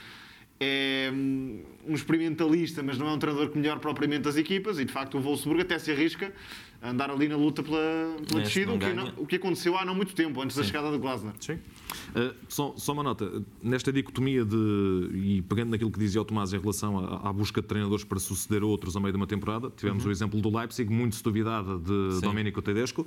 é 0.59 1.11
hum, 1.13 1.63
um 1.87 1.95
experimentalista, 1.95 2.83
mas 2.83 2.99
não 2.99 3.09
é 3.09 3.13
um 3.13 3.19
treinador 3.19 3.51
que 3.51 3.59
melhor 3.59 3.79
propriamente 3.79 4.29
as 4.29 4.37
equipas 4.37 4.79
e 4.79 4.85
de 4.85 4.93
facto 4.93 5.17
o 5.17 5.21
Wolfsburgo 5.21 5.63
até 5.63 5.79
se 5.79 5.91
arrisca 5.91 6.33
a 6.83 6.91
andar 6.91 7.11
ali 7.11 7.29
na 7.29 7.37
luta 7.37 7.63
pela, 7.63 7.79
pela 8.27 8.41
É, 8.41 8.43
descida, 8.43 8.73
o 8.73 8.79
que, 8.79 8.93
não- 8.93 9.13
o 9.17 9.25
que 9.27 9.37
aconteceu 9.37 9.79
há 9.79 9.85
não 9.85 9.95
muito 9.95 10.15
tempo, 10.15 10.43
antes 10.43 10.57
da 10.57 10.65
chegada 10.65 10.91
de 10.91 10.99
Glasner. 10.99 11.33
Sim. 11.39 11.53
Uh, 11.55 12.35
só, 12.49 12.75
só 12.77 12.93
uma 12.93 13.05
nota. 13.05 13.43
Nesta 13.63 13.93
dicotomia 13.93 14.45
de. 14.45 15.11
E 15.15 15.43
pegando 15.49 15.71
naquilo 15.71 15.93
que 15.93 15.99
dizia 15.99 16.21
o 16.21 16.25
Tomás 16.25 16.53
em 16.53 16.59
relação 16.59 16.99
à, 16.99 17.29
à 17.29 17.33
busca 17.33 17.63
de 17.63 17.69
treinadores 17.69 18.05
para 18.05 18.19
suceder 18.19 18.63
a 18.63 18.67
outros 18.67 18.97
a 18.97 19.01
meio 19.01 19.13
de 19.13 19.17
uma 19.17 19.27
temporada, 19.29 19.71
tivemos 19.77 20.05
o 20.05 20.11
exemplo 20.11 20.41
do 20.41 20.55
Leipzig, 20.57 20.93
muito 20.93 21.15
se 21.15 21.23
duvidada 21.23 21.79
de 21.79 22.21
Domenico 22.21 22.61
Tedesco. 22.61 23.07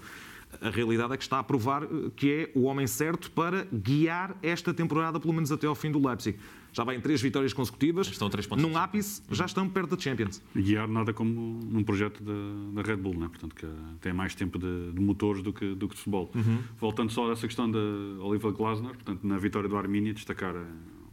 A 0.61 0.69
realidade 0.69 1.13
é 1.13 1.17
que 1.17 1.23
está 1.23 1.39
a 1.39 1.43
provar 1.43 1.83
uh, 1.83 2.11
que 2.11 2.31
é 2.31 2.51
o 2.59 2.63
homem 2.63 2.87
certo 2.87 3.31
para 3.31 3.65
guiar 3.73 4.35
esta 4.41 4.73
temporada, 4.73 5.19
pelo 5.19 5.33
menos 5.33 5.51
até 5.51 5.67
ao 5.67 5.75
fim 5.75 5.91
do 5.91 6.05
Leipzig. 6.05 6.37
Já 6.73 6.83
vai 6.83 6.97
em 6.97 6.99
três 6.99 7.21
vitórias 7.21 7.53
consecutivas. 7.53 8.07
Estão 8.07 8.29
três 8.29 8.45
pontos 8.45 8.65
Num 8.65 8.77
ápice, 8.77 9.21
já 9.31 9.45
estão 9.45 9.67
perto 9.69 9.95
da 9.95 10.01
Champions. 10.01 10.41
Guiar 10.53 10.89
nada 10.89 11.13
como 11.13 11.31
num 11.63 11.83
projeto 11.83 12.21
da, 12.21 12.81
da 12.81 12.87
Red 12.87 12.97
Bull, 12.97 13.13
né? 13.17 13.29
portanto, 13.29 13.55
que 13.55 13.65
tem 14.01 14.11
mais 14.11 14.35
tempo 14.35 14.59
de, 14.59 14.91
de 14.91 14.99
motores 14.99 15.41
do 15.41 15.53
que, 15.53 15.73
do 15.73 15.87
que 15.87 15.95
de 15.95 16.01
futebol. 16.01 16.29
Voltando 16.77 17.11
só 17.13 17.29
a 17.29 17.31
essa 17.31 17.47
questão 17.47 17.71
da 17.71 17.79
Oliver 18.19 18.51
Glasner, 18.51 18.91
portanto, 18.93 19.25
na 19.25 19.37
vitória 19.37 19.69
do 19.69 19.77
Arminia, 19.77 20.13
destacar 20.13 20.53
a 20.53 20.65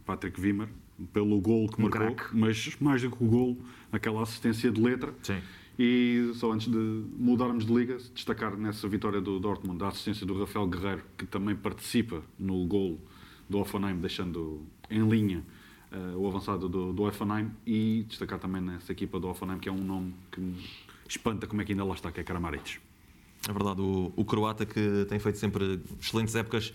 Patrick 0.05 0.39
Wimmer 0.41 0.67
pelo 1.13 1.39
gol 1.39 1.67
que 1.69 1.79
Um 1.79 1.83
marcou, 1.83 2.13
craque. 2.13 2.35
mas 2.35 2.77
mais 2.81 3.01
do 3.01 3.09
que 3.09 3.23
o 3.23 3.27
gol, 3.27 3.57
aquela 3.91 4.21
assistência 4.21 4.69
de 4.69 4.81
letra. 4.81 5.13
Sim. 5.23 5.39
E 5.77 6.31
só 6.35 6.51
antes 6.51 6.67
de 6.67 6.77
mudarmos 6.77 7.65
de 7.65 7.73
liga, 7.73 7.97
destacar 8.13 8.55
nessa 8.55 8.87
vitória 8.87 9.19
do 9.19 9.39
Dortmund 9.39 9.83
a 9.83 9.87
assistência 9.87 10.25
do 10.25 10.39
Rafael 10.39 10.67
Guerreiro, 10.67 11.03
que 11.17 11.25
também 11.25 11.55
participa 11.55 12.21
no 12.37 12.65
gol 12.65 12.99
do 13.49 13.59
Offenheim, 13.59 13.97
deixando 13.97 14.61
em 14.89 15.07
linha 15.07 15.43
eh, 15.91 16.15
o 16.15 16.27
avançado 16.27 16.69
do, 16.69 16.93
do 16.93 17.03
Offenheim, 17.03 17.51
e 17.65 18.05
destacar 18.07 18.39
também 18.39 18.61
nessa 18.61 18.91
equipa 18.91 19.19
do 19.19 19.27
Offenheim, 19.27 19.57
que 19.57 19.67
é 19.67 19.71
um 19.71 19.83
nome 19.83 20.13
que 20.31 20.39
me 20.39 20.63
espanta 21.07 21.47
como 21.47 21.61
é 21.61 21.65
que 21.65 21.71
ainda 21.71 21.83
lá 21.83 21.95
está, 21.95 22.11
que 22.11 22.19
é 22.19 22.23
Kramaric. 22.23 22.77
É 23.47 23.51
verdade, 23.51 23.81
o, 23.81 24.13
o 24.15 24.23
croata 24.23 24.65
que 24.65 25.05
tem 25.09 25.19
feito 25.19 25.37
sempre 25.37 25.81
excelentes 25.99 26.35
épocas 26.35 26.71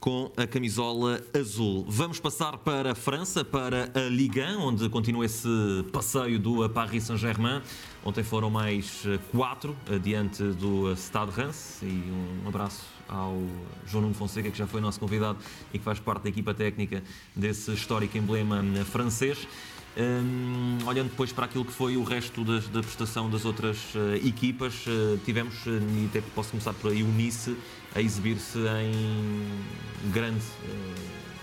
com 0.00 0.30
a 0.36 0.46
camisola 0.46 1.20
azul. 1.38 1.84
Vamos 1.88 2.20
passar 2.20 2.58
para 2.58 2.92
a 2.92 2.94
França, 2.94 3.44
para 3.44 3.90
a 3.94 4.08
Ligue 4.08 4.40
1, 4.40 4.60
onde 4.60 4.88
continua 4.88 5.24
esse 5.24 5.48
passeio 5.92 6.38
do 6.38 6.68
Paris 6.70 7.04
Saint-Germain. 7.04 7.60
Ontem 8.04 8.22
foram 8.22 8.48
mais 8.48 9.02
eh, 9.06 9.18
quatro 9.30 9.76
diante 10.02 10.42
do 10.42 10.94
Stade 10.94 11.32
Reims 11.32 11.80
e 11.82 11.86
um 11.86 12.48
abraço 12.48 12.86
ao 13.08 13.42
João 13.86 14.02
Nuno 14.02 14.14
Fonseca, 14.14 14.50
que 14.50 14.56
já 14.56 14.66
foi 14.66 14.80
nosso 14.80 15.00
convidado 15.00 15.38
e 15.72 15.78
que 15.78 15.84
faz 15.84 15.98
parte 15.98 16.22
da 16.22 16.28
equipa 16.28 16.54
técnica 16.54 17.02
desse 17.34 17.72
histórico 17.72 18.16
emblema 18.16 18.64
eh, 18.76 18.84
francês. 18.84 19.46
Hum, 20.00 20.78
olhando 20.86 21.08
depois 21.10 21.32
para 21.32 21.46
aquilo 21.46 21.64
que 21.64 21.72
foi 21.72 21.96
o 21.96 22.04
resto 22.04 22.44
das- 22.44 22.68
da, 22.68 22.80
prestação 22.80 23.28
das 23.28 23.44
outras 23.44 23.78
eh, 23.96 24.24
equipas, 24.28 24.84
eh, 24.86 25.18
tivemos, 25.24 25.66
eh, 25.66 25.70
e 25.70 26.06
até 26.06 26.20
posso 26.36 26.50
começar 26.50 26.72
por 26.74 26.92
aí, 26.92 27.02
o 27.02 27.08
Nice 27.08 27.56
a 27.92 28.00
exibir-se 28.00 28.58
em 28.58 30.12
grande, 30.12 30.44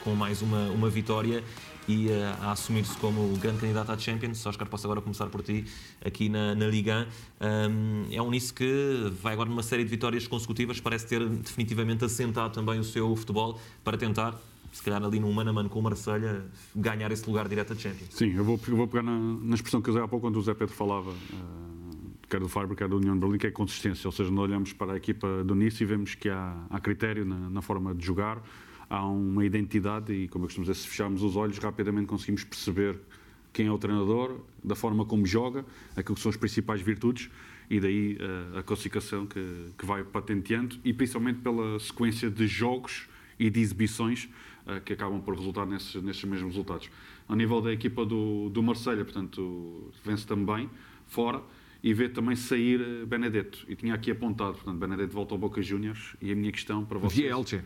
com 0.05 0.15
mais 0.15 0.41
uma, 0.41 0.69
uma 0.69 0.89
vitória 0.89 1.43
e 1.87 2.07
a 2.41 2.51
assumir-se 2.53 2.95
como 2.97 3.33
o 3.33 3.37
grande 3.37 3.59
candidato 3.59 3.91
à 3.91 3.97
Champions. 3.97 4.45
Oscar, 4.45 4.67
posso 4.69 4.87
agora 4.87 5.01
começar 5.01 5.27
por 5.27 5.41
ti, 5.43 5.65
aqui 6.03 6.29
na, 6.29 6.55
na 6.55 6.65
Liga 6.67 7.07
1. 7.41 7.45
Hum, 7.69 8.05
é 8.09 8.21
um 8.21 8.29
Nice 8.31 8.53
que 8.53 9.11
vai 9.21 9.33
agora 9.33 9.49
numa 9.49 9.63
série 9.63 9.83
de 9.83 9.89
vitórias 9.89 10.27
consecutivas, 10.27 10.79
parece 10.79 11.07
ter 11.07 11.27
definitivamente 11.27 12.05
assentado 12.05 12.53
também 12.53 12.79
o 12.79 12.83
seu 12.85 13.13
futebol 13.17 13.59
para 13.83 13.97
tentar 13.97 14.33
se 14.75 14.83
calhar 14.83 15.01
ali 15.01 15.21
num 15.21 15.31
mano 15.31 15.51
a 15.51 15.53
mano 15.53 15.69
com 15.69 15.79
o 15.79 15.81
Marselha, 15.81 16.43
ganhar 16.75 17.09
esse 17.09 17.25
lugar 17.25 17.47
direto 17.47 17.71
à 17.71 17.75
Champions. 17.77 18.09
Sim, 18.09 18.33
eu 18.35 18.43
vou, 18.43 18.59
eu 18.67 18.75
vou 18.75 18.85
pegar 18.85 19.03
na, 19.03 19.17
na 19.17 19.55
expressão 19.55 19.81
que 19.81 19.89
usei 19.89 20.01
há 20.01 20.07
pouco 20.07 20.27
quando 20.27 20.35
o 20.35 20.41
Zé 20.41 20.53
Pedro 20.53 20.75
falava, 20.75 21.11
eh, 21.11 22.27
quer 22.29 22.41
do 22.41 22.49
Fábio, 22.49 22.75
quer 22.75 22.89
da 22.89 22.95
União 22.97 23.13
de 23.13 23.21
Berlim, 23.21 23.37
que 23.37 23.47
é 23.47 23.51
consistência. 23.51 24.05
Ou 24.05 24.11
seja, 24.11 24.29
nós 24.29 24.43
olhamos 24.49 24.73
para 24.73 24.91
a 24.91 24.97
equipa 24.97 25.45
do 25.45 25.55
Nice 25.55 25.81
e 25.81 25.85
vemos 25.85 26.15
que 26.15 26.27
há, 26.27 26.61
há 26.69 26.77
critério 26.81 27.23
na, 27.23 27.49
na 27.49 27.61
forma 27.61 27.95
de 27.95 28.05
jogar, 28.05 28.43
há 28.89 29.07
uma 29.07 29.45
identidade 29.45 30.11
e, 30.11 30.27
como 30.27 30.43
eu 30.43 30.47
costumo 30.47 30.65
dizer, 30.65 30.75
se 30.75 30.89
fecharmos 30.89 31.23
os 31.23 31.37
olhos, 31.37 31.57
rapidamente 31.57 32.07
conseguimos 32.07 32.43
perceber 32.43 32.99
quem 33.53 33.67
é 33.67 33.71
o 33.71 33.77
treinador, 33.77 34.41
da 34.61 34.75
forma 34.75 35.05
como 35.05 35.25
joga, 35.25 35.63
aquilo 35.95 36.15
que 36.15 36.21
são 36.21 36.29
as 36.29 36.35
principais 36.35 36.81
virtudes 36.81 37.29
e 37.69 37.79
daí 37.79 38.17
eh, 38.19 38.59
a 38.59 38.61
classificação 38.61 39.25
que, 39.25 39.69
que 39.77 39.85
vai 39.85 40.03
patenteando 40.03 40.75
e 40.83 40.91
principalmente 40.91 41.39
pela 41.39 41.79
sequência 41.79 42.29
de 42.29 42.45
jogos 42.45 43.07
e 43.39 43.49
de 43.49 43.61
exibições 43.61 44.27
que 44.83 44.93
acabam 44.93 45.21
por 45.21 45.35
resultar 45.35 45.65
nesses, 45.65 46.01
nesses 46.01 46.23
mesmos 46.23 46.53
resultados. 46.53 46.89
A 47.27 47.35
nível 47.35 47.61
da 47.61 47.71
equipa 47.71 48.05
do, 48.05 48.49
do 48.49 48.63
Marselha, 48.63 49.03
portanto, 49.03 49.91
vence 50.03 50.25
também 50.25 50.69
fora 51.05 51.41
e 51.83 51.93
vê 51.93 52.09
também 52.09 52.35
sair 52.35 52.81
eh, 52.81 53.05
Benedetto. 53.05 53.63
E 53.67 53.75
tinha 53.75 53.93
aqui 53.93 54.09
apontado, 54.09 54.53
portanto, 54.53 54.77
Benedetto 54.79 55.13
volta 55.13 55.35
ao 55.35 55.37
Boca 55.37 55.61
Juniors 55.61 56.15
e 56.19 56.31
a 56.31 56.35
minha 56.35 56.51
questão 56.51 56.83
para 56.83 56.97
vocês... 56.97 57.21
Via 57.21 57.29
Elche. 57.29 57.61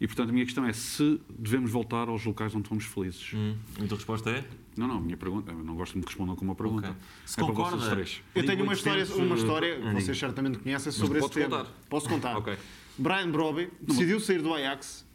E, 0.00 0.06
portanto, 0.06 0.30
a 0.30 0.32
minha 0.32 0.44
questão 0.44 0.64
é 0.64 0.72
se 0.72 1.20
devemos 1.28 1.70
voltar 1.70 2.08
aos 2.08 2.24
locais 2.24 2.54
onde 2.54 2.68
fomos 2.68 2.84
felizes. 2.84 3.32
Hum, 3.34 3.54
a 3.78 3.86
tua 3.86 3.96
resposta 3.96 4.30
é? 4.30 4.44
Não, 4.76 4.88
não, 4.88 4.96
a 4.96 5.00
minha 5.00 5.16
pergunta, 5.16 5.52
eu 5.52 5.62
não 5.62 5.76
gosto 5.76 5.92
de 5.92 5.98
me 5.98 6.04
respondam 6.06 6.34
com 6.34 6.44
uma 6.44 6.54
pergunta. 6.54 6.88
Ok. 6.88 7.00
Se 7.24 7.34
é 7.34 7.44
para 7.44 7.54
concorda, 7.54 7.76
vocês 7.76 7.92
três. 7.92 8.22
Eu 8.34 8.46
tenho 8.46 8.64
uma 8.64 8.72
história, 8.72 9.02
800, 9.02 9.26
uma 9.26 9.36
história 9.36 9.66
eh, 9.66 9.94
que 9.94 10.02
vocês 10.02 10.18
certamente 10.18 10.58
conhecem 10.58 10.90
sobre 10.90 11.18
esse 11.18 11.30
tema. 11.30 11.58
contar. 11.58 11.72
Posso 11.88 12.08
contar. 12.08 12.36
Ok. 12.38 12.56
Brian 12.98 13.30
Broby 13.30 13.70
decidiu 13.80 14.18
sair 14.20 14.40
do 14.42 14.52
Ajax. 14.54 15.06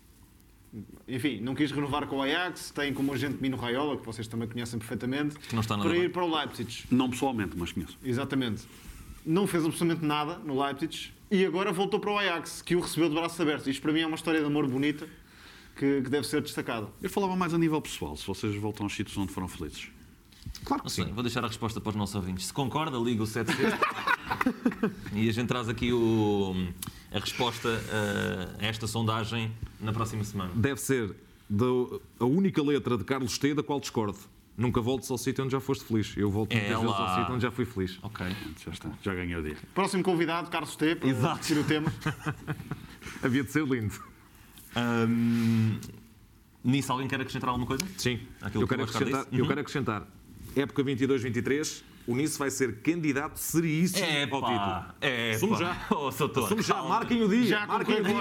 Enfim, 1.08 1.40
não 1.42 1.56
quis 1.56 1.72
renovar 1.72 2.06
com 2.08 2.18
o 2.18 2.22
Ajax. 2.22 2.72
Tem 2.72 2.94
como 2.94 3.14
agente 3.14 3.38
Mino 3.42 3.58
Raiola, 3.58 3.98
que 3.98 4.06
vocês 4.06 4.28
também 4.28 4.48
conhecem 4.48 4.78
perfeitamente, 4.80 5.36
Que 5.38 5.54
não 5.56 5.62
está 5.62 5.78
para 5.78 5.90
bem. 5.90 6.04
ir 6.04 6.12
para 6.12 6.24
o 6.24 6.36
Leipzig. 6.38 6.84
Não 6.92 7.10
pessoalmente, 7.10 7.56
mas 7.58 7.72
conheço. 7.72 7.98
Exatamente. 8.04 8.64
Não 9.26 9.48
fez 9.48 9.66
absolutamente 9.66 10.06
nada 10.06 10.38
no 10.40 10.62
Leipzig 10.64 11.12
e 11.32 11.46
agora 11.46 11.72
voltou 11.72 12.00
para 12.00 12.12
o 12.12 12.18
Ajax, 12.18 12.62
que 12.62 12.76
o 12.76 12.80
recebeu 12.80 13.10
de 13.10 13.16
braços 13.16 13.40
abertos. 13.40 13.68
Isto 13.68 13.82
para 13.82 13.92
mim 13.94 14.02
é 14.02 14.06
uma 14.08 14.16
história 14.16 14.40
de 14.40 14.46
amor 14.46 14.68
bonita 14.68 15.08
que, 15.76 16.02
que 16.02 16.10
deve 16.10 16.26
ser 16.28 16.42
destacada. 16.42 16.88
Eu 17.02 17.10
falava 17.10 17.36
mais 17.36 17.54
a 17.54 17.58
nível 17.58 17.82
pessoal, 17.82 18.16
se 18.16 18.26
vocês 18.26 18.56
voltam 18.56 18.86
aos 18.86 18.94
sítios 18.96 19.18
onde 19.18 19.32
foram 19.34 19.48
felizes. 19.48 19.88
Claro 20.64 20.82
que 20.84 20.86
Não 20.86 20.90
sei, 20.90 21.06
sim. 21.06 21.14
vou 21.14 21.22
deixar 21.24 21.44
a 21.44 21.48
resposta 21.48 21.80
para 21.80 21.90
os 21.92 21.96
nossos 21.96 22.16
ouvintes. 22.16 22.48
Se 22.48 22.54
concorda, 22.54 22.98
liga 22.98 23.22
o 23.24 23.28
77 23.28 23.78
e 25.14 25.30
a 25.30 25.32
gente 25.34 25.48
traz 25.48 25.70
aqui 25.70 25.92
o, 25.94 26.56
a 27.12 27.20
resposta 27.20 27.70
a 28.60 28.66
esta 28.66 28.88
sondagem 28.88 29.52
na 29.80 29.92
próxima 29.94 30.24
semana. 30.24 30.52
Deve 30.56 30.80
ser 30.80 31.16
da- 31.50 31.66
a 32.20 32.26
única 32.26 32.62
letra 32.62 32.98
de 32.98 33.04
Carlos 33.04 33.38
T 33.38 33.54
da 33.54 33.64
qual 33.64 33.80
discordo. 33.80 34.18
Nunca 34.58 34.82
voltes 34.82 35.10
ao 35.10 35.18
sítio 35.18 35.44
onde 35.46 35.54
já 35.54 35.60
foste 35.62 35.86
feliz. 35.86 36.14
Eu 36.18 36.30
volto 36.30 36.52
muitas 36.54 36.70
É 36.72 36.76
vezes 36.76 36.94
ao 36.94 37.16
sítio 37.20 37.34
onde 37.34 37.44
já 37.44 37.50
fui 37.52 37.64
feliz. 37.66 37.98
Ok. 38.04 38.26
Já 38.66 38.72
está, 38.74 38.92
já 39.02 39.16
ganhei 39.16 39.36
o 39.38 39.42
dia. 39.42 39.56
Próximo 39.74 40.04
convidado, 40.04 40.50
Carlos 40.50 40.76
T, 40.76 40.96
para 40.98 41.08
Exato. 41.10 41.40
discutir 41.40 41.60
o 41.62 41.64
tema. 41.64 41.94
Havia 43.24 43.44
de 43.44 43.52
ser 43.54 43.64
lindo. 43.66 43.94
Hum, 44.76 45.80
nisso, 46.64 46.92
alguém 46.92 47.08
quer 47.08 47.22
acrescentar 47.22 47.50
alguma 47.50 47.66
coisa? 47.68 47.86
Sim. 47.98 48.20
Aquilo 48.42 48.64
Eu 48.64 48.68
que 48.68 48.76
quero, 48.76 48.84
acrescentar, 48.88 49.26
eu 49.32 49.40
Uhum. 49.44 49.48
quero 49.48 49.62
acrescentar. 49.62 50.08
Época 50.56 50.84
22-23, 50.84 51.84
o 52.10 52.16
Nice 52.16 52.40
vai 52.40 52.50
ser 52.50 52.82
candidato 52.82 53.38
seríssimo 53.38 54.04
É 54.04 54.24
ao 54.24 54.42
título. 54.42 54.96
é 55.00 55.32
Assumo 55.36 55.56
já. 55.56 55.78
Oh, 55.92 56.12
Soutor, 56.12 56.46
Assumo 56.46 56.62
já, 56.64 56.82
marquem 56.82 57.24
o 57.24 57.30
dia. 57.30 57.46
Já 57.46 57.68
marquem 57.68 58.02
o 58.02 58.04
dia. 58.04 58.16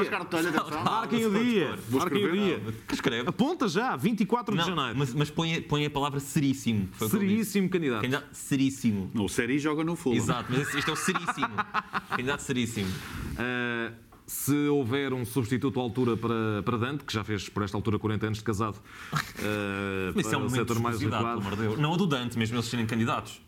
Marquem 0.84 1.26
o 1.26 1.30
dia. 1.30 1.78
Marquem 1.90 2.26
o 2.26 2.32
dia. 2.32 2.62
Escreve. 2.92 3.28
Aponta 3.28 3.66
já, 3.66 3.96
24 3.96 4.54
de 4.54 4.60
Não, 4.60 4.68
janeiro. 4.76 4.98
mas, 4.98 5.14
mas 5.14 5.30
põe, 5.30 5.62
põe 5.62 5.86
a 5.86 5.90
palavra 5.90 6.20
seríssimo. 6.20 6.88
O. 7.00 7.08
Seríssimo 7.08 7.70
candidato. 7.70 8.02
Candidato 8.02 8.28
seríssimo. 8.32 9.10
O 9.14 9.28
Seri 9.28 9.58
joga 9.58 9.82
no 9.82 9.96
Fulham. 9.96 10.18
Exato, 10.18 10.52
mas 10.52 10.74
este 10.74 10.90
é 10.90 10.92
o 10.92 10.96
seríssimo. 10.96 11.48
Candidato 12.10 12.40
seríssimo. 12.40 12.90
Uh, 12.90 14.08
se 14.28 14.68
houver 14.68 15.14
um 15.14 15.24
substituto 15.24 15.80
à 15.80 15.82
altura 15.82 16.14
para, 16.14 16.62
para 16.62 16.76
Dante, 16.76 17.02
que 17.02 17.12
já 17.14 17.24
fez 17.24 17.48
por 17.48 17.62
esta 17.62 17.78
altura 17.78 17.98
40 17.98 18.26
anos 18.26 18.38
de 18.38 18.44
casado, 18.44 18.76
uh, 18.76 20.12
Mas 20.14 20.26
isso 20.26 20.28
é 20.28 20.32
para 20.32 20.38
um 20.42 20.46
o 20.46 20.50
setor 20.50 20.78
mais 20.80 20.96
adequado. 20.96 21.78
Não 21.78 21.94
a 21.94 21.96
do 21.96 22.06
Dante, 22.06 22.38
mesmo 22.38 22.56
eles 22.56 22.66
serem 22.66 22.84
candidatos. 22.84 23.40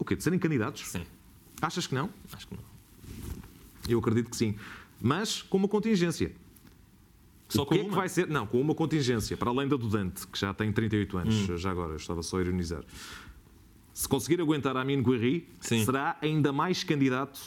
O 0.00 0.04
quê? 0.04 0.16
De 0.16 0.24
serem 0.24 0.38
candidatos? 0.38 0.88
Sim, 0.88 1.02
Achas 1.62 1.86
que 1.86 1.94
não? 1.94 2.08
acho 2.32 2.48
que 2.48 2.54
não. 2.54 2.62
Eu 3.86 3.98
acredito 3.98 4.30
que 4.30 4.36
sim. 4.36 4.56
Mas 5.00 5.42
com 5.42 5.58
uma 5.58 5.68
contingência. 5.68 6.32
Só 7.50 7.62
o 7.62 7.66
que 7.66 7.70
com 7.70 7.74
é 7.74 7.78
que 7.84 7.86
uma? 7.90 7.96
vai 7.96 8.08
ser? 8.08 8.28
Não, 8.28 8.46
com 8.46 8.60
uma 8.60 8.74
contingência, 8.74 9.36
para 9.36 9.50
além 9.50 9.68
da 9.68 9.76
do 9.76 9.88
Dante, 9.88 10.26
que 10.26 10.38
já 10.38 10.54
tem 10.54 10.72
38 10.72 11.18
anos, 11.18 11.48
Hum. 11.50 11.56
já 11.58 11.70
agora, 11.70 11.92
eu 11.92 11.96
estava 11.96 12.22
só 12.22 12.38
a 12.38 12.40
ironizar. 12.40 12.82
Se 13.92 14.08
conseguir 14.08 14.40
aguentar 14.40 14.76
a 14.76 14.80
Amin 14.80 15.02
Guerri, 15.02 15.46
Sim. 15.60 15.84
será 15.84 16.16
ainda 16.22 16.52
mais 16.52 16.82
candidato 16.84 17.38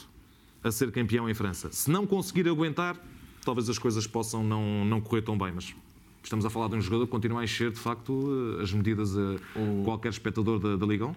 a 0.62 0.70
ser 0.70 0.92
campeão 0.92 1.28
em 1.28 1.34
França. 1.34 1.72
Se 1.72 1.90
não 1.90 2.06
conseguir 2.06 2.48
aguentar, 2.48 2.96
talvez 3.44 3.68
as 3.68 3.78
coisas 3.78 4.06
possam 4.06 4.44
não, 4.44 4.84
não 4.84 5.00
correr 5.00 5.22
tão 5.22 5.36
bem, 5.36 5.52
mas 5.52 5.74
estamos 6.22 6.44
a 6.44 6.50
falar 6.50 6.68
de 6.68 6.76
um 6.76 6.80
jogador 6.80 7.06
que 7.06 7.10
continua 7.10 7.40
a 7.40 7.44
encher, 7.44 7.70
de 7.72 7.78
facto, 7.80 8.58
as 8.62 8.72
medidas 8.72 9.16
a 9.16 9.36
qualquer 9.84 10.10
espectador 10.10 10.58
da, 10.60 10.76
da 10.76 10.86
Liga 10.86 11.06
1. 11.06 11.14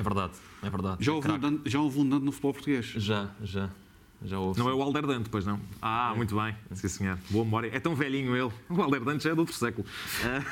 É 0.00 0.02
verdade, 0.02 0.32
é 0.62 0.70
verdade. 0.70 1.04
Já 1.04 1.12
houve, 1.12 1.30
um. 1.30 1.38
Dante, 1.38 1.70
já 1.70 1.78
houve 1.78 2.00
um 2.00 2.08
Dante 2.08 2.24
no 2.24 2.32
futebol 2.32 2.54
português. 2.54 2.86
Já, 2.86 3.28
já. 3.42 3.68
Já 4.24 4.38
houve. 4.38 4.58
Não 4.58 4.66
é 4.70 4.72
o 4.72 4.80
Alder 4.80 5.06
Dante, 5.06 5.28
pois 5.28 5.44
não? 5.44 5.60
Ah, 5.82 6.14
muito 6.16 6.34
bem. 6.34 6.56
Sim, 6.72 6.88
senhor. 6.88 7.18
Boa 7.28 7.44
memória. 7.44 7.70
É 7.70 7.78
tão 7.78 7.94
velhinho 7.94 8.34
ele. 8.34 8.50
O 8.70 8.80
Alder 8.80 9.04
Dante 9.04 9.24
já 9.24 9.30
é 9.32 9.34
do 9.34 9.40
outro 9.40 9.54
século. 9.54 9.86
Ah. 10.24 10.42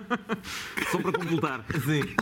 Só 0.90 0.98
para 0.98 1.12
completar. 1.12 1.62
Sim. 1.84 2.14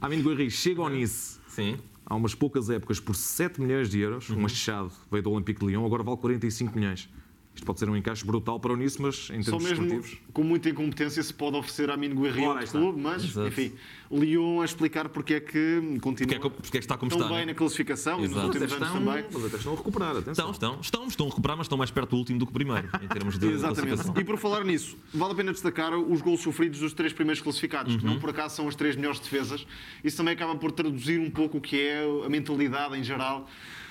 Amin 0.00 0.20
Guerri 0.20 0.50
chega 0.50 0.80
ao 0.82 0.88
Nice 0.88 1.38
Sim. 1.46 1.78
há 2.04 2.16
umas 2.16 2.34
poucas 2.34 2.68
épocas 2.68 2.98
por 2.98 3.14
7 3.14 3.60
milhões 3.60 3.88
de 3.88 4.00
euros. 4.00 4.28
Um 4.30 4.44
achado 4.44 4.90
veio 5.12 5.22
do 5.22 5.30
Olympique 5.30 5.60
de 5.60 5.66
Lyon, 5.66 5.86
agora 5.86 6.02
vale 6.02 6.16
45 6.16 6.76
milhões. 6.76 7.08
Isto 7.56 7.64
pode 7.64 7.78
ser 7.78 7.88
um 7.88 7.96
encaixe 7.96 8.24
brutal 8.24 8.60
para 8.60 8.72
o 8.72 8.76
Nice, 8.76 9.00
mas 9.00 9.30
em 9.30 9.42
Só 9.42 9.52
termos 9.52 9.64
mesmo 9.64 9.84
desportivos... 9.86 10.18
com 10.32 10.42
muita 10.44 10.68
incompetência 10.68 11.22
se 11.22 11.32
pode 11.32 11.56
oferecer 11.56 11.90
a 11.90 11.96
Mino 11.96 12.22
aí 12.26 12.62
está. 12.64 12.78
clube, 12.78 13.00
mas, 13.00 13.24
Exato. 13.24 13.48
enfim, 13.48 13.72
Lyon 14.10 14.60
a 14.60 14.64
explicar 14.66 15.08
porque 15.08 15.34
é 15.34 15.40
que 15.40 15.80
continua 16.02 16.28
Porque 16.28 16.34
é 16.34 16.38
que, 16.38 16.50
porque 16.50 16.76
é 16.76 16.80
que 16.80 16.84
está 16.84 16.98
como 16.98 17.10
tão 17.10 17.18
está? 17.18 17.30
bem 17.30 17.38
né? 17.38 17.52
na 17.52 17.54
classificação 17.54 18.18
e 18.18 18.22
nos 18.22 18.32
Exato. 18.32 18.46
Últimos 18.48 18.72
até 18.72 18.84
anos 18.84 18.88
estão, 18.88 19.06
também. 19.06 19.24
mas 19.32 19.44
até 19.46 19.56
estão 19.56 19.72
a 19.72 19.76
recuperar, 19.76 20.10
atenção. 20.16 20.30
Estão, 20.32 20.50
estão, 20.52 20.80
estão, 20.82 21.06
estão 21.08 21.26
a 21.26 21.28
recuperar, 21.30 21.56
mas 21.56 21.64
estão 21.64 21.78
mais 21.78 21.90
perto 21.90 22.10
do 22.10 22.16
último 22.18 22.38
do 22.38 22.44
que 22.46 22.50
o 22.50 22.54
primeiro, 22.54 22.88
em 23.02 23.08
termos 23.08 23.38
de 23.38 23.46
Exatamente. 23.48 24.02
E 24.20 24.24
por 24.24 24.36
falar 24.36 24.62
nisso, 24.62 24.96
vale 25.14 25.32
a 25.32 25.36
pena 25.36 25.52
destacar 25.52 25.94
os 25.98 26.20
gols 26.20 26.42
sofridos 26.42 26.80
dos 26.80 26.92
três 26.92 27.12
primeiros 27.14 27.40
classificados, 27.42 27.96
que 27.96 28.04
Uhum. 28.04 28.12
não 28.12 28.20
por 28.20 28.28
acaso 28.30 28.54
são 28.56 28.68
as 28.68 28.74
três 28.74 28.96
melhores 28.96 29.18
defesas. 29.18 29.66
Isso 30.04 30.16
também 30.18 30.34
acaba 30.34 30.54
por 30.56 30.70
traduzir 30.72 31.18
um 31.18 31.30
pouco 31.30 31.56
o 31.56 31.60
que 31.60 31.80
é 31.80 32.04
a 32.24 32.28
mentalidade 32.28 32.98
em 32.98 33.02
geral 33.02 33.48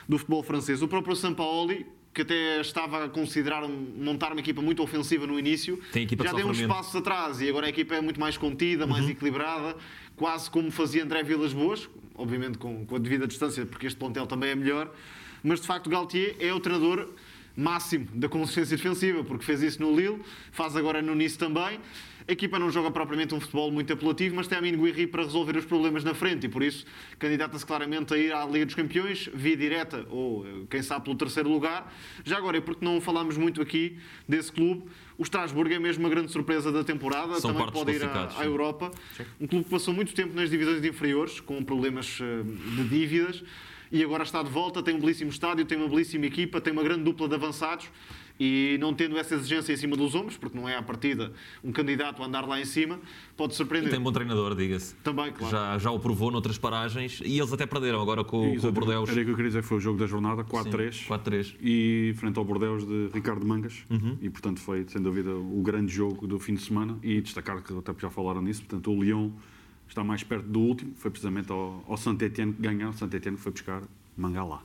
do 0.07 0.19
futebol 0.19 0.43
francês. 0.43 0.83
O 0.83 0.87
próprio 0.87 1.15
Sampaoli, 1.15 1.83
que 2.15 2.21
até 2.21 2.61
estava 2.61 3.03
a 3.03 3.09
considerar 3.09 3.67
montar 3.67 4.31
uma 4.31 4.39
equipa 4.39 4.61
muito 4.61 4.81
ofensiva 4.81 5.27
no 5.27 5.37
início, 5.37 5.77
Tem 5.91 6.03
equipa 6.03 6.23
que 6.23 6.29
já 6.29 6.35
deu 6.35 6.47
uns 6.47 6.61
passos 6.61 6.95
atrás 6.95 7.41
e 7.41 7.49
agora 7.49 7.65
a 7.67 7.69
equipa 7.69 7.93
é 7.93 7.99
muito 8.01 8.17
mais 8.19 8.37
contida, 8.37 8.85
Uhum. 8.85 8.91
mais 8.91 9.09
equilibrada, 9.09 9.75
quase 10.15 10.49
como 10.49 10.71
fazia 10.71 11.03
André 11.03 11.21
Vilas 11.23 11.51
Boas, 11.51 11.89
obviamente 12.15 12.57
com, 12.57 12.85
com 12.85 12.95
a 12.95 12.99
devida 12.99 13.27
distância, 13.27 13.65
porque 13.65 13.85
este 13.85 13.99
plantel 13.99 14.25
também 14.25 14.49
é 14.51 14.55
melhor. 14.55 14.89
Mas 15.43 15.59
de 15.59 15.67
facto, 15.67 15.89
Galtier 15.89 16.37
é 16.39 16.53
o 16.53 16.59
treinador 16.61 17.09
máximo 17.55 18.07
da 18.13 18.29
consistência 18.29 18.77
defensiva, 18.77 19.21
porque 19.25 19.43
fez 19.43 19.61
isso 19.61 19.81
no 19.81 19.93
Lille, 19.93 20.21
faz 20.53 20.77
agora 20.77 21.01
no 21.01 21.13
Nice 21.13 21.37
também. 21.37 21.79
A 22.27 22.31
equipa 22.31 22.57
não 22.57 22.71
joga 22.71 22.89
propriamente 22.89 23.35
um 23.35 23.39
futebol 23.39 23.71
muito 23.71 23.93
apelativo, 23.93 24.35
mas 24.35 24.47
tem 24.47 24.57
a 24.57 24.61
Minguirri 24.61 25.05
para 25.05 25.21
resolver 25.21 25.55
os 25.57 25.65
problemas 25.65 26.03
na 26.03 26.15
frente 26.15 26.47
e 26.47 26.49
por 26.49 26.63
isso 26.63 26.83
candidata-se 27.19 27.63
claramente 27.63 28.15
a 28.15 28.17
ir 28.17 28.33
à 28.33 28.43
Liga 28.45 28.65
dos 28.65 28.73
Campeões, 28.73 29.29
via 29.31 29.55
direta 29.55 30.07
ou, 30.09 30.43
eh, 30.43 30.49
quem 30.67 30.81
sabe, 30.81 31.05
pelo 31.05 31.15
terceiro 31.15 31.47
lugar. 31.47 31.93
Já 32.23 32.37
agora, 32.37 32.57
e 32.57 32.61
porque 32.61 32.83
não 32.83 32.99
falámos 32.99 33.37
muito 33.37 33.61
aqui 33.61 33.99
desse 34.27 34.51
clube, 34.51 34.85
o 35.19 35.21
Strasbourg 35.21 35.71
é 35.71 35.77
mesmo 35.77 36.03
uma 36.03 36.09
grande 36.09 36.31
surpresa 36.31 36.71
da 36.71 36.83
temporada, 36.83 37.39
São 37.39 37.53
também 37.53 37.71
pode 37.71 37.91
ir 37.91 38.03
à, 38.03 38.23
à 38.23 38.29
sim. 38.31 38.43
Europa. 38.43 38.89
Um 39.39 39.45
clube 39.45 39.65
que 39.65 39.69
passou 39.69 39.93
muito 39.93 40.11
tempo 40.15 40.35
nas 40.35 40.49
divisões 40.49 40.83
inferiores, 40.83 41.39
com 41.39 41.63
problemas 41.63 42.17
eh, 42.19 42.41
de 42.43 42.89
dívidas, 42.89 43.43
e 43.91 44.03
agora 44.03 44.23
está 44.23 44.41
de 44.41 44.49
volta, 44.49 44.81
tem 44.81 44.95
um 44.95 44.99
belíssimo 44.99 45.29
estádio, 45.29 45.63
tem 45.63 45.77
uma 45.77 45.87
belíssima 45.87 46.25
equipa, 46.25 46.59
tem 46.59 46.73
uma 46.73 46.81
grande 46.81 47.03
dupla 47.03 47.27
de 47.29 47.35
avançados 47.35 47.87
e 48.39 48.77
não 48.79 48.93
tendo 48.93 49.17
essa 49.17 49.35
exigência 49.35 49.73
em 49.73 49.77
cima 49.77 49.95
dos 49.95 50.13
ombros, 50.15 50.37
porque 50.37 50.57
não 50.57 50.67
é 50.67 50.75
à 50.75 50.81
partida 50.81 51.31
um 51.63 51.71
candidato 51.71 52.21
a 52.21 52.25
andar 52.25 52.47
lá 52.47 52.59
em 52.59 52.65
cima, 52.65 52.99
pode 53.37 53.55
surpreender. 53.55 53.89
Tem 53.89 53.99
bom 53.99 54.11
treinador, 54.11 54.55
diga-se. 54.55 54.95
Também, 54.95 55.31
claro. 55.31 55.51
Já, 55.51 55.77
já 55.77 55.91
o 55.91 55.99
provou 55.99 56.31
noutras 56.31 56.57
paragens 56.57 57.21
e 57.23 57.37
eles 57.37 57.51
até 57.51 57.65
perderam 57.65 58.01
agora 58.01 58.23
com, 58.23 58.59
com 58.59 58.67
o. 58.67 58.71
Bordeus. 58.71 59.09
Era 59.09 59.21
o 59.21 59.25
que 59.25 59.31
eu 59.31 59.35
queria 59.35 59.49
dizer, 59.49 59.63
foi 59.63 59.77
o 59.77 59.79
jogo 59.79 59.97
da 59.97 60.05
jornada, 60.05 60.43
4-3. 60.43 61.07
4-3. 61.07 61.55
E 61.61 62.13
frente 62.17 62.37
ao 62.37 62.45
Bordeus 62.45 62.85
de 62.85 63.09
Ricardo 63.13 63.45
Mangas. 63.45 63.85
Uhum. 63.89 64.17
E, 64.21 64.29
portanto, 64.29 64.59
foi, 64.59 64.85
sem 64.87 65.01
dúvida, 65.01 65.33
o 65.33 65.61
grande 65.61 65.93
jogo 65.93 66.27
do 66.27 66.37
fim 66.39 66.55
de 66.55 66.61
semana. 66.61 66.97
E 67.01 67.21
destacar 67.21 67.61
que 67.61 67.77
até 67.77 67.93
já 67.99 68.09
falaram 68.09 68.41
nisso, 68.41 68.61
portanto, 68.61 68.91
o 68.91 69.01
Lyon 69.01 69.31
está 69.87 70.03
mais 70.03 70.23
perto 70.23 70.47
do 70.47 70.59
último. 70.59 70.93
Foi 70.95 71.09
precisamente 71.09 71.51
ao, 71.51 71.83
ao 71.87 71.97
Saint-Etienne 71.97 72.53
que 72.53 72.61
ganhou. 72.61 72.91
Saint-Etienne 72.93 73.37
foi 73.37 73.51
buscar 73.51 73.81
Mangalá. 74.17 74.61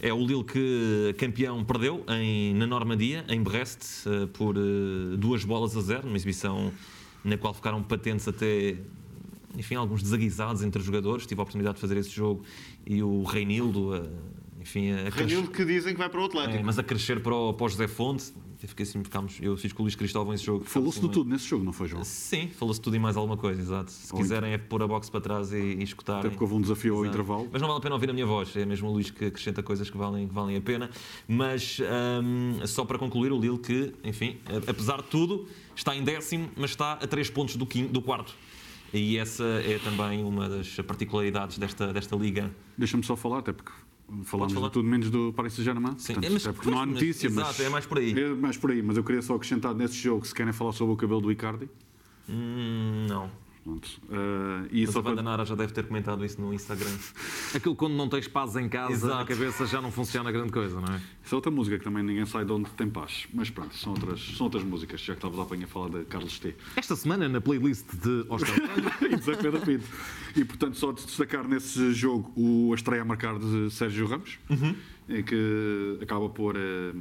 É 0.00 0.12
o 0.12 0.18
Lille 0.18 0.44
que 0.44 1.14
campeão 1.18 1.64
perdeu 1.64 2.04
em, 2.08 2.54
na 2.54 2.66
Normandia, 2.66 3.24
em 3.28 3.42
Brest, 3.42 4.06
eh, 4.06 4.26
por 4.32 4.56
eh, 4.56 5.16
duas 5.16 5.44
bolas 5.44 5.76
a 5.76 5.80
zero, 5.80 6.06
numa 6.06 6.16
exibição 6.16 6.72
na 7.24 7.38
qual 7.38 7.54
ficaram 7.54 7.82
patentes 7.82 8.28
até 8.28 8.76
enfim, 9.56 9.76
alguns 9.76 10.02
desaguisados 10.02 10.62
entre 10.62 10.80
os 10.80 10.86
jogadores. 10.86 11.26
Tive 11.26 11.40
a 11.40 11.42
oportunidade 11.42 11.76
de 11.76 11.80
fazer 11.80 11.96
esse 11.96 12.10
jogo 12.10 12.44
e 12.86 13.02
o 13.02 13.22
Reinildo, 13.22 13.94
eh, 13.94 14.02
enfim, 14.60 14.92
a 14.92 15.08
Reinildo 15.10 15.50
que 15.50 15.64
dizem 15.64 15.92
que 15.92 15.98
vai 15.98 16.08
para 16.08 16.20
o 16.20 16.24
Atlético. 16.24 16.58
é, 16.58 16.62
mas 16.62 16.78
a 16.78 16.82
crescer 16.82 17.20
para 17.20 17.34
o, 17.34 17.52
para 17.52 17.66
o 17.66 17.68
José 17.68 17.88
Fonte. 17.88 18.32
Eu 18.62 18.68
fiquei 18.68 18.84
assim, 18.84 19.02
ficámos, 19.02 19.38
eu 19.40 19.56
fiz 19.56 19.72
com 19.72 19.82
o 19.82 19.84
Luís 19.84 19.94
Cristóvão 19.94 20.32
esse 20.32 20.44
jogo. 20.44 20.64
Falou-se 20.64 21.00
de 21.00 21.08
tudo 21.08 21.28
nesse 21.28 21.46
jogo, 21.46 21.64
não 21.64 21.72
foi, 21.72 21.88
João? 21.88 22.04
Sim, 22.04 22.48
falou-se 22.48 22.80
tudo 22.80 22.96
e 22.96 22.98
mais 22.98 23.16
alguma 23.16 23.36
coisa, 23.36 23.60
exato. 23.60 23.90
Se 23.90 24.12
Ou 24.12 24.18
quiserem 24.20 24.52
é 24.52 24.58
pôr 24.58 24.82
a 24.82 24.86
box 24.86 25.10
para 25.10 25.20
trás 25.20 25.52
e, 25.52 25.56
e 25.56 25.82
escutarem. 25.82 26.20
Até 26.20 26.30
porque 26.30 26.44
houve 26.44 26.54
um 26.54 26.60
desafio 26.60 26.94
ao 26.94 27.04
Exato. 27.04 27.16
intervalo. 27.16 27.48
Mas 27.52 27.60
não 27.60 27.68
vale 27.68 27.78
a 27.78 27.82
pena 27.82 27.94
ouvir 27.94 28.10
a 28.10 28.12
minha 28.12 28.26
voz, 28.26 28.56
é 28.56 28.64
mesmo 28.64 28.88
o 28.88 28.92
Luís 28.92 29.10
que 29.10 29.26
acrescenta 29.26 29.62
coisas 29.62 29.90
que 29.90 29.96
valem, 29.96 30.28
que 30.28 30.34
valem 30.34 30.56
a 30.56 30.60
pena. 30.60 30.90
Mas 31.28 31.78
hum, 32.22 32.66
só 32.66 32.84
para 32.84 32.98
concluir, 32.98 33.32
o 33.32 33.40
Lille 33.40 33.58
que, 33.58 33.92
enfim, 34.04 34.38
apesar 34.68 34.98
de 35.02 35.08
tudo, 35.08 35.46
está 35.74 35.94
em 35.94 36.02
décimo, 36.02 36.48
mas 36.56 36.70
está 36.70 36.92
a 36.92 37.06
três 37.06 37.28
pontos 37.28 37.56
do, 37.56 37.66
quinto, 37.66 37.92
do 37.92 38.00
quarto. 38.00 38.34
E 38.92 39.18
essa 39.18 39.44
é 39.44 39.78
também 39.80 40.22
uma 40.22 40.48
das 40.48 40.76
particularidades 40.76 41.58
desta, 41.58 41.92
desta 41.92 42.14
liga. 42.14 42.54
Deixa-me 42.78 43.02
só 43.02 43.16
falar, 43.16 43.38
até 43.38 43.52
porque 43.52 43.72
falámos 44.24 44.52
de 44.54 44.70
tudo 44.70 44.88
menos 44.88 45.10
do 45.10 45.32
Paris 45.32 45.52
Saint-Germain. 45.54 45.94
Sim, 45.98 46.14
Portanto, 46.14 46.30
é, 46.30 46.32
mas- 46.34 46.46
até 46.46 46.52
porque 46.54 46.70
não 46.70 46.78
há 46.78 46.82
pois, 46.82 46.92
mas- 46.94 47.02
notícia, 47.02 47.30
mas, 47.30 47.38
exato, 47.48 47.62
é 47.62 47.68
mais 47.68 47.86
por 47.86 47.98
aí. 47.98 48.18
É 48.20 48.28
mais 48.34 48.56
por 48.56 48.70
aí, 48.70 48.82
mas 48.82 48.96
eu 48.96 49.04
queria 49.04 49.22
só 49.22 49.34
acrescentar 49.34 49.74
nesse 49.74 49.94
jogo, 49.94 50.26
se 50.26 50.34
querem 50.34 50.52
falar 50.52 50.72
sobre 50.72 50.94
o 50.94 50.96
cabelo 50.96 51.20
do 51.20 51.32
Icardi. 51.32 51.68
Hum, 52.28 53.06
não. 53.08 53.30
Pronto. 53.64 53.88
Eh, 54.10 54.68
e 54.70 54.84
Mas 54.84 54.92
só 54.92 54.98
a 54.98 55.02
Banda 55.02 55.16
para... 55.16 55.30
Nara 55.30 55.44
já 55.46 55.54
deve 55.54 55.72
ter 55.72 55.86
comentado 55.86 56.22
isso 56.22 56.38
no 56.38 56.52
Instagram. 56.52 56.90
Aquilo 57.56 57.74
quando 57.74 57.94
não 57.94 58.10
tens 58.10 58.28
paz 58.28 58.54
em 58.56 58.68
casa, 58.68 58.92
Exato. 58.92 59.22
a 59.22 59.24
cabeça 59.24 59.66
já 59.66 59.80
não 59.80 59.90
funciona 59.90 60.30
grande 60.30 60.52
coisa, 60.52 60.78
não 60.78 60.94
é? 60.94 61.00
Isso 61.24 61.34
é 61.34 61.36
outra 61.36 61.50
música 61.50 61.78
que 61.78 61.84
também 61.84 62.02
ninguém 62.02 62.26
sai 62.26 62.44
de 62.44 62.52
onde 62.52 62.68
tem 62.72 62.90
paz. 62.90 63.26
Mas 63.32 63.48
pronto, 63.48 63.74
são 63.74 63.92
outras, 63.92 64.20
são 64.36 64.44
outras 64.44 64.62
músicas, 64.62 65.00
já 65.00 65.14
que 65.14 65.18
estavas 65.18 65.38
a 65.38 65.42
apanhar 65.42 65.64
a 65.64 65.68
falar 65.68 65.88
de 65.88 66.04
Carlos 66.04 66.38
T. 66.38 66.54
Esta 66.76 66.94
semana, 66.94 67.26
na 67.26 67.40
playlist 67.40 67.86
de 67.94 68.26
Oscar 68.28 68.54
e 69.00 69.16
de 69.16 69.22
Zé 69.22 69.34
Pedro 69.34 69.60
Pinto. 69.62 69.86
E 70.36 70.44
portanto, 70.44 70.76
só 70.76 70.92
de 70.92 71.02
destacar 71.02 71.48
nesse 71.48 71.94
jogo 71.94 72.30
o, 72.36 72.70
a 72.72 72.74
estreia 72.74 73.00
a 73.00 73.04
marcar 73.04 73.38
de 73.38 73.70
Sérgio 73.70 74.06
Ramos, 74.06 74.38
em 75.08 75.22
que 75.22 75.98
acaba 76.02 76.28
por 76.28 76.54
eh, 76.56 76.92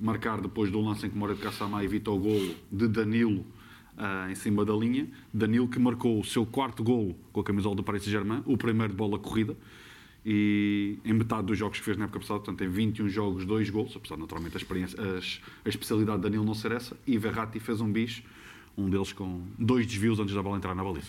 marcar 0.00 0.40
depois 0.40 0.70
do 0.70 0.80
lance 0.80 1.06
em 1.06 1.10
que 1.10 1.16
Moreira 1.16 1.40
de 1.40 1.44
Caçamá 1.44 1.82
evita 1.82 2.10
o 2.10 2.18
golo 2.18 2.54
de 2.70 2.86
Danilo 2.86 3.44
ah, 3.96 4.28
em 4.30 4.34
cima 4.34 4.64
da 4.64 4.72
linha. 4.74 5.06
Danilo 5.32 5.68
que 5.68 5.78
marcou 5.78 6.20
o 6.20 6.24
seu 6.24 6.44
quarto 6.46 6.82
golo 6.84 7.16
com 7.32 7.40
a 7.40 7.44
camisola 7.44 7.74
do 7.74 7.82
Paris 7.82 8.02
Saint-Germain, 8.02 8.42
o 8.46 8.56
primeiro 8.56 8.92
de 8.92 8.96
bola 8.96 9.18
corrida. 9.18 9.56
E 10.26 10.98
em 11.04 11.12
metade 11.12 11.46
dos 11.46 11.58
jogos 11.58 11.78
que 11.78 11.84
fez 11.84 11.96
na 11.98 12.04
época 12.04 12.18
passada, 12.20 12.40
portanto, 12.40 12.64
em 12.64 12.68
21 12.68 13.08
jogos, 13.08 13.44
dois 13.44 13.68
gols, 13.68 13.94
apesar 13.94 14.16
naturalmente 14.16 14.56
a, 14.56 14.58
experiência, 14.58 14.98
as- 15.18 15.40
a 15.64 15.68
especialidade 15.68 16.18
de 16.18 16.22
Danilo 16.24 16.44
não 16.44 16.54
ser 16.54 16.72
essa. 16.72 16.96
E 17.06 17.18
Verratti 17.18 17.60
fez 17.60 17.80
um 17.82 17.92
bis, 17.92 18.22
um 18.76 18.88
deles 18.88 19.12
com 19.12 19.42
dois 19.58 19.86
desvios 19.86 20.18
antes 20.18 20.34
da 20.34 20.42
bola 20.42 20.56
entrar 20.56 20.74
na 20.74 20.82
baliza. 20.82 21.08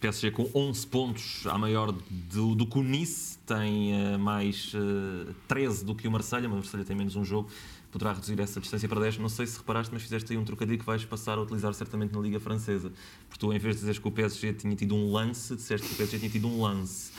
PSG 0.00 0.30
com 0.32 0.50
11 0.54 0.86
pontos, 0.88 1.46
a 1.46 1.56
maior 1.56 1.90
do, 2.10 2.54
do 2.54 2.66
que 2.66 2.78
o 2.78 2.82
Nice, 2.82 3.38
tem 3.46 3.94
eh, 3.94 4.18
mais 4.18 4.72
eh, 4.74 5.32
13 5.48 5.84
do 5.84 5.94
que 5.94 6.06
o 6.06 6.10
Marselha, 6.10 6.48
mas 6.48 6.52
o 6.52 6.56
Marselha 6.56 6.84
tem 6.84 6.94
menos 6.94 7.16
um 7.16 7.24
jogo. 7.24 7.48
Poderá 7.96 8.12
reduzir 8.12 8.38
essa 8.38 8.60
distância 8.60 8.86
para 8.86 9.00
10. 9.00 9.18
Não 9.18 9.28
sei 9.30 9.46
se 9.46 9.56
reparaste, 9.56 9.92
mas 9.92 10.02
fizeste 10.02 10.30
aí 10.30 10.38
um 10.38 10.44
trocadilho 10.44 10.78
que 10.78 10.84
vais 10.84 11.02
passar 11.06 11.38
a 11.38 11.40
utilizar 11.40 11.72
certamente 11.72 12.12
na 12.14 12.20
Liga 12.20 12.38
Francesa. 12.38 12.92
Porque 13.26 13.40
tu, 13.40 13.50
em 13.54 13.58
vez 13.58 13.76
de 13.76 13.80
dizeres 13.80 13.98
que 13.98 14.06
o 14.06 14.10
PSG 14.10 14.52
tinha 14.52 14.76
tido 14.76 14.94
um 14.94 15.10
lance, 15.10 15.56
disseste 15.56 15.86
que 15.88 15.94
o 15.94 15.96
PSG 15.96 16.18
tinha 16.18 16.30
tido 16.30 16.46
um 16.46 16.60
lance. 16.60 17.10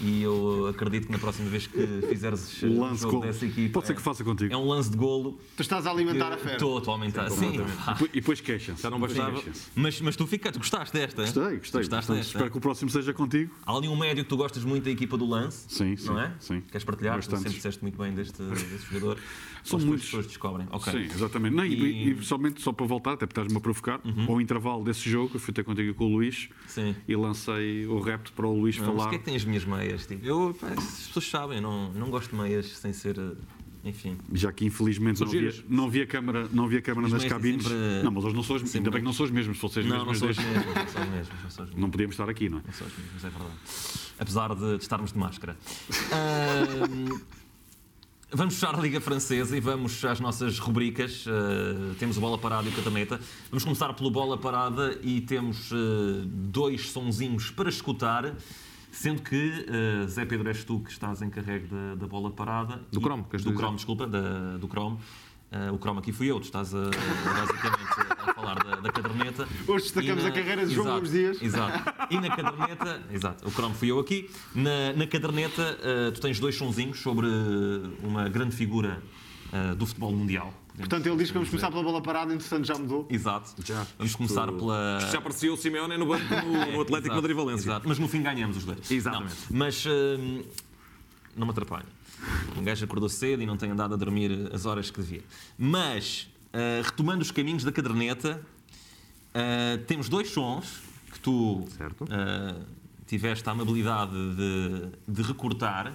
E 0.00 0.22
eu 0.22 0.68
acredito 0.68 1.06
que 1.06 1.12
na 1.12 1.18
próxima 1.18 1.48
vez 1.50 1.66
que 1.66 2.02
fizeres 2.08 2.62
Um 2.62 2.80
lance 2.80 3.02
jogo 3.02 3.20
dessa 3.22 3.44
equipe. 3.44 3.70
Pode 3.70 3.88
ser 3.88 3.94
que 3.94 4.00
faça 4.02 4.22
contigo. 4.22 4.54
É 4.54 4.56
um 4.56 4.66
lance 4.68 4.88
de 4.90 4.96
golo. 4.96 5.40
Tu 5.56 5.62
estás 5.62 5.84
a 5.86 5.90
alimentar 5.90 6.32
a 6.32 6.36
fé. 6.36 6.52
Estou 6.52 6.78
a 6.78 6.90
aumentar. 6.92 7.28
Sim, 7.30 7.58
pá. 7.84 7.98
E 8.12 8.20
depois- 8.20 8.40
queixam-se. 8.40 8.82
Já 8.82 8.88
não 8.90 9.00
bastava. 9.00 9.42
mas, 9.74 10.00
mas 10.00 10.14
tu 10.16 10.26
ficaste, 10.28 10.58
gostaste 10.58 10.96
desta? 10.96 11.22
Gostei, 11.22 11.42
gostei. 11.58 11.80
Gostaste 11.80 12.12
desta? 12.12 12.14
espero 12.20 12.50
que 12.52 12.58
o 12.58 12.60
próximo 12.60 12.88
seja 12.88 13.12
contigo. 13.12 13.52
Há 13.66 13.76
ali 13.76 13.88
um 13.88 13.96
médio 13.96 14.22
que 14.22 14.30
tu 14.30 14.36
gostas 14.36 14.62
muito 14.64 14.84
da 14.84 14.90
equipa 14.90 15.16
do 15.18 15.26
lance. 15.26 15.64
Sim, 15.68 15.96
sim, 15.96 16.06
Não 16.06 16.20
é? 16.20 16.32
sim. 16.38 16.60
Queres 16.60 16.84
partilhar? 16.84 17.14
Tu 17.14 17.16
Bastantes. 17.18 17.42
sempre 17.42 17.56
disseste 17.56 17.82
muito 17.82 17.98
bem 17.98 18.12
deste, 18.14 18.40
deste 18.42 18.86
jogador. 18.94 19.18
São 19.62 19.78
As 19.78 19.84
muitos. 19.84 20.04
pessoas 20.06 20.26
descobrem. 20.26 20.66
Ok. 20.70 20.92
Sim, 20.92 21.04
exatamente. 21.14 21.54
Não, 21.54 21.64
e, 21.64 21.74
E- 21.74 22.12
Uhum. 22.14 22.20
e 22.20 22.24
somente 22.24 22.60
só 22.62 22.72
para 22.72 22.86
voltar, 22.86 23.12
até 23.12 23.26
porque 23.26 23.40
estás-me 23.40 23.56
a 23.56 23.60
provocar, 23.60 24.00
ao 24.28 24.40
intervalo 24.40 24.84
desse 24.84 25.08
jogo, 25.08 25.30
eu 25.34 25.40
fui 25.40 25.52
ter 25.52 25.64
contigo 25.64 25.94
com 25.94 26.04
o 26.06 26.08
Luís 26.16 26.48
Sim. 26.66 26.94
e 27.06 27.14
lancei 27.16 27.86
o 27.86 28.00
repto 28.00 28.32
para 28.32 28.46
o 28.46 28.58
Luís 28.60 28.76
Não, 28.78 28.86
mas 28.86 28.92
falar. 28.94 29.02
porquê 29.04 29.16
é 29.16 29.18
que 29.18 29.24
tem 29.24 29.36
as 29.36 29.44
minhas 29.44 29.64
meias? 29.64 30.06
Tipo, 30.06 30.24
eu, 30.26 30.56
pá, 30.60 30.68
as 30.68 31.06
pessoas 31.06 31.28
sabem, 31.28 31.60
não, 31.60 31.92
não 31.92 32.08
gosto 32.10 32.30
de 32.30 32.36
meias 32.36 32.66
sem 32.76 32.92
ser. 32.92 33.18
eh, 33.18 33.32
Enfim. 33.82 34.18
Já 34.34 34.52
que 34.52 34.66
infelizmente 34.66 35.20
não 35.20 35.26
havia, 35.28 35.54
não 35.66 35.84
havia 35.86 36.06
câmara, 36.06 36.46
não 36.52 36.64
havia 36.66 36.82
câmara 36.82 37.06
As 37.06 37.12
nas 37.14 37.24
cabines. 37.24 37.62
sempre- 37.62 38.02
Não, 38.04 38.10
mas 38.10 38.24
eles 38.24 38.34
não 38.34 38.56
as, 38.56 38.74
ainda 38.76 38.90
bem 38.90 39.00
que 39.00 39.04
não 39.06 39.12
são 39.14 39.24
as 39.24 39.30
mesmas, 39.32 39.56
se 39.56 39.60
fossem 39.62 39.82
as 39.84 39.88
Não, 39.88 40.04
não 40.04 40.10
as 40.12 40.20
desde- 40.20 40.42
mesmas. 40.44 40.66
Não 40.66 40.74
são 40.86 41.02
as 41.02 41.08
mesmas. 41.08 41.42
Não 41.42 41.50
são 41.50 41.64
as 41.64 41.70
mesmas. 41.70 41.80
Não 41.82 41.90
podíamos 41.90 42.12
estar 42.12 42.28
aqui, 42.28 42.48
não 42.50 42.58
é? 42.58 42.62
Não 42.66 42.72
são 42.74 42.86
as 42.86 42.92
mesmas, 42.98 43.24
é 43.24 43.30
verdade. 43.30 43.54
Apesar 44.18 44.54
de, 44.54 44.76
de 44.76 44.82
estarmos 44.82 45.12
de 45.14 45.18
máscara. 45.18 45.56
Ahm, 46.12 47.20
vamos 48.32 48.54
fechar 48.54 48.74
a 48.74 48.80
Liga 48.80 49.00
Francesa 49.00 49.56
e 49.56 49.60
vamos 49.60 50.04
às 50.04 50.20
nossas 50.20 50.58
rubricas. 50.58 51.24
Ah, 51.28 51.94
temos 51.98 52.16
o 52.16 52.20
Bola 52.20 52.38
Parada 52.38 52.68
e 52.68 52.72
o 52.72 52.74
Catameta. 52.74 53.20
Vamos 53.50 53.64
começar 53.64 53.92
pelo 53.94 54.10
Bola 54.10 54.38
Parada 54.38 54.98
e 55.02 55.20
temos 55.20 55.70
ah, 55.72 56.22
dois 56.26 56.90
sonzinhos 56.90 57.50
para 57.50 57.68
escutar. 57.68 58.34
Sendo 58.92 59.22
que, 59.22 59.66
ah, 59.68 60.06
Zé 60.08 60.24
Pedro, 60.24 60.48
és 60.48 60.64
tu 60.64 60.80
que 60.80 60.90
estás 60.90 61.22
encarregue 61.22 61.66
da, 61.68 61.94
da 61.94 62.06
Bola 62.06 62.30
Parada. 62.30 62.80
Do 62.90 62.98
E- 62.98 63.02
Chrome, 63.02 63.24
queres 63.24 63.44
Do? 63.44 63.52
Chrome, 63.54 63.76
desculpa, 63.76 64.06
da- 64.06 64.56
do 64.58 64.68
Chrome. 64.68 64.98
Ah, 65.52 65.72
o 65.72 65.78
Chrome 65.78 65.98
aqui 65.98 66.12
fui 66.12 66.30
eu, 66.30 66.38
tu 66.38 66.44
estás 66.44 66.72
a, 66.72 66.78
basicamente 66.84 68.20
a 68.20 68.34
falar 68.34 68.54
da, 68.62 68.76
da 68.76 68.92
caderneta. 68.92 69.48
Hoje 69.66 69.84
destacamos 69.84 70.22
E 70.22 70.26
a 70.28 70.30
carreira 70.30 70.64
de 70.64 70.72
João 70.72 70.94
Gomes 70.94 71.10
Dias. 71.10 71.42
Exato. 71.42 71.92
E 72.08 72.20
na 72.20 72.36
caderneta, 72.36 73.02
exato, 73.10 73.48
o 73.48 73.50
Chrome 73.50 73.74
fui 73.74 73.90
eu 73.90 73.98
aqui. 73.98 74.30
Na, 74.54 74.92
na 74.94 75.06
caderneta, 75.08 75.76
eh, 75.82 76.10
tu 76.12 76.20
tens 76.20 76.38
dois 76.38 76.54
sonzinhos 76.56 77.00
sobre 77.00 77.26
uma 78.00 78.28
grande 78.28 78.54
figura 78.54 79.02
eh, 79.52 79.74
do 79.74 79.86
futebol 79.86 80.12
mundial. 80.12 80.54
Portanto, 80.76 81.04
ele 81.06 81.16
diz 81.16 81.26
que 81.28 81.34
vamos 81.34 81.48
começar 81.48 81.68
pela 81.68 81.82
bola 81.82 82.00
parada, 82.00 82.32
entretanto 82.32 82.66
já 82.66 82.74
mudou. 82.78 83.08
Exato. 83.10 83.50
Já. 83.64 83.84
Vamos 83.98 84.14
começar 84.14 84.52
pela. 84.52 85.00
Já 85.10 85.18
apareceu 85.18 85.52
o 85.52 85.56
Simeone 85.56 85.96
no 85.98 86.06
banco 86.06 86.24
no, 86.32 86.72
no 86.72 86.80
Atlético 86.82 87.08
Exato, 87.08 87.14
Madrid-Valência. 87.16 87.64
Exato, 87.64 87.88
mas 87.88 87.98
no 87.98 88.06
fim 88.06 88.22
ganhamos 88.22 88.56
os 88.56 88.64
dois. 88.64 88.88
Exatamente. 88.88 89.34
Não, 89.50 89.58
mas 89.58 89.84
não 91.36 91.46
me 91.46 91.50
atrapalhe. 91.50 91.86
Um 92.56 92.62
gajo 92.62 92.84
acordou 92.84 93.08
cedo 93.08 93.42
e 93.42 93.46
não 93.46 93.56
tem 93.56 93.70
andado 93.70 93.94
a 93.94 93.96
dormir 93.96 94.50
as 94.52 94.66
horas 94.66 94.90
que 94.90 95.00
devia. 95.00 95.22
Mas, 95.58 96.28
ah, 96.52 96.82
retomando 96.84 97.22
os 97.22 97.30
caminhos 97.30 97.64
da 97.64 97.72
caderneta, 97.72 98.40
ah, 99.34 99.78
temos 99.86 100.08
dois 100.08 100.30
sons 100.30 100.82
que 101.12 101.20
tu 101.20 101.66
ah, 102.10 102.56
tiveste 103.06 103.48
a 103.48 103.52
amabilidade 103.52 104.12
de, 104.12 104.90
de 105.08 105.22
recortar. 105.22 105.92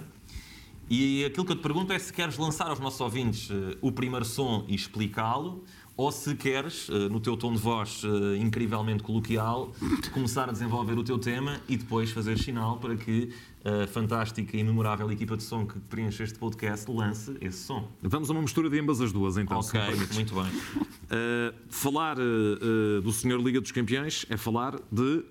E 0.88 1.24
aquilo 1.24 1.44
que 1.44 1.52
eu 1.52 1.56
te 1.56 1.62
pergunto 1.62 1.92
é 1.92 1.98
se 1.98 2.12
queres 2.12 2.38
lançar 2.38 2.68
aos 2.68 2.78
nossos 2.78 3.00
ouvintes 3.00 3.48
o 3.80 3.90
primeiro 3.90 4.24
som 4.24 4.64
e 4.68 4.74
explicá-lo, 4.74 5.64
ou 5.96 6.12
se 6.12 6.34
queres, 6.34 6.88
eh, 6.90 7.08
no 7.08 7.18
teu 7.20 7.36
tom 7.36 7.52
de 7.52 7.58
voz 7.58 8.02
eh, 8.04 8.36
incrivelmente 8.36 9.02
coloquial, 9.02 9.72
começar 10.12 10.48
a 10.48 10.52
desenvolver 10.52 10.98
o 10.98 11.02
teu 11.02 11.18
tema 11.18 11.58
e 11.68 11.76
depois 11.76 12.10
fazer 12.10 12.38
sinal 12.38 12.78
para 12.78 12.96
que 12.96 13.32
a 13.64 13.86
fantástica 13.88 14.56
e 14.56 14.62
memorável 14.62 15.10
equipa 15.10 15.36
de 15.36 15.42
som 15.42 15.66
que 15.66 15.78
preenche 15.80 16.22
este 16.22 16.38
podcast 16.38 16.88
lance 16.88 17.36
esse 17.40 17.64
som. 17.64 17.88
Vamos 18.00 18.30
a 18.30 18.32
uma 18.32 18.42
mistura 18.42 18.70
de 18.70 18.78
ambas 18.78 19.00
as 19.00 19.12
duas, 19.12 19.36
então. 19.36 19.60
se 19.60 19.76
ok, 19.76 19.96
muito 20.14 20.34
bem. 20.34 20.44
Uh, 20.44 21.54
falar 21.68 22.16
uh, 22.18 22.22
uh, 22.22 23.00
do 23.00 23.12
Senhor 23.12 23.40
Liga 23.40 23.60
dos 23.60 23.72
Campeões 23.72 24.24
é 24.28 24.36
falar 24.36 24.78
de. 24.92 25.24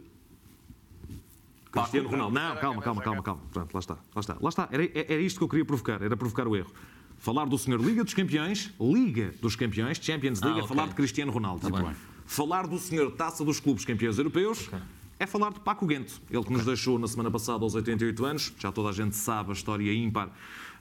Cristiano 1.72 2.09
Ronaldo. 2.09 2.34
Não, 2.34 2.55
calma, 2.57 2.82
calma, 2.82 3.01
calma, 3.01 3.24
calma. 3.24 3.41
Pronto, 3.53 3.74
lá 3.74 3.80
está. 3.80 3.97
Lá 4.13 4.20
está. 4.20 4.38
Lá 4.41 4.49
está. 4.49 4.70
Era, 4.72 4.84
era 4.93 5.22
isto 5.22 5.38
que 5.38 5.43
eu 5.43 5.49
queria 5.49 5.66
provocar, 5.66 6.01
era 6.01 6.18
provocar 6.18 6.47
o 6.47 6.55
erro. 6.55 6.72
Falar 7.26 7.45
do 7.45 7.57
Senhor 7.57 7.82
Liga 7.82 8.03
dos 8.03 8.13
Campeões, 8.13 8.71
Liga 8.80 9.34
dos 9.41 9.55
Campeões, 9.55 9.97
Champions 9.99 10.39
League, 10.41 10.59
Ah, 10.59 10.61
é 10.61 10.63
ok. 10.63 10.76
falar 10.76 10.89
de 10.89 10.93
Cristiano 10.93 11.32
Ronaldo. 11.32 11.67
Tá 11.67 11.76
bem. 11.76 11.95
Falar 12.23 12.67
do 12.67 12.78
Senhor 12.78 13.09
Taça 13.13 13.43
dos 13.43 13.59
Clubes 13.59 13.84
Campeões 13.84 14.19
Europeus 14.19 14.69
é 15.17 15.26
falar 15.26 15.51
de 15.51 15.59
Paco 15.59 15.88
Guento. 15.88 16.21
Ele 16.30 16.43
que 16.43 16.53
nos 16.53 16.63
deixou 16.63 16.99
na 16.99 17.07
semana 17.07 17.32
passada 17.32 17.63
aos 17.63 17.73
88 17.73 18.23
anos. 18.26 18.53
Já 18.59 18.71
toda 18.71 18.89
a 18.89 18.91
gente 18.91 19.15
sabe 19.15 19.49
a 19.49 19.53
história 19.53 19.91
ímpar 19.91 20.30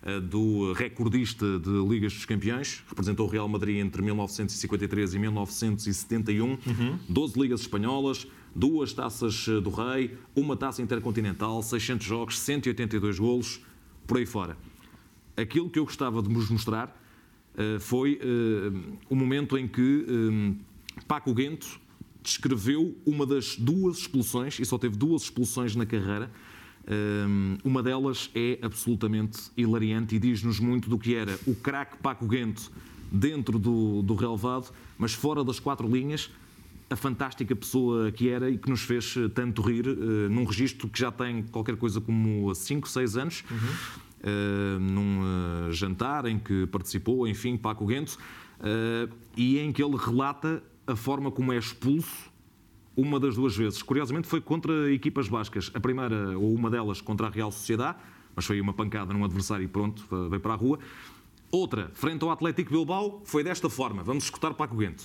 eh, 0.03 0.21
do 0.21 0.75
recordista 0.75 1.59
de 1.59 1.71
Ligas 1.89 2.13
dos 2.13 2.27
Campeões. 2.27 2.85
Representou 2.91 3.27
o 3.27 3.31
Real 3.31 3.49
Madrid 3.49 3.79
entre 3.79 4.03
1953 4.03 5.15
e 5.15 5.19
1971. 5.19 6.59
12 7.09 7.41
ligas 7.41 7.61
espanholas, 7.63 8.27
duas 8.55 8.93
taças 8.93 9.47
eh, 9.49 9.63
do 9.63 9.71
Rei, 9.71 10.19
uma 10.37 10.59
taça 10.59 10.83
intercontinental, 10.83 11.63
600 11.63 12.07
jogos, 12.07 12.39
182 12.39 13.19
golos, 13.19 13.63
por 14.07 14.19
aí 14.19 14.27
fora. 14.27 14.59
Aquilo 15.37 15.69
que 15.69 15.79
eu 15.79 15.85
gostava 15.85 16.23
de 16.23 16.33
vos 16.33 16.49
mostrar 16.51 16.95
eh, 17.57 17.79
foi 17.79 18.19
eh, 18.21 18.95
o 19.09 19.15
momento 19.15 19.57
em 19.57 19.69
que 19.69 20.07
eh, 20.09 21.03
Paco 21.07 21.33
Guento 21.33 21.81
descreveu 22.23 22.97
uma 23.07 23.27
das 23.27 23.57
duas 23.57 23.99
expulsões, 23.99 24.59
e 24.59 24.65
só 24.65 24.79
teve 24.79 24.97
duas 24.97 25.23
expulsões 25.23 25.77
na 25.77 25.85
carreira. 25.85 26.31
Uma 27.63 27.83
delas 27.83 28.31
é 28.35 28.59
absolutamente 28.61 29.51
hilariante 29.57 30.17
e 30.17 30.19
diz-nos 30.19 30.61
muito 30.61 30.89
do 30.89 30.99
que 30.99 31.15
era 31.15 31.39
o 31.47 31.55
craque 31.55 31.97
Paco 31.97 32.27
Guento 32.27 32.71
dentro 33.11 33.59
do, 33.59 34.03
do 34.03 34.15
relevado, 34.15 34.71
mas 34.99 35.15
fora 35.15 35.43
das 35.43 35.59
quatro 35.59 35.89
linhas, 35.89 36.31
a 36.91 36.97
fantástica 36.97 37.57
pessoa 37.57 38.13
que 38.13 38.29
era 38.29 38.51
e 38.51 38.59
que 38.59 38.69
nos 38.69 38.83
fez 38.83 39.15
tanto 39.35 39.63
rir 39.63 39.87
num 40.31 40.45
registro 40.45 40.89
que 40.89 40.99
já 40.99 41.11
tem 41.11 41.43
qualquer 41.45 41.77
coisa 41.77 42.03
como 42.03 42.55
5, 42.55 42.87
6 42.87 43.17
anos, 43.17 43.45
eh, 43.51 44.14
num 44.81 45.21
eh, 45.69 45.73
jantar 45.73 46.27
em 46.27 46.39
que 46.39 46.67
participou, 46.67 47.27
enfim, 47.27 47.57
Paco 47.57 47.87
Guento, 47.87 48.19
eh, 48.61 49.09
e 49.37 49.59
em 49.59 49.73
que 49.73 49.83
ele 49.83 49.97
relata 49.97 50.63
a 50.87 50.97
forma 50.97 51.31
como 51.31 51.53
é 51.53 51.59
expulso 51.59 52.33
uma 52.97 53.19
das 53.19 53.35
duas 53.35 53.57
vezes. 53.57 53.83
Curiosamente 53.83 54.29
foi 54.29 54.41
contra 54.41 54.93
equipas 54.93 55.29
bascas. 55.29 55.71
A 55.75 55.81
primeira, 55.81 56.39
ou 56.39 56.55
uma 56.55 56.71
delas, 56.71 57.01
contra 57.01 57.27
a 57.27 57.31
Real 57.31 57.51
Sociedade, 57.51 57.99
mas 58.35 58.45
foi 58.45 58.61
uma 58.61 58.73
pancada 58.73 59.13
num 59.13 59.25
adversário 59.25 59.65
e 59.65 59.69
pronto, 59.69 60.05
veio 60.29 60.41
para 60.41 60.55
a 60.55 60.57
rua. 60.57 60.79
Outra, 61.51 61.91
frente 61.95 62.23
ao 62.25 62.31
Atlético 62.31 62.71
Bilbao, 62.71 63.23
foi 63.25 63.45
desta 63.45 63.69
forma. 63.69 64.03
Vamos 64.03 64.25
escutar 64.25 64.55
Paco 64.55 64.77
Guento. 64.77 65.05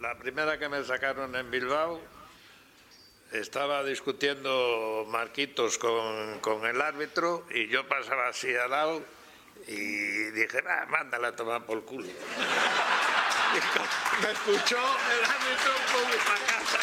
La 0.00 0.16
primera 0.16 0.58
que 0.58 0.68
me 0.68 0.82
sacaron 0.82 1.34
en 1.34 1.48
Bilbao, 1.50 2.00
estaba 3.32 3.82
discutiendo 3.84 5.06
Marquitos 5.08 5.78
con, 5.78 6.40
con 6.40 6.66
el 6.66 6.80
árbitro 6.80 7.46
y 7.50 7.68
yo 7.68 7.86
pasaba 7.88 8.28
así 8.28 8.54
al 8.54 8.70
lado 8.70 9.02
y 9.66 10.30
dije, 10.30 10.60
va, 10.62 10.86
mándala 10.86 11.28
a 11.28 11.36
tomar 11.36 11.64
por 11.64 11.84
culo. 11.84 12.06
Me 14.22 14.30
escuchó 14.30 14.78
el 14.78 15.24
árbitro, 15.24 15.72
pum, 15.92 16.08
para 16.26 16.46
casa. 16.46 16.78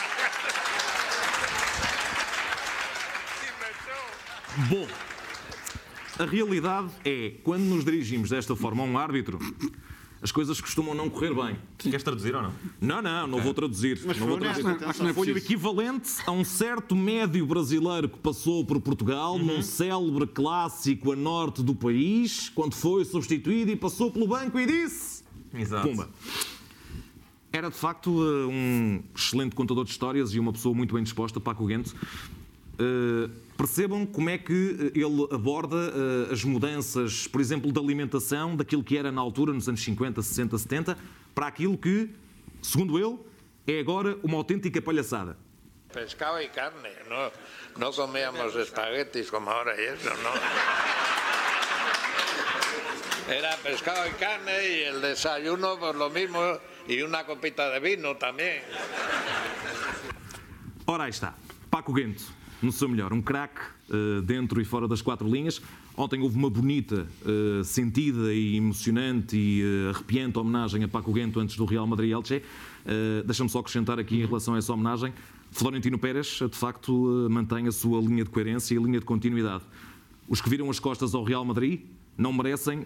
Bom, 4.70 4.88
a 6.18 6.26
realidade 6.26 6.92
é, 7.06 7.36
quando 7.44 7.64
nos 7.64 7.86
dirigimos 7.86 8.30
desta 8.30 8.56
forma 8.56 8.84
a 8.84 8.86
um 8.86 8.98
árbitro, 8.98 9.40
as 10.22 10.32
coisas 10.32 10.60
costumam 10.60 10.94
não 10.94 11.10
correr 11.10 11.34
bem. 11.34 11.56
Queres 11.78 12.04
traduzir 12.04 12.36
ou 12.36 12.42
não? 12.42 12.54
Não, 12.82 13.02
não, 13.02 13.28
não 13.28 13.42
vou 13.42 13.54
traduzir. 13.54 14.02
Mas 14.06 14.18
não 14.18 14.28
vou 14.28 14.38
traduzir. 14.38 14.68
atenção. 14.68 14.90
Acho 14.90 15.04
que 15.06 15.14
Foi 15.14 15.32
o 15.32 15.38
equivalente 15.38 16.10
a 16.28 16.32
um 16.32 16.44
certo 16.44 16.96
médio 16.96 17.46
brasileiro 17.46 18.10
que 18.10 18.20
passou 18.20 18.66
por 18.66 18.80
Portugal 18.82 19.36
Uhum. 19.36 19.46
num 19.46 19.62
célebre 19.62 20.28
clássico 20.28 21.12
a 21.12 21.16
norte 21.16 21.64
do 21.64 21.74
país, 21.74 22.50
quando 22.50 22.74
foi 22.76 23.06
substituído 23.06 23.72
e 23.72 23.76
passou 23.76 24.12
pelo 24.12 24.28
banco 24.28 24.60
e 24.60 24.66
disse: 24.66 25.24
Exato. 25.54 25.88
Pumba. 25.88 26.10
Era 27.52 27.70
de 27.70 27.76
facto 27.78 28.10
eh, 28.24 28.46
um 28.46 29.02
excelente 29.16 29.56
contador 29.56 29.84
de 29.84 29.90
histórias 29.90 30.34
e 30.36 30.40
uma 30.40 30.52
pessoa 30.54 30.76
muito 30.76 30.94
bem 30.94 31.04
disposta, 31.04 31.40
Paco 31.40 31.66
Guento. 31.66 31.96
Eh, 32.78 33.30
percebam 33.60 34.06
como 34.06 34.30
é 34.30 34.38
que 34.38 34.92
eh, 34.96 35.00
ele 35.00 35.28
aborda 35.36 35.76
eh, 35.76 36.32
as 36.34 36.46
mudanças, 36.46 37.28
por 37.28 37.42
exemplo, 37.42 37.74
da 37.74 37.82
alimentação, 37.82 38.56
daquilo 38.56 38.82
que 38.82 38.98
era 38.98 39.12
na 39.12 39.20
altura, 39.20 39.52
nos 39.52 39.68
anos 39.68 39.84
50, 39.84 40.22
60, 40.22 40.58
70, 40.58 40.98
para 41.36 41.48
aquilo 41.48 41.78
que, 41.78 42.10
segundo 42.62 42.98
ele, 42.98 43.20
é 43.68 43.82
agora 43.82 44.18
uma 44.24 44.38
autêntica 44.38 44.82
palhaçada. 44.82 45.36
Pescado 45.92 46.42
y 46.42 46.48
carne, 46.48 46.90
no, 47.10 47.32
no 47.78 47.92
comíamos 47.92 48.56
espaguetis 48.56 49.30
como 49.30 49.50
ahora 49.50 49.76
y 49.76 49.86
eso, 49.88 50.10
no. 50.24 50.32
era 53.34 53.58
pescado 53.58 54.08
y 54.08 54.12
carne 54.12 54.70
y 54.70 54.84
el 54.84 55.02
desayuno 55.02 55.78
pues 55.80 55.96
lo 55.96 56.10
mismo 56.10 56.60
y 56.88 57.02
una 57.02 57.26
copita 57.26 57.70
de 57.72 57.80
vino 57.82 58.16
también. 58.16 58.62
Ora, 60.86 61.06
aí 61.06 61.10
está. 61.10 61.36
Paco 61.70 61.94
Guento, 61.94 62.24
no 62.62 62.72
seu 62.72 62.90
melhor, 62.90 63.14
um 63.14 63.22
craque 63.22 63.62
uh, 63.90 64.22
dentro 64.22 64.62
e 64.62 64.66
fora 64.66 64.88
das 64.88 65.02
quatro 65.02 65.28
linhas. 65.30 65.62
Ontem 66.00 66.22
houve 66.22 66.38
uma 66.38 66.50
bonita, 66.50 67.06
uh, 67.26 67.62
sentida 67.62 68.34
e 68.34 68.56
emocionante 68.56 69.36
e 69.36 69.62
uh, 69.62 69.90
arrepiante 69.90 70.40
homenagem 70.40 70.82
a 70.82 70.88
Paco 70.88 71.12
Guento 71.12 71.42
antes 71.42 71.58
do 71.58 71.66
Real 71.66 71.86
Madrid-Elche. 71.86 72.38
Uh, 72.38 73.26
Deixa-me 73.26 73.50
só 73.50 73.60
acrescentar 73.60 74.00
aqui 74.00 74.16
em 74.16 74.26
relação 74.26 74.54
a 74.54 74.60
essa 74.60 74.72
homenagem. 74.72 75.14
Florentino 75.52 75.98
Pérez, 75.98 76.40
de 76.40 76.58
facto, 76.58 77.28
mantém 77.30 77.68
a 77.68 77.72
sua 77.72 78.00
linha 78.00 78.24
de 78.24 78.30
coerência 78.30 78.76
e 78.76 78.78
linha 78.78 79.00
de 79.00 79.06
continuidade. 79.06 79.64
Os 80.28 80.40
que 80.40 80.50
viram 80.50 80.70
as 80.70 80.80
costas 80.80 81.14
ao 81.14 81.24
Real 81.24 81.44
Madrid 81.44 81.82
não 82.16 82.32
merecem 82.32 82.86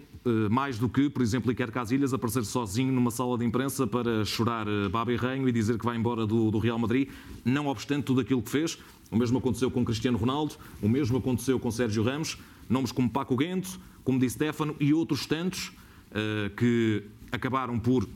mais 0.50 0.78
do 0.78 0.88
que, 0.88 1.10
por 1.10 1.20
exemplo, 1.20 1.52
Iker 1.52 1.70
Casilhas 1.70 2.14
aparecer 2.14 2.42
sozinho 2.42 2.90
numa 2.90 3.10
sala 3.10 3.36
de 3.36 3.44
imprensa 3.44 3.86
para 3.86 4.24
chorar 4.24 4.64
baba 4.90 5.12
e 5.12 5.16
ranho 5.16 5.46
e 5.46 5.52
dizer 5.52 5.76
que 5.78 5.84
vai 5.84 5.94
embora 5.94 6.26
do 6.26 6.58
Real 6.58 6.78
Madrid, 6.78 7.10
não 7.44 7.66
obstante 7.66 8.04
tudo 8.04 8.22
aquilo 8.22 8.40
que 8.40 8.50
fez. 8.50 8.78
O 9.14 9.16
mesmo 9.16 9.38
aconteceu 9.38 9.70
com 9.70 9.84
Cristiano 9.84 10.18
Ronaldo, 10.18 10.56
o 10.82 10.88
mesmo 10.88 11.18
aconteceu 11.18 11.60
com 11.60 11.70
Sérgio 11.70 12.02
Ramos, 12.02 12.36
nomes 12.68 12.90
como 12.90 13.08
Paco 13.08 13.36
Guento, 13.36 13.78
como 14.02 14.18
Di 14.18 14.28
Stefano 14.28 14.74
e 14.80 14.92
outros 14.92 15.24
tantos 15.24 15.68
uh, 15.68 16.50
que 16.56 17.04
acabaram 17.30 17.78
por, 17.78 18.08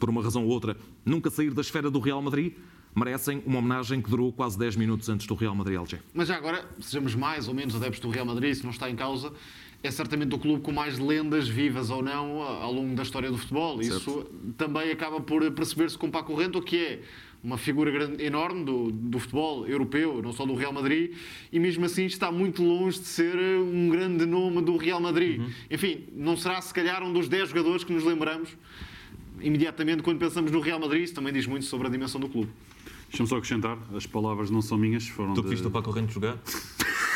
por 0.00 0.08
uma 0.08 0.22
razão 0.22 0.44
ou 0.44 0.48
outra, 0.50 0.74
nunca 1.04 1.28
sair 1.28 1.52
da 1.52 1.60
esfera 1.60 1.90
do 1.90 2.00
Real 2.00 2.22
Madrid, 2.22 2.54
merecem 2.94 3.42
uma 3.44 3.58
homenagem 3.58 4.00
que 4.00 4.08
durou 4.08 4.32
quase 4.32 4.58
10 4.58 4.76
minutos 4.76 5.06
antes 5.10 5.26
do 5.26 5.34
Real 5.34 5.54
Madrid-Alger. 5.54 6.00
Mas 6.14 6.28
já 6.28 6.36
agora, 6.36 6.66
sejamos 6.80 7.14
mais 7.14 7.46
ou 7.46 7.52
menos 7.52 7.74
adeptos 7.74 8.00
do 8.00 8.08
Real 8.08 8.24
Madrid, 8.24 8.52
isso 8.52 8.64
não 8.64 8.70
está 8.70 8.88
em 8.88 8.96
causa, 8.96 9.34
é 9.82 9.90
certamente 9.90 10.34
o 10.34 10.38
clube 10.38 10.62
com 10.62 10.72
mais 10.72 10.98
lendas 10.98 11.46
vivas 11.46 11.90
ou 11.90 12.02
não 12.02 12.40
ao 12.40 12.72
longo 12.72 12.94
da 12.94 13.02
história 13.02 13.30
do 13.30 13.36
futebol. 13.36 13.82
Certo. 13.82 13.98
Isso 13.98 14.26
também 14.56 14.90
acaba 14.92 15.20
por 15.20 15.50
perceber-se 15.50 15.98
com 15.98 16.10
Paco 16.10 16.34
Rento, 16.34 16.62
que 16.62 16.76
é 16.76 17.02
uma 17.42 17.58
figura 17.58 17.90
grande, 17.90 18.22
enorme 18.22 18.64
do, 18.64 18.92
do 18.92 19.18
futebol 19.18 19.66
europeu, 19.66 20.22
não 20.22 20.32
só 20.32 20.46
do 20.46 20.54
Real 20.54 20.72
Madrid, 20.72 21.12
e 21.52 21.58
mesmo 21.58 21.84
assim 21.84 22.04
está 22.04 22.30
muito 22.30 22.62
longe 22.62 23.00
de 23.00 23.06
ser 23.06 23.36
um 23.36 23.88
grande 23.88 24.24
nome 24.24 24.62
do 24.62 24.76
Real 24.76 25.00
Madrid. 25.00 25.40
Uhum. 25.40 25.50
Enfim, 25.70 26.04
não 26.14 26.36
será 26.36 26.60
se 26.60 26.72
calhar 26.72 27.02
um 27.02 27.12
dos 27.12 27.28
10 27.28 27.48
jogadores 27.48 27.84
que 27.84 27.92
nos 27.92 28.04
lembramos 28.04 28.56
imediatamente 29.42 30.02
quando 30.02 30.18
pensamos 30.18 30.50
no 30.50 30.60
Real 30.60 30.78
Madrid, 30.78 31.04
isso 31.04 31.14
também 31.14 31.32
diz 31.32 31.46
muito 31.46 31.66
sobre 31.66 31.88
a 31.88 31.90
dimensão 31.90 32.20
do 32.20 32.28
clube. 32.28 32.50
Deixa-me 33.08 33.28
só 33.28 33.36
acrescentar, 33.36 33.76
as 33.94 34.06
palavras 34.06 34.50
não 34.50 34.62
são 34.62 34.78
minhas, 34.78 35.06
foram. 35.06 35.34
Tu 35.34 35.42
que 35.42 35.50
viste 35.50 35.66
o 35.66 35.70
Paco 35.70 35.90
Rente 35.90 36.14
jogar? 36.14 36.38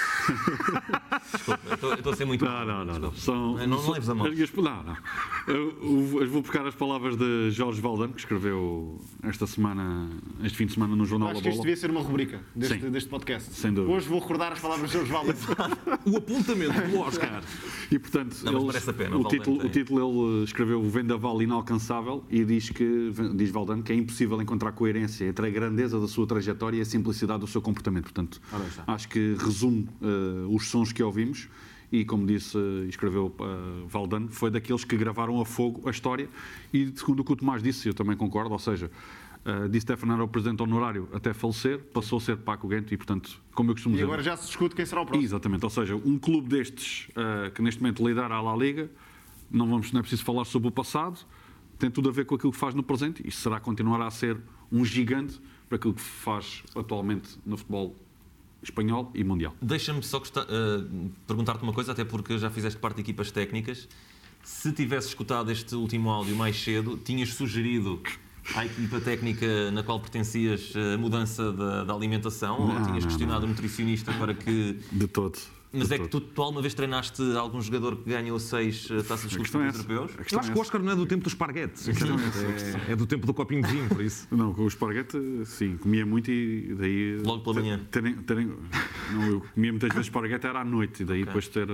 Desculpa, 1.33 1.95
estou 1.95 2.13
a 2.13 2.17
ser 2.17 2.25
muito. 2.25 2.45
Não, 2.45 2.65
não, 2.65 2.85
não. 2.85 2.99
Não, 2.99 3.13
são, 3.13 3.55
não, 3.57 3.67
não 3.67 3.91
leves 3.91 4.09
a 4.09 4.15
mão. 4.15 4.27
Não, 4.27 4.83
não. 4.83 4.97
Eu, 5.47 6.21
eu, 6.21 6.29
vou 6.29 6.43
buscar 6.43 6.67
as 6.67 6.75
palavras 6.75 7.17
de 7.17 7.51
Jorge 7.51 7.81
Valdan, 7.81 8.09
que 8.09 8.21
escreveu 8.21 9.01
esta 9.23 9.47
semana, 9.47 10.09
este 10.43 10.57
fim 10.57 10.67
de 10.67 10.73
semana 10.73 10.97
no 10.97 11.05
Jornal 11.05 11.31
Acho 11.31 11.41
da 11.41 11.43
que 11.43 11.49
isto 11.51 11.61
devia 11.61 11.77
ser 11.77 11.91
uma 11.91 12.01
rubrica 12.01 12.41
deste, 12.55 12.79
deste 12.91 13.09
podcast. 13.09 13.53
Sem 13.53 13.73
dúvida. 13.73 13.95
Hoje 13.95 14.09
vou 14.09 14.19
recordar 14.19 14.53
as 14.53 14.61
palavras 14.61 14.91
de 14.91 14.97
Jorge 14.97 15.13
Valdan. 15.13 15.35
o 16.07 16.17
apontamento 16.17 16.89
do 16.89 16.99
Oscar. 17.01 17.43
E 17.91 17.99
portanto, 17.99 18.37
não, 18.45 18.71
eles, 18.71 18.85
pena, 18.85 19.17
o, 19.17 19.25
título, 19.25 19.65
o 19.65 19.69
título 19.69 20.31
ele 20.35 20.45
escreveu 20.45 20.81
o 20.81 20.89
Vendaval 20.89 21.41
Inalcançável 21.43 22.25
e 22.31 22.45
diz 22.45 22.71
que, 22.71 23.13
diz 23.35 23.51
Valdan, 23.51 23.83
que 23.83 23.93
é 23.93 23.97
impossível 23.97 24.41
encontrar 24.41 24.73
coerência 24.73 25.25
entre 25.27 25.47
a 25.47 25.51
grandeza 25.51 26.01
da 26.01 26.09
sua 26.09 26.27
trajetória 26.27 26.79
e 26.79 26.81
a 26.81 26.85
simplicidade 26.85 27.41
do 27.41 27.47
seu 27.47 27.63
comportamento. 27.63 28.05
Portanto, 28.05 28.41
acho 28.87 29.09
que 29.09 29.37
resume 29.39 29.89
uh, 30.01 30.16
os 30.49 30.69
sons 30.69 30.93
que 30.93 31.03
ouvimos 31.03 31.49
e, 31.91 32.05
como 32.05 32.27
disse 32.27 32.59
e 32.59 32.89
escreveu 32.89 33.35
uh, 33.39 33.87
Valdan, 33.87 34.29
foi 34.29 34.51
daqueles 34.51 34.85
que 34.85 34.97
gravaram 34.97 35.41
a 35.41 35.45
fogo 35.45 35.89
a 35.89 35.91
história 35.91 36.29
e, 36.73 36.93
segundo 36.95 37.21
o 37.21 37.25
que 37.25 37.33
o 37.33 37.37
Tomás 37.37 37.63
disse, 37.63 37.89
eu 37.89 37.95
também 37.95 38.17
concordo, 38.17 38.53
ou 38.53 38.59
seja, 38.59 38.91
uh, 39.45 39.69
Di 39.69 39.81
Stefano 39.81 40.15
era 40.15 40.25
o 40.25 40.29
presidente 40.29 40.63
honorário 40.63 41.09
até 41.13 41.33
falecer, 41.33 41.79
passou 41.93 42.19
a 42.19 42.21
ser 42.21 42.37
Paco 42.39 42.69
Guento 42.69 42.93
e, 42.93 42.97
portanto, 42.97 43.41
como 43.55 43.71
eu 43.71 43.75
costumo 43.75 43.95
e 43.95 43.99
dizer... 43.99 44.05
E 44.05 44.07
agora 44.07 44.23
já 44.23 44.37
se 44.37 44.47
discute 44.47 44.75
quem 44.75 44.85
será 44.85 45.03
o 45.03 45.07
próximo. 45.07 45.25
Exatamente, 45.25 45.65
ou 45.65 45.71
seja, 45.71 45.97
um 45.97 46.19
clube 46.19 46.49
destes 46.49 47.09
uh, 47.11 47.51
que 47.53 47.63
neste 47.63 47.81
momento 47.81 48.07
lidera 48.07 48.35
a 48.35 48.41
La 48.41 48.57
Liga, 48.57 48.91
não, 49.51 49.69
vamos, 49.69 49.93
não 49.93 50.01
é 50.01 50.03
preciso 50.03 50.25
falar 50.25 50.45
sobre 50.45 50.69
o 50.69 50.73
passado, 50.73 51.21
tem 51.79 51.91
tudo 51.91 52.09
a 52.09 52.13
ver 52.13 52.25
com 52.25 52.35
aquilo 52.35 52.53
que 52.53 52.59
faz 52.59 52.75
no 52.75 52.83
presente 52.83 53.23
e 53.27 53.31
será 53.31 53.61
continuará 53.61 54.07
a 54.07 54.11
ser 54.11 54.39
um 54.73 54.85
gigante 54.85 55.41
para 55.69 55.77
aquilo 55.77 55.95
que 55.95 56.01
faz 56.01 56.63
atualmente 56.75 57.39
no 57.45 57.57
futebol 57.57 57.95
espanhol 58.67 59.11
e 59.15 59.25
mundial. 59.25 59.55
Deixa-me 59.63 60.03
só 60.03 60.19
uh, 60.19 61.11
perguntar-te 61.27 61.63
uma 61.63 61.73
coisa, 61.73 61.93
até 61.93 62.05
porque 62.05 62.39
já 62.39 62.51
fizeste 62.51 62.79
parte 62.79 62.97
de 62.97 63.03
equipas 63.03 63.31
técnicas. 63.31 63.89
Se 64.43 64.73
tivesse 64.73 65.09
escutado 65.09 65.51
este 65.51 65.75
último 65.75 66.11
áudio 66.11 66.37
mais 66.37 66.57
cedo, 66.63 66.97
tinhas 66.97 67.31
sugerido 67.31 68.01
à 68.55 68.65
equipa 68.65 69.01
técnica 69.01 69.71
na 69.73 69.83
qual 69.83 69.99
pertencias 69.99 70.73
a 70.77 70.97
mudança 70.99 71.53
da, 71.53 71.85
da 71.85 71.95
alimentação? 71.95 72.59
Não, 72.59 72.77
ou 72.77 72.85
tinhas 72.85 73.05
não, 73.05 73.11
questionado 73.11 73.41
não. 73.41 73.47
o 73.47 73.49
nutricionista 73.49 74.13
para 74.13 74.35
que. 74.35 74.79
De 74.93 75.09
todo. 75.09 75.37
Mas 75.73 75.91
é 75.91 75.99
que 75.99 76.09
tu, 76.09 76.21
tu 76.21 76.43
alguma 76.43 76.63
vez 76.63 76.75
treinaste 76.75 77.23
algum 77.37 77.61
jogador 77.61 77.97
que 77.97 78.09
ganhou 78.09 78.39
seis 78.39 78.89
eh, 78.91 79.03
taças 79.03 79.31
de 79.31 79.37
clubes 79.37 79.55
é 79.55 79.79
europeus? 79.79 80.13
Eu 80.33 80.41
acho 80.41 80.53
que 80.53 80.59
o 80.59 80.61
Oscar 80.61 80.83
não 80.83 80.93
é 80.93 80.97
do 80.97 81.07
tempo 81.07 81.25
do 81.25 81.29
esparguete. 81.29 81.91
É, 82.89 82.93
é, 82.93 82.97
do 82.97 83.07
tempo 83.07 83.27
do 83.27 83.35
copinho 83.35 83.63
de 83.63 83.73
vinho, 83.73 83.89
por 83.89 84.01
isso. 84.01 84.27
Não, 84.31 84.55
com 84.55 84.63
o 84.63 84.69
esparguete, 84.69 85.19
sim, 85.45 85.77
comia 85.77 86.07
muito 86.07 86.31
e 86.31 86.75
daí. 86.75 87.19
Logo 87.23 87.43
pela 87.43 87.61
manhã? 87.61 87.81
Terem, 87.91 88.15
terem, 88.15 88.53
não, 89.13 89.27
eu 89.27 89.41
comia 89.55 89.73
muitas 89.73 89.91
vezes 89.91 90.07
esparguete, 90.07 90.47
era 90.47 90.61
à 90.61 90.65
noite, 90.65 91.03
e 91.03 91.07
daí 91.07 91.23
okay. 91.23 91.27
depois 91.27 91.49
ter. 91.49 91.67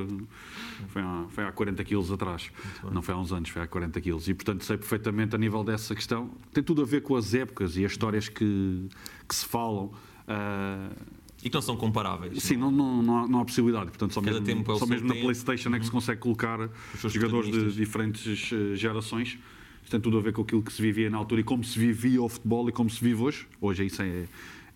Foi 0.89 1.03
há, 1.03 1.27
foi 1.29 1.45
há 1.45 1.53
40 1.53 1.85
quilos 1.85 2.11
atrás. 2.11 2.51
Não 2.91 3.03
foi 3.03 3.15
há 3.15 3.19
uns 3.19 3.33
anos, 3.33 3.51
foi 3.51 3.63
há 3.63 3.67
40 3.67 4.01
quilos. 4.01 4.29
E 4.29 4.35
portanto 4.35 4.65
sei 4.65 4.77
perfeitamente 4.77 5.35
a 5.35 5.39
nível 5.39 5.63
dessa 5.63 5.95
questão. 5.95 6.31
Tem 6.53 6.63
tudo 6.63 6.83
a 6.83 6.85
ver 6.85 7.03
com 7.03 7.15
as 7.15 7.35
épocas 7.35 7.77
e 7.77 7.85
as 7.85 7.93
histórias 7.93 8.29
que, 8.29 8.89
que 9.29 9.35
se 9.35 9.47
falam. 9.47 9.93
Uh, 10.23 11.22
e 11.43 11.51
que 11.51 11.55
não 11.55 11.63
são 11.63 11.77
comparáveis. 11.77 12.41
Sim, 12.43 12.57
não, 12.57 12.71
não, 12.71 13.03
não, 13.03 13.19
há, 13.19 13.29
não 13.29 13.41
há 13.41 13.45
possibilidade. 13.45 13.87
Portanto, 13.87 14.15
só 14.15 14.21
Cada 14.21 14.41
mesmo, 14.41 14.63
é 14.73 14.79
só 14.79 14.87
mesmo 14.87 15.09
na 15.09 15.15
PlayStation 15.15 15.75
é 15.75 15.79
que 15.79 15.85
se 15.85 15.91
uhum. 15.91 15.97
consegue 15.97 16.21
colocar 16.21 16.71
jogadores 17.09 17.51
de 17.51 17.73
diferentes 17.73 18.53
eh, 18.53 18.77
gerações. 18.77 19.39
Isto 19.83 19.91
tem 19.91 20.01
tudo 20.01 20.19
a 20.19 20.21
ver 20.21 20.33
com 20.33 20.43
aquilo 20.43 20.63
que 20.63 20.73
se 20.73 20.81
vivia 20.81 21.11
na 21.11 21.19
altura 21.19 21.41
e 21.41 21.45
como 21.45 21.65
se 21.65 21.77
vivia 21.77 22.23
o 22.23 22.29
futebol 22.29 22.69
e 22.69 22.73
como 22.73 22.89
se 22.89 23.03
vive 23.03 23.21
hoje. 23.21 23.47
Hoje 23.61 23.85
isso 23.85 24.01
é, 24.03 24.25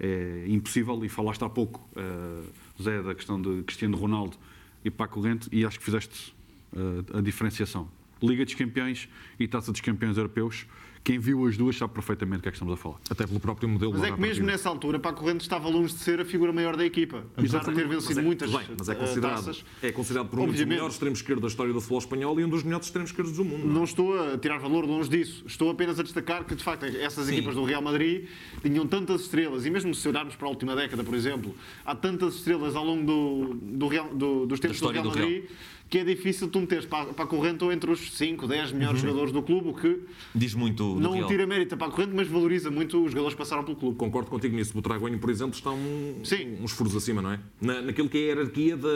é 0.01 0.45
impossível. 0.49 1.05
E 1.05 1.09
falaste 1.09 1.43
há 1.45 1.49
pouco, 1.49 1.89
uh, 1.97 2.83
Zé, 2.83 3.01
da 3.01 3.15
questão 3.15 3.41
de 3.41 3.63
Cristiano 3.63 3.97
Ronaldo 3.97 4.37
e 4.85 4.91
Paco 4.91 5.21
Rente, 5.21 5.49
e 5.53 5.65
acho 5.65 5.79
que 5.79 5.85
fizeste 5.85 6.35
uh, 6.73 7.19
a 7.19 7.21
diferenciação. 7.21 7.89
Liga 8.21 8.45
dos 8.45 8.55
Campeões 8.55 9.09
e 9.39 9.47
Taça 9.47 9.71
dos 9.71 9.81
Campeões 9.81 10.17
Europeus 10.17 10.67
quem 11.07 11.21
viu 11.21 11.47
as 11.47 11.57
duas 11.57 11.77
sabe 11.77 11.95
perfeitamente 11.95 12.41
o 12.41 12.43
que 12.43 12.49
é 12.49 12.51
que 12.51 12.57
estamos 12.57 12.75
a 12.75 12.77
falar. 12.77 12.97
Até 13.09 13.25
pelo 13.25 13.39
próprio 13.39 13.69
modelo. 13.69 13.93
Mas 13.93 14.03
é 14.03 14.11
que 14.11 14.21
mesmo 14.21 14.45
nessa 14.45 14.69
altura, 14.69 14.99
Paco 14.99 15.21
Corrente 15.21 15.43
estava 15.43 15.69
longe 15.69 15.95
de 15.95 16.01
ser 16.01 16.21
a 16.21 16.25
figura 16.25 16.53
maior 16.53 16.77
da 16.77 16.85
equipa. 16.85 17.23
Apesar 17.37 17.61
de 17.61 17.67
ter 17.67 17.87
vencido 17.87 18.09
mas 18.09 18.19
é, 18.19 18.23
muitas 18.23 18.51
bem, 18.51 18.67
mas 18.77 18.89
é 18.89 18.93
eh, 18.93 18.95
considerado, 18.97 19.37
taças. 19.37 19.65
É 19.85 19.93
considerado 19.93 20.29
por 20.29 20.41
um 20.41 20.49
dos 20.49 20.65
melhores 20.65 20.95
extremos 20.95 21.21
esquerdos 21.21 21.43
da 21.43 21.47
história 21.47 21.73
do 21.73 21.81
futebol 21.81 22.01
espanhol 22.01 22.41
e 22.41 22.45
um 22.45 22.49
dos 22.49 22.65
melhores 22.65 22.87
extremos 22.87 23.11
esquerdos 23.11 23.37
do 23.37 23.45
mundo. 23.45 23.65
Não, 23.65 23.75
não 23.75 23.85
estou 23.85 24.21
a 24.21 24.37
tirar 24.37 24.59
valor 24.59 24.85
longe 24.85 25.09
disso. 25.09 25.45
Estou 25.47 25.71
apenas 25.71 26.01
a 26.01 26.03
destacar 26.03 26.45
que, 26.45 26.57
de 26.57 26.65
facto, 26.65 26.85
essas 26.87 27.27
Sim. 27.27 27.35
equipas 27.35 27.55
do 27.55 27.63
Real 27.63 27.83
Madrid 27.83 28.27
tinham 28.61 28.85
tantas 28.85 29.21
estrelas. 29.21 29.65
E 29.65 29.71
mesmo 29.71 29.95
se 29.95 30.09
olharmos 30.09 30.35
para 30.35 30.49
a 30.49 30.51
última 30.51 30.75
década, 30.75 31.05
por 31.05 31.15
exemplo, 31.15 31.55
há 31.85 31.95
tantas 31.95 32.35
estrelas 32.35 32.75
ao 32.75 32.85
longo 32.85 33.07
do, 33.07 33.55
do, 33.55 33.87
Real, 33.87 34.13
do 34.13 34.45
dos 34.45 34.59
tempos 34.59 34.81
do 34.81 34.89
Real 34.89 35.05
Madrid. 35.05 35.23
Do 35.23 35.47
Real 35.47 35.76
que 35.89 35.99
é 35.99 36.05
difícil 36.05 36.49
tu 36.49 36.61
meteres 36.61 36.85
para, 36.85 37.07
para 37.13 37.25
a 37.25 37.29
corrente 37.29 37.63
ou 37.63 37.73
entre 37.73 37.91
os 37.91 38.13
5, 38.13 38.47
10 38.47 38.73
melhores 38.73 39.01
uhum. 39.01 39.09
jogadores 39.09 39.33
do 39.33 39.43
clube, 39.43 39.69
o 39.69 39.75
que 39.75 40.01
diz 40.35 40.55
muito 40.55 40.99
não 40.99 41.13
Real. 41.13 41.29
tira 41.29 41.47
mérito 41.47 41.77
para 41.77 41.87
a 41.87 41.91
corrente, 41.91 42.13
mas 42.15 42.27
valoriza 42.27 42.71
muito 42.71 43.05
os 43.05 43.13
jogadores 43.13 43.35
que 43.35 43.39
passaram 43.39 43.63
pelo 43.63 43.77
clube. 43.77 43.97
Concordo 43.97 44.29
contigo 44.29 44.57
nisso. 44.57 44.77
O 44.77 44.83
Traguinho, 44.83 45.19
por 45.19 45.31
exemplo, 45.31 45.55
está 45.55 45.71
um, 45.71 46.21
Sim. 46.25 46.59
uns 46.61 46.73
furos 46.73 46.97
acima, 46.97 47.23
não 47.23 47.33
é? 47.33 47.41
Na, 47.61 47.83
naquilo 47.83 48.09
que 48.09 48.19
é 48.19 48.21
a 48.21 48.25
hierarquia 48.25 48.77
da. 48.77 48.89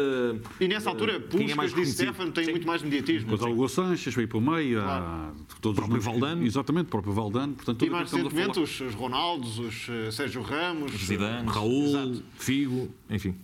E 0.61 0.66
nessa 0.66 0.91
altura, 0.91 1.18
uh, 1.18 1.20
Puskas 1.20 1.72
é 1.76 1.80
e 1.80 1.86
Stefano 1.86 2.32
têm 2.32 2.51
muito 2.51 2.66
mais 2.66 2.82
mediatismo. 2.82 3.30
Mas 3.30 3.43
há 3.43 3.47
o 3.47 3.53
Hugo 3.53 3.68
Sanches, 3.68 4.14
veio 4.14 4.28
para 4.28 4.38
o 4.38 4.41
meio, 4.41 4.82
claro. 4.82 5.05
há 5.05 5.32
todos 5.61 5.78
o 5.78 5.80
próprio 5.80 6.01
Valdano. 6.01 6.45
Exatamente, 6.45 6.86
o 6.86 6.91
próprio 6.91 7.12
Valdano. 7.12 7.55
Portanto, 7.55 7.84
e 7.84 7.91
mais 7.91 8.11
recentemente 8.11 8.59
os, 8.59 8.80
os 8.80 8.95
Ronaldos, 8.95 9.59
os 9.59 9.88
uh, 9.88 10.11
Sérgio 10.11 10.43
Ramos, 10.43 10.93
Zidane, 10.93 11.49
Raul, 11.49 11.86
Exato. 11.86 12.22
Figo, 12.36 12.88
enfim. 13.09 13.34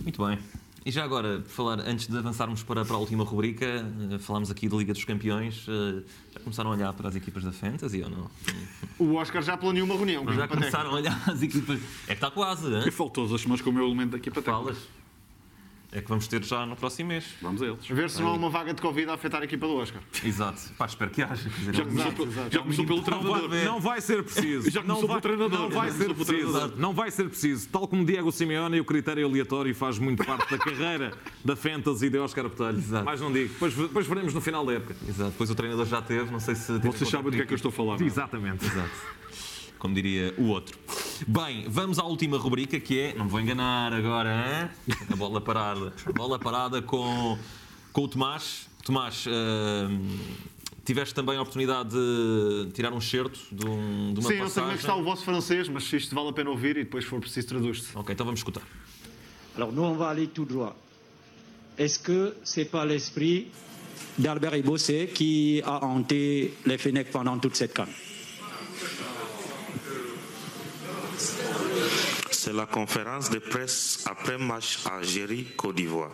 Muito 0.00 0.24
bem. 0.24 0.38
E 0.88 0.90
já 0.90 1.04
agora, 1.04 1.42
falar, 1.46 1.80
antes 1.80 2.06
de 2.06 2.16
avançarmos 2.16 2.62
para, 2.62 2.82
para 2.82 2.96
a 2.96 2.98
última 2.98 3.22
rubrica, 3.22 3.84
uh, 4.10 4.18
falámos 4.18 4.50
aqui 4.50 4.70
da 4.70 4.76
Liga 4.78 4.94
dos 4.94 5.04
Campeões. 5.04 5.68
Uh, 5.68 6.02
já 6.32 6.40
começaram 6.40 6.70
a 6.70 6.72
olhar 6.72 6.90
para 6.94 7.10
as 7.10 7.14
equipas 7.14 7.44
da 7.44 7.52
Fantasy 7.52 8.02
ou 8.02 8.08
não? 8.08 8.30
O 8.98 9.16
Oscar 9.16 9.42
já 9.42 9.54
planeou 9.54 9.84
uma 9.84 9.96
reunião. 9.96 10.24
já 10.32 10.48
começaram 10.48 10.88
a 10.88 10.94
olhar 10.94 11.22
as 11.28 11.42
equipas. 11.42 11.78
É 12.04 12.06
que 12.06 12.12
está 12.14 12.30
quase, 12.30 12.72
hein? 12.72 12.84
E 12.86 12.90
faltou 12.90 13.26
as 13.34 13.38
semanas 13.38 13.60
com 13.60 13.68
o 13.68 13.72
meu 13.74 13.84
elemento 13.84 14.12
da 14.12 14.16
equipa 14.16 14.40
Falas? 14.40 14.78
É 15.90 16.00
que 16.02 16.08
vamos 16.08 16.28
ter 16.28 16.44
já 16.44 16.66
no 16.66 16.76
próximo 16.76 17.08
mês. 17.08 17.24
Vamos 17.40 17.62
a 17.62 17.66
eles. 17.66 17.90
A 17.90 17.94
ver 17.94 18.10
se 18.10 18.20
não 18.20 18.28
há 18.28 18.32
uma 18.34 18.50
vaga 18.50 18.74
de 18.74 18.82
Covid 18.82 19.08
a 19.10 19.14
afetar 19.14 19.40
a 19.40 19.44
equipa 19.44 19.66
do 19.66 19.74
Oscar. 19.76 20.02
Exato. 20.22 20.60
Pá, 20.76 20.84
espero 20.86 21.10
que 21.10 21.22
haja. 21.22 21.48
Quer 21.48 21.58
dizer, 21.58 21.74
Já 21.74 21.84
começou, 21.84 22.12
pelo- 22.12 22.32
já 22.50 22.60
começou 22.60 22.84
pelo 22.86 22.96
Não 22.98 23.04
treinador. 23.04 23.48
vai, 23.48 23.64
não 23.64 23.80
vai 23.80 24.00
ser 24.00 24.22
preciso. 24.22 24.70
Já 24.70 24.80
não 24.82 24.96
começou 24.96 25.08
vai, 25.08 25.20
pelo 25.20 25.36
treinador. 25.36 25.58
Não 25.60 25.70
vai 25.70 25.90
ser 25.90 26.14
preciso. 26.14 26.72
Não 26.76 26.92
vai 26.92 27.10
ser 27.10 27.28
preciso. 27.28 27.68
Tal 27.70 27.88
como 27.88 28.04
Diego 28.04 28.30
Simeone, 28.30 28.80
o 28.80 28.84
critério 28.84 29.26
aleatório 29.26 29.74
faz 29.74 29.98
muito 29.98 30.24
parte 30.24 30.50
da 30.50 30.58
carreira 30.58 31.12
da 31.44 31.56
Fantasy 31.56 32.10
de 32.10 32.18
Oscar 32.18 32.44
Botelho. 32.48 32.78
Exato. 32.78 33.04
Mas 33.06 33.20
não 33.20 33.32
digo. 33.32 33.48
Depois, 33.54 33.74
depois 33.74 34.06
veremos 34.06 34.34
no 34.34 34.40
final 34.40 34.66
da 34.66 34.74
época. 34.74 34.94
Exato. 35.08 35.30
Depois 35.30 35.48
o 35.50 35.54
treinador 35.54 35.86
já 35.86 36.02
teve, 36.02 36.30
não 36.30 36.40
sei 36.40 36.54
se. 36.54 36.78
Vocês 36.78 37.08
sabem 37.08 37.30
do 37.30 37.36
que 37.36 37.42
é 37.42 37.46
que 37.46 37.52
eu 37.54 37.56
estou 37.56 37.70
a 37.70 37.72
falar. 37.72 37.96
não 37.98 38.04
é? 38.04 38.06
Exatamente. 38.06 38.64
Exato. 38.66 38.90
Como 39.78 39.94
diria 39.94 40.34
o 40.36 40.48
outro. 40.48 40.78
Bem, 41.26 41.64
vamos 41.68 41.98
à 41.98 42.04
última 42.04 42.36
rubrica 42.36 42.80
que 42.80 42.98
é. 42.98 43.14
Não 43.14 43.26
me 43.26 43.30
vou 43.30 43.40
enganar 43.40 43.92
agora, 43.92 44.70
hein? 44.88 44.96
A 45.10 45.16
bola 45.16 45.40
parada. 45.40 45.92
A 46.04 46.12
bola 46.12 46.38
parada 46.38 46.82
com, 46.82 47.38
com 47.92 48.02
o 48.02 48.08
Tomás. 48.08 48.68
Tomás, 48.84 49.24
hum, 49.26 50.18
tiveste 50.84 51.14
também 51.14 51.36
a 51.36 51.42
oportunidade 51.42 51.90
de 51.90 52.70
tirar 52.72 52.92
um 52.92 52.98
excerto 52.98 53.38
de, 53.52 53.66
um, 53.66 54.14
de 54.14 54.20
uma 54.20 54.28
Sim, 54.28 54.38
não 54.38 54.48
sei 54.48 54.62
como 54.62 54.72
é 54.72 54.76
que 54.76 54.80
está 54.80 54.92
passagem. 54.94 55.00
o 55.00 55.04
vosso 55.04 55.24
francês, 55.24 55.68
mas 55.68 55.92
isto 55.92 56.14
vale 56.14 56.30
a 56.30 56.32
pena 56.32 56.50
ouvir 56.50 56.76
e 56.78 56.84
depois, 56.84 57.04
se 57.04 57.10
for 57.10 57.20
preciso, 57.20 57.48
traduz-se. 57.48 57.96
Ok, 57.96 58.12
então 58.14 58.24
vamos 58.24 58.40
escutar. 58.40 58.62
Alors 59.56 59.72
nous, 59.72 59.82
on 59.84 59.96
va 59.96 60.08
aller 60.08 60.26
tout 60.28 60.46
droit. 60.46 60.74
Est-ce 61.76 61.98
que 61.98 62.34
c'est 62.42 62.64
pas 62.64 62.84
l'esprit 62.86 63.48
d'Albert 64.18 64.56
Ibosset 64.56 65.08
qui 65.14 65.60
a 65.64 65.84
hanté 65.84 66.54
les 66.66 66.78
Fennecs 66.78 67.10
pendant 67.10 67.38
toute 67.38 67.54
cette 67.56 67.72
canne 67.74 67.92
C'est 72.48 72.54
la 72.54 72.64
conférence 72.64 73.28
de 73.28 73.40
presse 73.40 74.04
après 74.06 74.38
match 74.38 74.78
Algérie-Côte 74.86 75.76
d'Ivoire. 75.76 76.12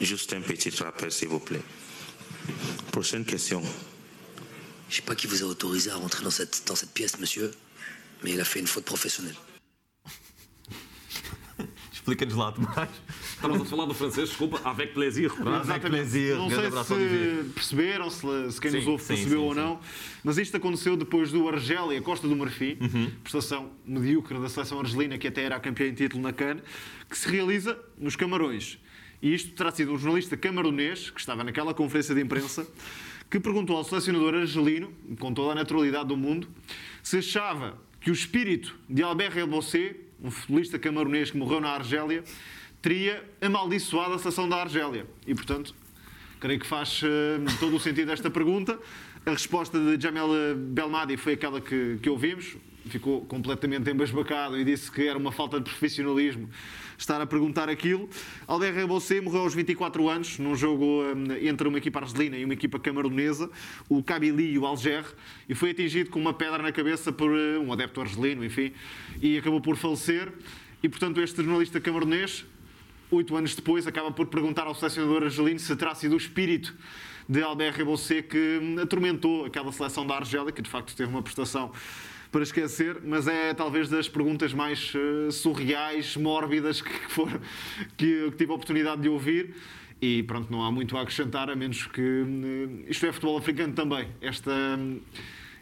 Juste 0.00 0.32
un 0.32 0.40
petit 0.40 0.70
rappel, 0.80 1.10
s'il 1.10 1.26
vous 1.26 1.40
plaît. 1.40 1.60
Prochaine 2.92 3.24
question. 3.24 3.60
Je 4.88 4.94
sais 4.94 5.02
pas 5.02 5.16
qui 5.16 5.26
vous 5.26 5.42
a 5.42 5.46
autorisé 5.46 5.90
à 5.90 5.96
rentrer 5.96 6.22
dans 6.22 6.30
cette, 6.30 6.62
dans 6.68 6.76
cette 6.76 6.92
pièce, 6.92 7.18
monsieur, 7.18 7.50
mais 8.22 8.30
il 8.30 8.40
a 8.40 8.44
fait 8.44 8.60
une 8.60 8.68
faute 8.68 8.84
professionnelle. 8.84 9.34
Explica-nos 12.04 12.34
lá, 12.34 12.52
Tomás. 12.52 12.90
Estavas 13.30 13.62
a 13.62 13.64
falar 13.64 13.86
do 13.86 13.94
francês, 13.94 14.28
desculpa. 14.28 14.60
Avec 14.62 14.92
plaisir. 14.92 15.30
plaisir. 15.32 16.36
Não 16.36 16.50
sei 16.50 16.70
se 16.70 17.44
perceberam, 17.54 18.10
se, 18.10 18.52
se 18.52 18.60
quem 18.60 18.70
Sim, 18.72 18.76
nos 18.76 18.86
ouve 18.88 19.02
sim, 19.02 19.14
percebeu 19.14 19.38
sim, 19.40 19.46
ou 19.46 19.54
não, 19.54 19.80
mas 20.22 20.36
isto 20.36 20.54
aconteceu 20.54 20.98
depois 20.98 21.32
do 21.32 21.48
Argélia 21.48 22.02
Costa 22.02 22.28
do 22.28 22.36
Marfim, 22.36 22.76
Uhum. 22.78 23.10
prestação 23.22 23.70
medíocre 23.86 24.38
da 24.38 24.50
seleção 24.50 24.80
argelina, 24.80 25.16
que 25.16 25.26
até 25.28 25.44
era 25.44 25.56
a 25.56 25.60
campeã 25.60 25.86
em 25.86 25.94
título 25.94 26.22
na 26.22 26.32
CAN, 26.34 26.58
que 27.08 27.16
se 27.16 27.26
realiza 27.26 27.78
nos 27.98 28.16
Camarões. 28.16 28.78
E 29.22 29.32
isto 29.34 29.52
terá 29.52 29.70
sido 29.70 29.90
um 29.94 29.96
jornalista 29.96 30.36
camaronês, 30.36 31.08
que 31.08 31.18
estava 31.20 31.42
naquela 31.42 31.72
conferência 31.72 32.14
de 32.14 32.20
imprensa, 32.20 32.66
que 33.30 33.40
perguntou 33.40 33.78
ao 33.78 33.84
selecionador 33.84 34.34
argelino, 34.34 34.92
com 35.18 35.32
toda 35.32 35.52
a 35.52 35.54
naturalidade 35.54 36.08
do 36.08 36.18
mundo, 36.18 36.48
se 37.02 37.16
achava 37.16 37.78
que 37.98 38.10
o 38.10 38.12
espírito 38.12 38.76
de 38.90 39.02
Albert 39.02 39.32
Rebosset, 39.32 40.03
um 40.24 40.30
futebolista 40.30 40.78
camaronês 40.78 41.30
que 41.30 41.36
morreu 41.36 41.60
na 41.60 41.68
Argélia, 41.68 42.24
teria 42.80 43.22
amaldiçoado 43.42 44.14
a 44.14 44.18
seleção 44.18 44.48
da 44.48 44.56
Argélia. 44.56 45.06
E, 45.26 45.34
portanto, 45.34 45.74
creio 46.40 46.58
que 46.58 46.66
faz 46.66 47.02
eh, 47.04 47.38
todo 47.60 47.76
o 47.76 47.80
sentido 47.80 48.10
esta 48.10 48.30
pergunta. 48.30 48.78
A 49.26 49.30
resposta 49.30 49.78
de 49.78 50.02
Jamel 50.02 50.28
Belmadi 50.56 51.18
foi 51.18 51.34
aquela 51.34 51.60
que, 51.60 51.98
que 52.02 52.08
ouvimos. 52.08 52.56
Ficou 52.88 53.22
completamente 53.22 53.90
embasbacado 53.90 54.58
e 54.58 54.64
disse 54.64 54.90
que 54.90 55.06
era 55.06 55.18
uma 55.18 55.32
falta 55.32 55.58
de 55.58 55.64
profissionalismo 55.64 56.48
estar 56.98 57.20
a 57.20 57.26
perguntar 57.26 57.68
aquilo. 57.68 58.08
Albert 58.46 58.74
Rebosset 58.74 59.20
morreu 59.20 59.40
aos 59.40 59.54
24 59.54 60.08
anos 60.08 60.38
num 60.38 60.54
jogo 60.54 61.02
eh, 61.30 61.48
entre 61.48 61.66
uma 61.66 61.78
equipa 61.78 62.00
argelina 62.00 62.36
e 62.36 62.44
uma 62.44 62.54
equipa 62.54 62.78
camaronesa, 62.78 63.50
o 63.88 64.02
Kabylie 64.02 64.52
e 64.52 64.58
o 64.58 64.66
Alger, 64.66 65.04
e 65.48 65.54
foi 65.54 65.70
atingido 65.70 66.10
com 66.10 66.18
uma 66.18 66.34
pedra 66.34 66.58
na 66.58 66.72
cabeça 66.72 67.10
por 67.10 67.30
eh, 67.30 67.58
um 67.58 67.72
adepto 67.72 68.00
argelino, 68.00 68.44
enfim, 68.44 68.72
e 69.20 69.38
acabou 69.38 69.60
por 69.60 69.76
falecer. 69.76 70.32
E, 70.82 70.88
portanto, 70.88 71.20
este 71.20 71.36
jornalista 71.42 71.80
camaronês 71.80 72.44
oito 73.10 73.36
anos 73.36 73.54
depois, 73.54 73.86
acaba 73.86 74.10
por 74.10 74.26
perguntar 74.26 74.66
ao 74.66 74.74
selecionador 74.74 75.24
argelino 75.24 75.58
se 75.58 75.74
terá 75.76 75.94
sido 75.94 76.14
o 76.14 76.16
espírito 76.16 76.74
de 77.28 77.42
Albert 77.42 77.76
Rebosset 77.76 78.28
que 78.28 78.60
hum, 78.60 78.76
atormentou 78.80 79.44
aquela 79.44 79.72
seleção 79.72 80.06
da 80.06 80.16
Argélia, 80.16 80.52
que 80.52 80.62
de 80.62 80.68
facto 80.68 80.94
teve 80.94 81.10
uma 81.10 81.22
prestação 81.22 81.72
para 82.34 82.42
esquecer, 82.42 82.96
mas 83.04 83.28
é 83.28 83.54
talvez 83.54 83.88
das 83.88 84.08
perguntas 84.08 84.52
mais 84.52 84.92
eh, 84.92 85.30
surreais, 85.30 86.16
mórbidas 86.16 86.82
que, 86.82 86.90
foram, 87.08 87.40
que 87.96 88.04
eu 88.04 88.32
tive 88.32 88.50
a 88.50 88.54
oportunidade 88.56 89.02
de 89.02 89.08
ouvir. 89.08 89.54
E 90.02 90.24
pronto, 90.24 90.50
não 90.50 90.60
há 90.60 90.72
muito 90.72 90.96
a 90.96 91.02
acrescentar, 91.02 91.48
a 91.48 91.54
menos 91.54 91.86
que 91.86 92.00
hum, 92.00 92.82
isto 92.88 93.06
é 93.06 93.12
futebol 93.12 93.38
africano 93.38 93.72
também. 93.72 94.08
Esta, 94.20 94.50
hum, 94.50 94.98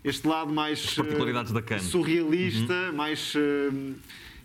este 0.03 0.27
lado 0.27 0.51
mais 0.51 0.95
particularidades 0.95 1.53
da 1.53 1.61
CAN. 1.61 1.79
surrealista, 1.79 2.91
mais, 2.93 3.35
eh, 3.37 3.93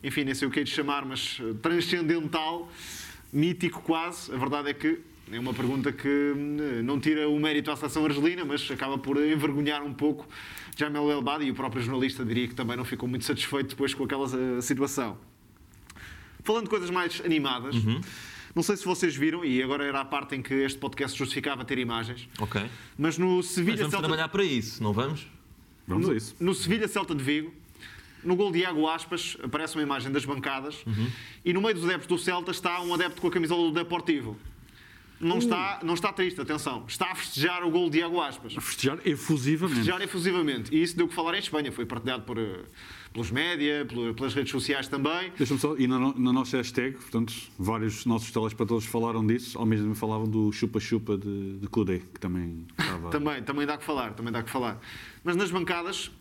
enfim, 0.04 0.26
nem 0.26 0.36
sei 0.36 0.50
o 0.50 0.52
que 0.52 0.60
é 0.60 0.64
de 0.64 0.70
chamar, 0.70 1.06
mas 1.06 1.42
transcendental, 1.62 2.70
mítico 3.32 3.82
quase. 3.84 4.34
A 4.34 4.38
verdade 4.38 4.70
é 4.70 4.74
que 4.74 5.00
é 5.32 5.40
uma 5.40 5.54
pergunta 5.54 5.94
que 5.94 6.10
hum, 6.36 6.84
não 6.84 7.00
tira 7.00 7.30
o 7.30 7.40
mérito 7.40 7.72
à 7.72 7.78
seleção 7.78 8.04
argelina, 8.04 8.44
mas 8.44 8.70
acaba 8.70 8.98
por 8.98 9.16
envergonhar 9.16 9.82
um 9.82 9.94
pouco 9.94 10.28
Jamel 10.78 11.10
Elbadi 11.12 11.46
e 11.46 11.52
o 11.52 11.56
próprio 11.56 11.82
jornalista 11.82 12.24
diria 12.24 12.48
que 12.48 12.54
também 12.56 12.78
não 12.78 12.86
ficou 12.86 13.10
muito 13.10 13.26
satisfeito 13.26 13.70
depois 13.70 13.94
com 13.94 14.04
aquela 14.04 14.28
eh, 14.58 14.62
situação. 14.62 15.18
Falando 16.44 16.66
de 16.66 16.70
coisas 16.70 16.90
mais 16.90 17.20
animadas, 17.26 17.76
não 18.56 18.64
sei 18.64 18.78
se 18.78 18.86
vocês 18.86 19.16
viram, 19.16 19.44
e 19.44 19.62
agora 19.62 19.84
era 19.84 20.00
a 20.02 20.06
parte 20.06 20.36
em 20.36 20.42
que 20.42 20.54
este 20.54 20.78
podcast 20.80 21.18
justificava 21.18 21.66
ter 21.66 21.78
imagens, 21.78 22.30
Ok. 22.40 22.64
mas 22.98 23.18
no 23.18 23.38
Mas 23.38 23.48
Sevilha 23.48 23.78
vamos 23.78 23.92
Celta 23.92 24.08
trabalhar 24.08 24.30
para 24.30 24.44
isso, 24.44 24.82
não 24.82 24.94
vamos? 24.94 25.28
Vamos 25.88 26.06
no, 26.08 26.14
a 26.14 26.16
isso. 26.16 26.36
no 26.40 26.54
Sevilha 26.54 26.88
Celta 26.88 27.14
de 27.14 27.24
Vigo, 27.24 27.54
no 28.24 28.36
gol 28.36 28.52
de 28.52 28.60
Iago 28.60 28.88
Aspas, 28.88 29.36
aparece 29.44 29.76
uma 29.76 29.84
imagem 29.84 30.12
das 30.12 30.26
bancadas 30.26 30.84
e 31.44 31.52
no 31.54 31.62
meio 31.62 31.74
dos 31.76 31.84
adeptos 31.86 32.08
do 32.08 32.18
Celta 32.18 32.52
está 32.52 32.82
um 32.82 32.94
adepto 32.94 33.22
com 33.22 33.28
a 33.28 33.32
camisola 33.32 33.64
do 33.70 33.72
Deportivo. 33.74 34.38
Não, 35.20 35.39
está, 35.39 35.80
não 35.84 35.93
está 35.93 36.13
triste, 36.13 36.39
atenção. 36.39 36.86
Está 36.88 37.11
a 37.11 37.15
festejar 37.15 37.63
o 37.63 37.72
gol 37.72 37.89
de 37.89 37.99
Iago 37.99 38.22
Aspas. 38.22 38.53
Festejar 38.53 38.99
efusivamente. 39.03 39.76
Festejar 39.76 40.01
efusivamente. 40.01 40.76
E 40.76 40.82
isso 40.82 40.95
deu 40.95 41.05
o 41.05 41.09
que 41.09 41.15
falar 41.15 41.36
em 41.36 41.39
Espanha. 41.39 41.72
Foi 41.72 41.86
partilhado 41.86 42.24
por, 42.24 42.38
eh, 42.38 42.59
pelos 43.11 43.32
média, 43.32 43.86
pelas 44.15 44.34
redes 44.34 44.51
sociais 44.51 44.88
também. 44.88 45.32
Deixa-me 45.36 45.59
só, 45.59 45.76
e 45.76 45.88
na, 45.88 45.97
na 45.97 46.32
nossa 46.32 46.57
hashtag, 46.57 46.97
portanto, 46.97 47.34
vários 47.57 48.05
nossos 48.05 48.32
telespectadores 48.32 48.86
falaram 48.86 49.26
disso, 49.26 49.57
ao 49.57 49.65
mesmo 49.65 49.88
tempo 49.88 49.97
falavam 49.97 50.30
do 50.30 50.51
chupa-chupa 50.51 51.18
de, 51.18 51.57
de 51.57 51.68
Kudê, 51.68 51.99
que 51.99 52.20
também 52.20 52.65
estava. 52.78 53.09
Também, 53.09 53.43
também 53.43 53.65
dá 53.65 53.78
que 53.78 53.84
falar, 53.84 54.13
também 54.13 54.32
dá 54.32 54.43
que 54.43 54.49
falar. 54.51 54.80
Mas 55.24 55.36
nas 55.36 55.49
bancadas, 55.49 56.11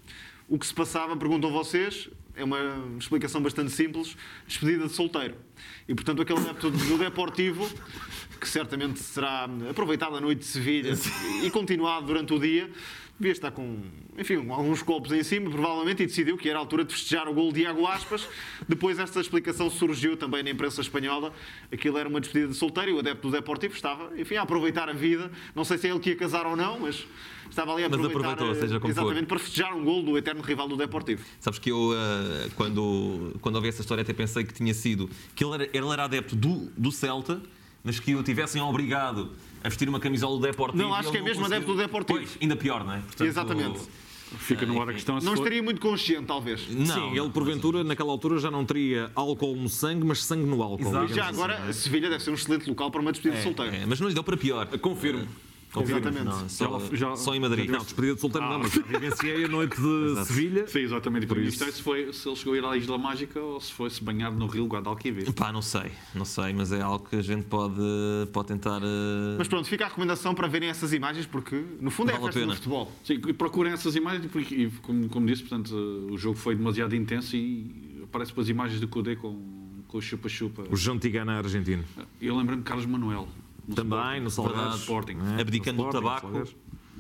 o 0.49 0.59
que 0.59 0.67
se 0.67 0.73
passava, 0.73 1.15
perguntam 1.17 1.51
vocês, 1.51 2.09
é 2.37 2.45
uma 2.45 2.59
explicação 2.99 3.43
bastante 3.43 3.73
simples, 3.73 4.17
despedida 4.47 4.87
de 4.87 4.93
solteiro. 4.93 5.35
E, 5.89 5.95
portanto, 5.95 6.23
aquele 6.23 6.39
adepto 6.41 6.71
do 6.71 6.99
Deportivo, 6.99 7.69
que 8.41 8.49
certamente 8.49 8.99
será 9.01 9.49
aproveitado 9.71 10.17
a 10.17 10.21
noite 10.21 10.41
de 10.41 10.45
Sevilha 10.47 10.93
e 11.43 11.51
continuado 11.51 12.07
durante 12.07 12.33
o 12.33 12.39
dia, 12.39 12.71
devia 13.19 13.33
estar 13.33 13.51
com, 13.51 13.81
enfim, 14.19 14.37
alguns 14.51 14.83
copos 14.83 15.11
em 15.11 15.23
cima, 15.23 15.51
provavelmente, 15.51 16.03
e 16.03 16.07
decidiu 16.07 16.37
que 16.37 16.49
era 16.49 16.59
a 16.59 16.61
altura 16.61 16.85
de 16.85 16.93
festejar 16.93 17.27
o 17.29 17.33
gol 17.33 17.51
de 17.51 17.63
Iago 17.63 17.87
Aspas. 17.87 18.29
Depois 18.69 18.99
esta 18.99 19.21
explicação 19.21 19.71
surgiu 19.71 20.17
também 20.17 20.43
na 20.43 20.51
imprensa 20.51 20.83
espanhola. 20.83 21.33
Aquilo 21.73 21.97
era 21.97 22.09
uma 22.09 22.21
despedida 22.21 22.53
de 22.53 22.59
solteiro 22.59 22.91
e 22.91 22.95
o 22.95 22.99
adepto 22.99 23.29
do 23.29 23.33
Deportivo 23.33 23.75
estava, 23.75 24.13
enfim, 24.19 24.37
a 24.37 24.43
aproveitar 24.43 24.89
a 24.89 24.93
vida. 24.93 25.31
Não 25.55 25.65
sei 25.65 25.79
se 25.79 25.87
é 25.89 25.91
ele 25.91 26.01
que 26.01 26.11
ia 26.11 26.17
casar 26.17 26.47
ou 26.47 26.55
não, 26.55 26.81
mas 26.81 27.07
estava 27.49 27.73
ali 27.73 27.85
a 27.85 27.89
Mas 27.89 27.99
aproveitar 27.99 28.33
aproveitou, 28.33 28.59
eh, 28.59 28.61
seja 28.67 28.81
como 28.81 28.93
for. 28.93 29.01
exatamente 29.01 29.27
para 29.27 29.39
festejar 29.39 29.75
um 29.75 29.83
gol 29.83 30.03
do 30.03 30.19
eterno 30.19 30.43
rival 30.43 30.69
do 30.69 30.77
Deportivo. 30.77 31.25
Sabes 31.41 31.59
que 31.59 31.71
eu, 31.71 31.93
eh, 31.95 32.51
quando, 32.55 33.35
quando 33.41 33.57
ouvi 33.57 33.69
essa 33.69 33.81
história, 33.81 34.03
até 34.03 34.13
pensei 34.13 34.45
que 34.45 34.53
tinha 34.53 34.75
sido 34.75 35.09
que 35.35 35.43
ele 35.43 35.55
era, 35.55 35.65
ele 35.73 35.89
era 35.89 36.05
adepto 36.05 36.37
do, 36.37 36.71
do 36.77 36.93
Celta, 36.93 37.41
mas 37.87 37.99
que 37.99 38.15
o 38.15 38.23
tivessem 38.23 38.61
obrigado 38.61 39.31
a 39.65 39.69
vestir 39.69 39.89
uma 39.89 39.99
camisola 40.01 40.37
do 40.39 40.43
Deportivo. 40.47 40.83
Não, 40.83 40.93
acho 40.95 41.11
que 41.11 41.17
é 41.17 41.23
mesmo 41.23 41.43
conseguiu. 41.45 41.57
adepto 41.57 41.73
do 41.75 41.79
Deportivo. 41.83 42.19
Pois, 42.19 42.37
ainda 42.43 42.57
pior, 42.57 42.85
não 42.85 42.93
é? 42.93 42.99
Portanto, 42.99 43.27
Exatamente. 43.29 43.81
Fica 44.39 44.67
no 44.67 44.83
ar 44.83 44.89
a 44.89 44.93
questão. 44.93 45.19
Não 45.21 45.35
estaria 45.35 45.63
muito 45.63 45.81
consciente, 45.81 46.25
talvez. 46.27 46.69
Não, 46.69 46.85
Sim, 47.13 47.17
ele 47.17 47.31
porventura, 47.31 47.85
naquela 47.85 48.11
altura, 48.11 48.39
já 48.41 48.51
não 48.51 48.65
teria 48.67 49.09
álcool 49.15 49.55
no 49.55 49.69
sangue, 49.69 50.05
mas 50.05 50.25
sangue 50.25 50.45
no 50.45 50.61
álcool. 50.61 50.89
Exato. 50.89 51.13
E 51.13 51.15
já 51.15 51.29
assim. 51.29 51.33
agora, 51.35 51.73
Sevilha 51.73 52.11
deve 52.11 52.23
ser 52.25 52.31
um 52.33 52.35
excelente 52.35 52.69
local 52.69 52.91
para 52.91 53.01
uma 53.01 53.13
despedida 53.13 53.37
de 53.41 53.41
É, 53.41 53.45
solteiro. 53.45 53.75
é, 53.77 53.87
mas 53.87 54.01
não 54.01 54.09
lhe 54.09 54.15
deu 54.15 54.25
para 54.25 54.37
pior. 54.37 54.67
Confirmo. 54.79 55.29
Exatamente. 55.83 56.25
Não, 56.25 56.49
só, 56.49 56.81
Já- 56.91 56.97
já- 56.97 57.17
só 57.17 57.35
em 57.35 57.41
Madrid. 57.41 57.69
Não, 57.71 57.79
despedida 57.81 58.15
de 58.15 58.21
solteiro 58.21 58.47
não, 58.49 58.59
mas 58.61 58.73
já 58.73 58.83
vivenciei 58.83 59.45
a 59.45 59.49
noite 59.49 59.77
de 59.81 60.25
Sevilha. 60.27 60.67
Sim, 60.67 60.79
exatamente. 60.81 61.27
Por 61.27 61.39
isso. 61.39 61.63
isso. 61.65 61.73
Se, 61.77 61.83
foi, 61.83 62.13
se 62.13 62.29
ele 62.29 62.37
chegou 62.37 62.55
a 62.55 62.57
ir 62.59 62.65
à 62.65 62.77
Isla 62.77 62.99
Mágica 62.99 63.41
ou 63.41 63.61
se 63.61 63.73
foi 63.73 63.91
se 63.91 64.03
banhar 64.03 64.33
no 64.33 64.47
Rio 64.47 64.67
Guadalquivir. 64.67 65.33
Pá, 65.33 65.53
não 65.53 65.63
sei, 65.63 65.91
não 66.15 66.25
sei, 66.25 66.53
mas 66.53 66.73
é 66.73 66.81
algo 66.81 67.07
que 67.09 67.17
a 67.17 67.23
gente 67.23 67.45
pode, 67.45 67.75
pode 68.33 68.49
tentar. 68.49 68.81
eh, 68.83 69.37
Mas 69.39 69.49
pronto, 69.49 69.69
fica 69.69 69.85
a 69.85 69.89
recomendação 69.89 70.35
para 70.35 70.47
verem 70.49 70.69
essas 70.69 70.93
imagens, 70.93 71.27
porque 71.27 71.63
no 71.81 71.91
fundo 71.91 72.11
é 72.11 72.15
a 72.15 72.19
Vale 72.19 72.29
a 72.29 72.33
festa 72.33 72.41
do 72.41 72.45
pena. 72.47 72.55
futebol. 72.57 72.93
Sim, 73.05 73.15
e 73.27 73.33
procurem 73.33 73.73
essas 73.73 73.95
imagens, 73.97 74.31
porque, 74.31 74.55
e 74.55 74.71
como, 74.83 75.09
como 75.09 75.27
disse, 75.27 75.43
portanto, 75.43 75.73
o 76.11 76.17
jogo 76.19 76.37
foi 76.39 76.55
demasiado 76.55 76.95
intenso 76.95 77.37
e 77.37 78.01
aparece 78.05 78.31
depois 78.31 78.49
imagens 78.49 78.81
de 78.81 78.87
Kudê 78.87 79.17
com, 79.17 79.33
com 79.33 79.67
com 79.87 79.99
o 79.99 80.03
chupa-chupa. 80.03 80.65
O 80.69 80.77
João 80.77 80.99
Tigana 80.99 81.39
argentino. 81.39 81.85
Eu 82.21 82.37
lembro-me 82.37 82.61
de 82.63 82.69
Carlos 82.69 82.85
Manuel. 82.87 83.29
No 83.67 83.75
Também, 83.75 84.21
no 84.21 84.31
Salgado. 84.31 84.57
Verdade, 84.59 84.79
Sporting. 84.81 85.17
É, 85.37 85.41
Abdicando 85.41 85.83
do 85.85 85.91
tabaco. 85.91 86.45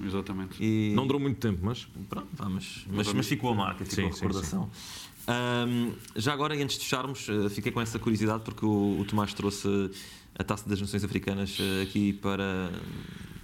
Exatamente. 0.04 0.62
E... 0.62 0.92
Não 0.94 1.06
durou 1.06 1.20
muito 1.20 1.38
tempo, 1.38 1.60
mas. 1.62 1.86
Pronto, 2.08 2.28
vá, 2.32 2.48
mas, 2.48 2.86
mas, 2.90 3.12
mas 3.12 3.26
ficou 3.26 3.50
a 3.50 3.54
marca, 3.54 3.84
ficou 3.84 4.04
Sim, 4.04 4.10
a 4.10 4.12
sim, 4.12 4.20
recordação. 4.26 4.70
Ahm, 5.26 5.92
já 6.14 6.32
agora, 6.32 6.54
e 6.54 6.62
antes 6.62 6.76
de 6.78 6.84
fecharmos, 6.84 7.28
eh, 7.28 7.48
fiquei 7.48 7.72
com 7.72 7.80
essa 7.80 7.98
curiosidade 7.98 8.44
porque 8.44 8.64
o, 8.64 9.00
o 9.00 9.04
Tomás 9.04 9.34
trouxe 9.34 9.68
a 10.38 10.44
Taça 10.44 10.68
das 10.68 10.80
Nações 10.80 11.02
Africanas 11.02 11.58
eh, 11.60 11.82
aqui 11.82 12.12
para, 12.12 12.70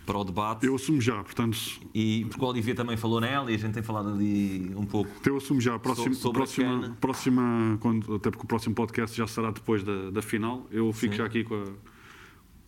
para 0.07 0.17
o 0.19 0.23
debate 0.25 0.65
Eu 0.67 0.77
assumo 0.77 1.01
já, 1.01 1.25
portanto, 1.25 1.59
e 1.93 2.25
porque 2.29 2.45
o 2.45 2.49
Olivier 2.49 2.77
também 2.77 2.97
falou 2.97 3.21
nela 3.21 3.51
e 3.51 3.55
a 3.55 3.59
gente 3.59 3.73
tem 3.73 3.83
falado 3.83 4.11
ali 4.11 4.73
um 4.77 4.85
pouco. 4.87 5.11
eu 5.27 5.39
assumo 5.39 5.61
já. 5.61 5.77
Próximo, 5.79 6.15
So- 6.15 6.33
próxima, 6.33 6.97
próxima 7.01 7.79
quando, 7.81 8.15
até 8.15 8.31
porque 8.31 8.45
o 8.45 8.49
próximo 8.49 8.75
podcast 8.75 9.17
já 9.17 9.27
será 9.27 9.51
depois 9.51 9.83
da, 9.83 10.11
da 10.11 10.23
final. 10.23 10.67
Eu 10.71 10.93
fico 10.93 11.15
já 11.15 11.25
aqui 11.25 11.43
com 11.43 11.55
a, 11.57 11.65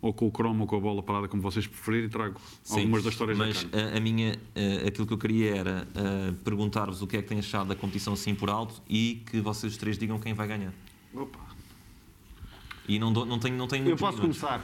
ou 0.06 0.12
com 0.12 0.26
o 0.26 0.30
cromo 0.30 0.62
ou 0.62 0.66
com 0.66 0.76
a 0.76 0.80
bola 0.80 1.02
parada, 1.02 1.26
como 1.28 1.40
vocês 1.42 1.66
preferirem, 1.66 2.06
e 2.06 2.10
trago 2.10 2.38
Sim, 2.62 2.80
algumas 2.80 3.02
das 3.02 3.14
histórias 3.14 3.38
mas 3.38 3.64
da 3.64 3.94
a, 3.94 3.96
a 3.96 4.00
minha, 4.00 4.38
eh, 4.54 4.84
aquilo 4.86 5.06
que 5.06 5.14
eu 5.14 5.18
queria 5.18 5.56
era 5.56 5.88
eh, 5.94 6.32
perguntar-vos 6.44 7.00
o 7.00 7.06
que 7.06 7.16
é 7.16 7.22
que 7.22 7.28
têm 7.28 7.38
achado 7.38 7.68
da 7.68 7.74
competição 7.74 8.12
assim 8.12 8.34
por 8.34 8.50
alto 8.50 8.82
e 8.88 9.22
que 9.30 9.40
vocês 9.40 9.72
os 9.72 9.78
três 9.78 9.96
digam 9.96 10.18
quem 10.18 10.34
vai 10.34 10.46
ganhar. 10.46 10.74
Opa. 11.14 11.38
E 12.86 12.98
não, 12.98 13.10
dou- 13.12 13.24
não 13.24 13.38
tenho, 13.38 13.56
não 13.56 13.66
tenho 13.66 13.88
Eu 13.88 13.96
posso 13.96 14.18
minutos. 14.18 14.38
começar. 14.40 14.62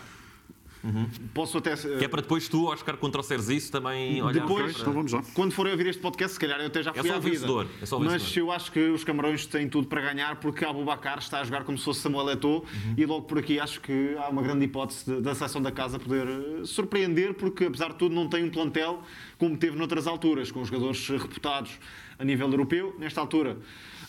Posso 1.34 1.58
até. 1.58 1.76
Que 1.76 2.04
é 2.04 2.08
para 2.08 2.22
depois 2.22 2.48
tu, 2.48 2.66
Oscar, 2.66 2.96
quando 2.96 3.12
trouxeres 3.12 3.48
isso, 3.48 3.70
também 3.70 4.22
olhar 4.22 4.32
Depois, 4.40 4.72
para- 4.72 4.80
Então 4.82 4.92
vamos 4.92 5.12
lá. 5.12 5.22
quando 5.34 5.52
forem 5.52 5.72
ouvir 5.72 5.86
este 5.88 6.00
podcast, 6.00 6.34
se 6.34 6.40
calhar 6.40 6.58
eu 6.60 6.66
até 6.66 6.82
já 6.82 6.92
fui 6.94 7.08
só 7.08 7.14
à 7.14 7.18
o 7.18 7.20
vida. 7.20 7.34
vencedor, 7.34 7.66
é 7.82 7.86
só 7.86 7.96
o 7.96 8.00
Mas 8.00 8.12
vencedor. 8.22 8.38
eu 8.40 8.52
acho 8.52 8.72
que 8.72 8.80
os 8.88 9.04
Camarões 9.04 9.44
têm 9.46 9.68
tudo 9.68 9.86
para 9.88 10.00
ganhar 10.00 10.36
porque 10.36 10.64
Abu 10.64 10.82
Bakar 10.84 11.18
está 11.18 11.40
a 11.40 11.44
jogar 11.44 11.64
como 11.64 11.76
se 11.76 11.84
fosse 11.84 12.00
Samuel 12.00 12.30
Eto'o 12.30 12.60
Uhum. 12.60 12.94
e 12.96 13.04
logo 13.06 13.22
por 13.22 13.38
aqui 13.38 13.60
acho 13.60 13.80
que 13.80 14.16
há 14.18 14.28
uma 14.28 14.42
grande 14.42 14.64
hipótese 14.64 15.04
de- 15.04 15.20
da 15.20 15.34
seleção 15.34 15.60
da 15.60 15.70
casa 15.70 15.98
poder 15.98 16.26
eh, 16.26 16.64
surpreender 16.64 17.34
porque 17.34 17.64
apesar 17.64 17.88
de 17.90 17.96
tudo 17.96 18.14
não 18.14 18.28
tem 18.28 18.42
um 18.44 18.50
plantel 18.50 19.02
como 19.38 19.56
teve 19.56 19.76
noutras 19.76 20.06
alturas, 20.06 20.50
com 20.50 20.64
jogadores 20.64 21.06
reputados 21.08 21.72
a 22.18 22.24
nível 22.24 22.48
europeu. 22.50 22.94
Nesta 22.98 23.20
altura 23.20 23.56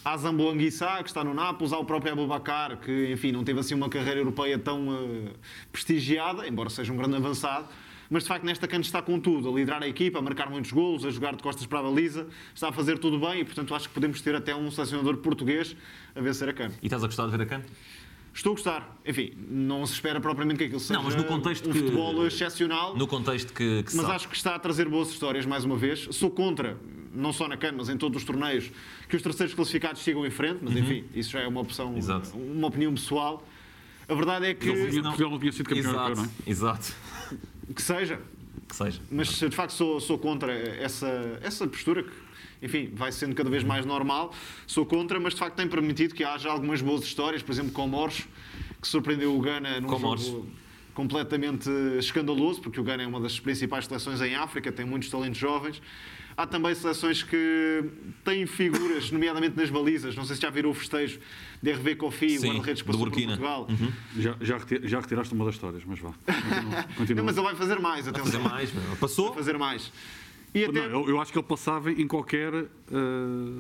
há 0.04 0.18
Zambo 0.18 0.50
Anguissa, 0.50 1.02
que 1.04 1.10
está 1.10 1.24
no 1.24 1.34
Nápoles, 1.34 1.72
há 1.74 1.78
o 1.78 1.86
próprio 1.86 2.14
Abu 2.14 2.28
Bakar, 2.28 2.78
que 2.78 3.12
enfim 3.12 3.32
não 3.32 3.44
teve 3.44 3.60
assim 3.60 3.74
uma 3.76 3.90
carreira 3.90 4.20
europeia 4.20 4.58
tão 4.58 4.88
eh, 4.94 5.32
prestigiada, 5.72 6.48
embora 6.48 6.70
seja 6.70 6.92
um 6.92 6.98
grande 6.98 7.16
avançado. 7.16 7.68
Mas 8.10 8.24
de 8.24 8.30
facto, 8.30 8.44
nesta 8.44 8.68
cancha 8.68 8.90
está 8.90 9.02
com 9.02 9.18
tudo, 9.20 9.50
a 9.50 9.54
liderar 9.54 9.82
a 9.82 9.88
equipa, 9.88 10.20
a 10.20 10.22
marcar 10.22 10.50
muitos 10.50 10.72
golos, 10.74 11.06
a 11.06 11.10
jogar 11.10 11.34
de 11.34 11.42
costas 11.42 11.66
para 11.66 11.80
a 11.80 11.84
baliza, 11.84 12.28
está 12.54 12.68
a 12.68 12.72
fazer 12.74 12.98
tudo 13.00 13.18
bem 13.18 13.40
e, 13.40 13.46
portanto, 13.46 13.74
acho 13.74 13.88
que 13.88 13.94
podemos 13.94 14.20
ter 14.22 14.36
até 14.36 14.54
um 14.54 14.70
selecionador 14.70 15.16
português 15.18 15.76
a 16.14 16.20
vencer 16.20 16.50
a 16.50 16.54
cana. 16.54 16.74
E 16.82 16.88
estás 16.88 17.02
a 17.04 17.08
gostar 17.08 17.26
de 17.28 17.32
ver 17.32 17.42
a 17.44 17.46
cana? 17.46 17.66
Estou 18.34 18.52
a 18.52 18.56
gostar. 18.56 18.98
Enfim, 19.06 19.32
não 19.50 19.86
se 19.86 19.94
espera 19.94 20.20
propriamente 20.20 20.58
que 20.58 20.64
aquilo 20.66 20.80
seja 20.82 20.94
Não, 20.94 21.04
mas 21.04 21.16
no 21.16 21.24
contexto 21.24 21.70
um 21.70 21.72
que- 21.72 21.80
futebol 21.80 22.26
excepcional. 22.28 22.98
No 22.98 23.08
contexto 23.08 23.54
que, 23.54 23.84
que 23.84 23.96
Mas 23.96 24.06
sabe. 24.06 24.12
acho 24.16 24.28
que 24.30 24.36
está 24.36 24.56
a 24.56 24.60
trazer 24.60 24.90
boas 24.90 25.10
histórias 25.10 25.46
mais 25.46 25.64
uma 25.64 25.78
vez. 25.78 26.08
Sou 26.12 26.30
contra, 26.30 26.78
não 27.14 27.32
só 27.34 27.48
na 27.48 27.58
CAN, 27.58 27.74
mas 27.78 27.90
em 27.90 27.98
todos 27.98 28.18
os 28.22 28.24
torneios, 28.26 28.72
que 29.10 29.16
os 29.16 29.22
terceiros 29.22 29.54
classificados 29.54 30.02
sigam 30.02 30.26
em 30.26 30.30
frente, 30.30 30.60
mas 30.62 30.76
enfim, 30.76 31.04
isso 31.14 31.32
já 31.32 31.42
é 31.42 31.48
uma 31.48 31.62
opção, 31.62 31.92
Uhum. 31.92 31.98
Exato. 31.98 32.38
uma 32.38 32.68
opinião 32.68 32.94
pessoal. 32.94 33.46
A 34.08 34.14
verdade 34.14 34.46
é 34.48 34.54
que, 34.54 34.68
Portugal 34.68 35.04
Portugal 35.04 35.32
não 35.32 35.40
tinha 35.40 35.52
sido 35.52 35.66
campeão 35.70 35.90
Exato, 35.92 36.00
europeu, 36.10 36.24
não 36.24 36.32
é? 36.46 36.50
exato. 36.50 36.96
que 37.76 37.82
seja, 37.82 38.20
Que 38.68 38.76
seja. 38.76 39.02
mas 39.10 39.28
de 39.30 39.50
facto 39.52 39.72
sou, 39.74 40.00
sou 40.00 40.18
contra 40.18 40.52
essa, 40.54 41.40
essa 41.42 41.66
postura 41.68 42.04
que, 42.04 42.12
enfim, 42.62 42.90
vai 42.94 43.12
sendo 43.12 43.34
cada 43.36 43.50
vez 43.50 43.64
mais 43.64 43.86
normal. 43.86 44.34
Sou 44.68 44.86
contra, 44.86 45.20
mas 45.20 45.34
de 45.34 45.40
facto 45.40 45.56
tem 45.56 45.68
permitido 45.68 46.14
que 46.14 46.24
haja 46.24 46.50
algumas 46.50 46.82
boas 46.82 47.04
histórias, 47.04 47.42
por 47.42 47.52
exemplo, 47.52 47.72
com 47.72 47.88
Moros, 47.88 48.28
que 48.82 48.88
surpreendeu 48.88 49.36
o 49.36 49.40
Ghana 49.40 49.80
num 49.80 49.88
Comoros. 49.88 50.26
jogo 50.26 50.48
completamente 50.94 51.70
escandaloso, 52.00 52.62
porque 52.62 52.80
o 52.80 52.84
Ghana 52.84 53.04
é 53.04 53.08
uma 53.08 53.20
das 53.22 53.40
principais 53.40 53.86
seleções 53.86 54.20
em 54.22 54.36
África, 54.36 54.72
tem 54.72 54.86
muitos 54.86 55.10
talentos 55.10 55.40
jovens. 55.40 55.82
Há 56.38 56.48
também 56.48 56.74
seleções 56.74 57.22
que 57.24 57.84
têm 58.24 58.46
figuras, 58.46 59.12
nomeadamente 59.12 59.56
nas 59.58 59.70
balizas. 59.70 60.16
Não 60.16 60.24
sei 60.26 60.36
se 60.36 60.42
já 60.42 60.50
viram 60.50 60.70
o 60.70 60.74
festejo 60.74 61.20
de 61.62 61.72
RV 61.72 61.96
Kofi, 61.96 62.40
Sim, 62.40 62.48
o 62.50 62.54
guarda-redes 62.54 62.82
passou 62.84 63.06
por. 63.06 63.12
Portugal. 63.12 63.68
Já, 64.18 64.36
já, 64.42 64.58
reti- 64.58 64.88
já 64.88 65.00
retiraste 65.00 65.34
uma 65.34 65.46
das 65.46 65.56
histórias, 65.56 65.84
mas 65.86 66.00
vá. 66.00 66.12
Continua. 66.26 66.84
continua. 66.98 67.18
Não, 67.18 67.24
mas 67.26 67.38
ele 67.38 67.46
vai 67.46 67.56
fazer 67.56 67.80
mais, 67.80 68.06
Fazer 68.06 68.20
atenção. 68.20 68.42
mais, 68.42 68.72
meu. 68.74 68.96
Passou? 68.98 69.28
Vai 69.28 69.38
fazer 69.38 69.58
mais. 69.58 69.92
E 70.54 70.64
Não, 70.64 70.70
até... 70.70 70.86
eu, 70.94 71.10
eu 71.10 71.22
acho 71.22 71.32
que 71.32 71.38
ele 71.40 71.48
passava 71.48 71.92
em 71.92 72.06
qualquer 72.08 72.54
uh, 72.54 73.60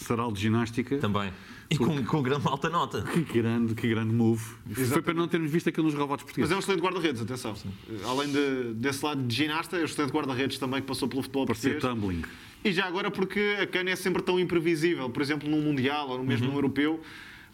sarau 0.00 0.32
de 0.32 0.40
ginástica. 0.40 0.98
Também. 0.98 1.32
E 1.68 1.76
com, 1.76 2.04
com 2.04 2.22
grande 2.22 2.46
alta 2.46 2.68
nota. 2.70 3.02
Que 3.02 3.40
grande, 3.40 3.74
que 3.74 3.88
grande 3.88 4.14
move. 4.14 4.44
Foi 4.88 5.02
para 5.02 5.14
não 5.14 5.26
termos 5.26 5.50
visto 5.50 5.68
aquilo 5.68 5.86
nos 5.86 5.94
Mas 5.94 6.06
portugueses. 6.06 6.52
é 6.52 6.54
um 6.54 6.58
excelente 6.60 6.80
guarda-redes, 6.80 7.20
atenção. 7.22 7.54
Além 8.04 8.30
de- 8.30 8.74
desse 8.74 9.04
lado 9.04 9.22
de 9.22 9.34
ginasta, 9.34 9.76
é 9.76 9.80
um 9.80 9.84
excelente 9.84 10.12
guarda-redes 10.12 10.58
também 10.58 10.80
que 10.80 10.86
passou 10.86 11.08
pelo 11.08 11.22
futebol 11.22 11.46
Parecia 11.46 11.72
português. 11.72 11.94
tumbling. 12.00 12.22
E 12.64 12.72
já 12.72 12.86
agora 12.86 13.10
porque 13.10 13.56
a 13.60 13.66
cana 13.66 13.90
é 13.90 13.96
sempre 13.96 14.22
tão 14.22 14.38
imprevisível. 14.38 15.10
Por 15.10 15.20
exemplo, 15.22 15.48
num 15.48 15.60
Mundial 15.60 16.08
ou 16.10 16.22
mesmo 16.24 16.46
Uhum. 16.46 16.52
num 16.52 16.56
Europeu, 16.58 17.00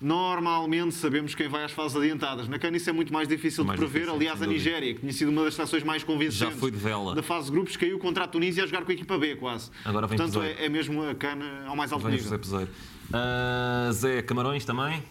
normalmente 0.00 0.94
sabemos 0.94 1.34
quem 1.34 1.48
vai 1.48 1.64
às 1.64 1.72
fases 1.72 1.96
adiantadas. 1.96 2.48
Na 2.48 2.58
cana 2.58 2.76
isso 2.76 2.90
é 2.90 2.92
muito 2.92 3.12
mais 3.12 3.28
difícil 3.28 3.64
Mais 3.64 3.78
de 3.78 3.84
prever. 3.86 4.00
difícil, 4.06 4.16
Aliás, 4.16 4.42
a. 4.42 4.46
Nigéria, 4.46 4.94
que 4.94 5.00
tinha 5.00 5.12
sido 5.12 5.30
uma 5.30 5.44
das 5.44 5.54
seleções 5.54 5.82
mais 5.84 6.02
convincentes 6.04 6.38
Já 6.38 6.50
foi 6.50 6.70
de 6.70 6.76
vela. 6.76 7.14
da 7.14 7.22
fase 7.22 7.46
de 7.46 7.52
grupos, 7.52 7.76
caiu 7.76 7.98
contra 7.98 8.24
a 8.24 8.28
Tunísia 8.28 8.64
a 8.64 8.66
jogar 8.66 8.84
com 8.84 8.90
a 8.90 8.94
equipa 8.94 9.16
B 9.18 9.36
quase. 9.36 9.70
Agora 9.84 10.06
vem 10.06 10.18
Portanto, 10.18 10.42
é, 10.42 10.66
é 10.66 10.68
mesmo 10.68 11.02
a 11.08 11.14
cana 11.14 11.64
ao 11.66 11.76
mais 11.76 11.92
alto 11.92 12.02
Vem 12.04 12.12
nível. 12.12 12.24
José 12.24 12.38
Peseiro. 12.38 12.70
Ah, 13.12 13.90
Zé, 13.92 14.22
Camarões 14.22 14.64
também? 14.64 15.02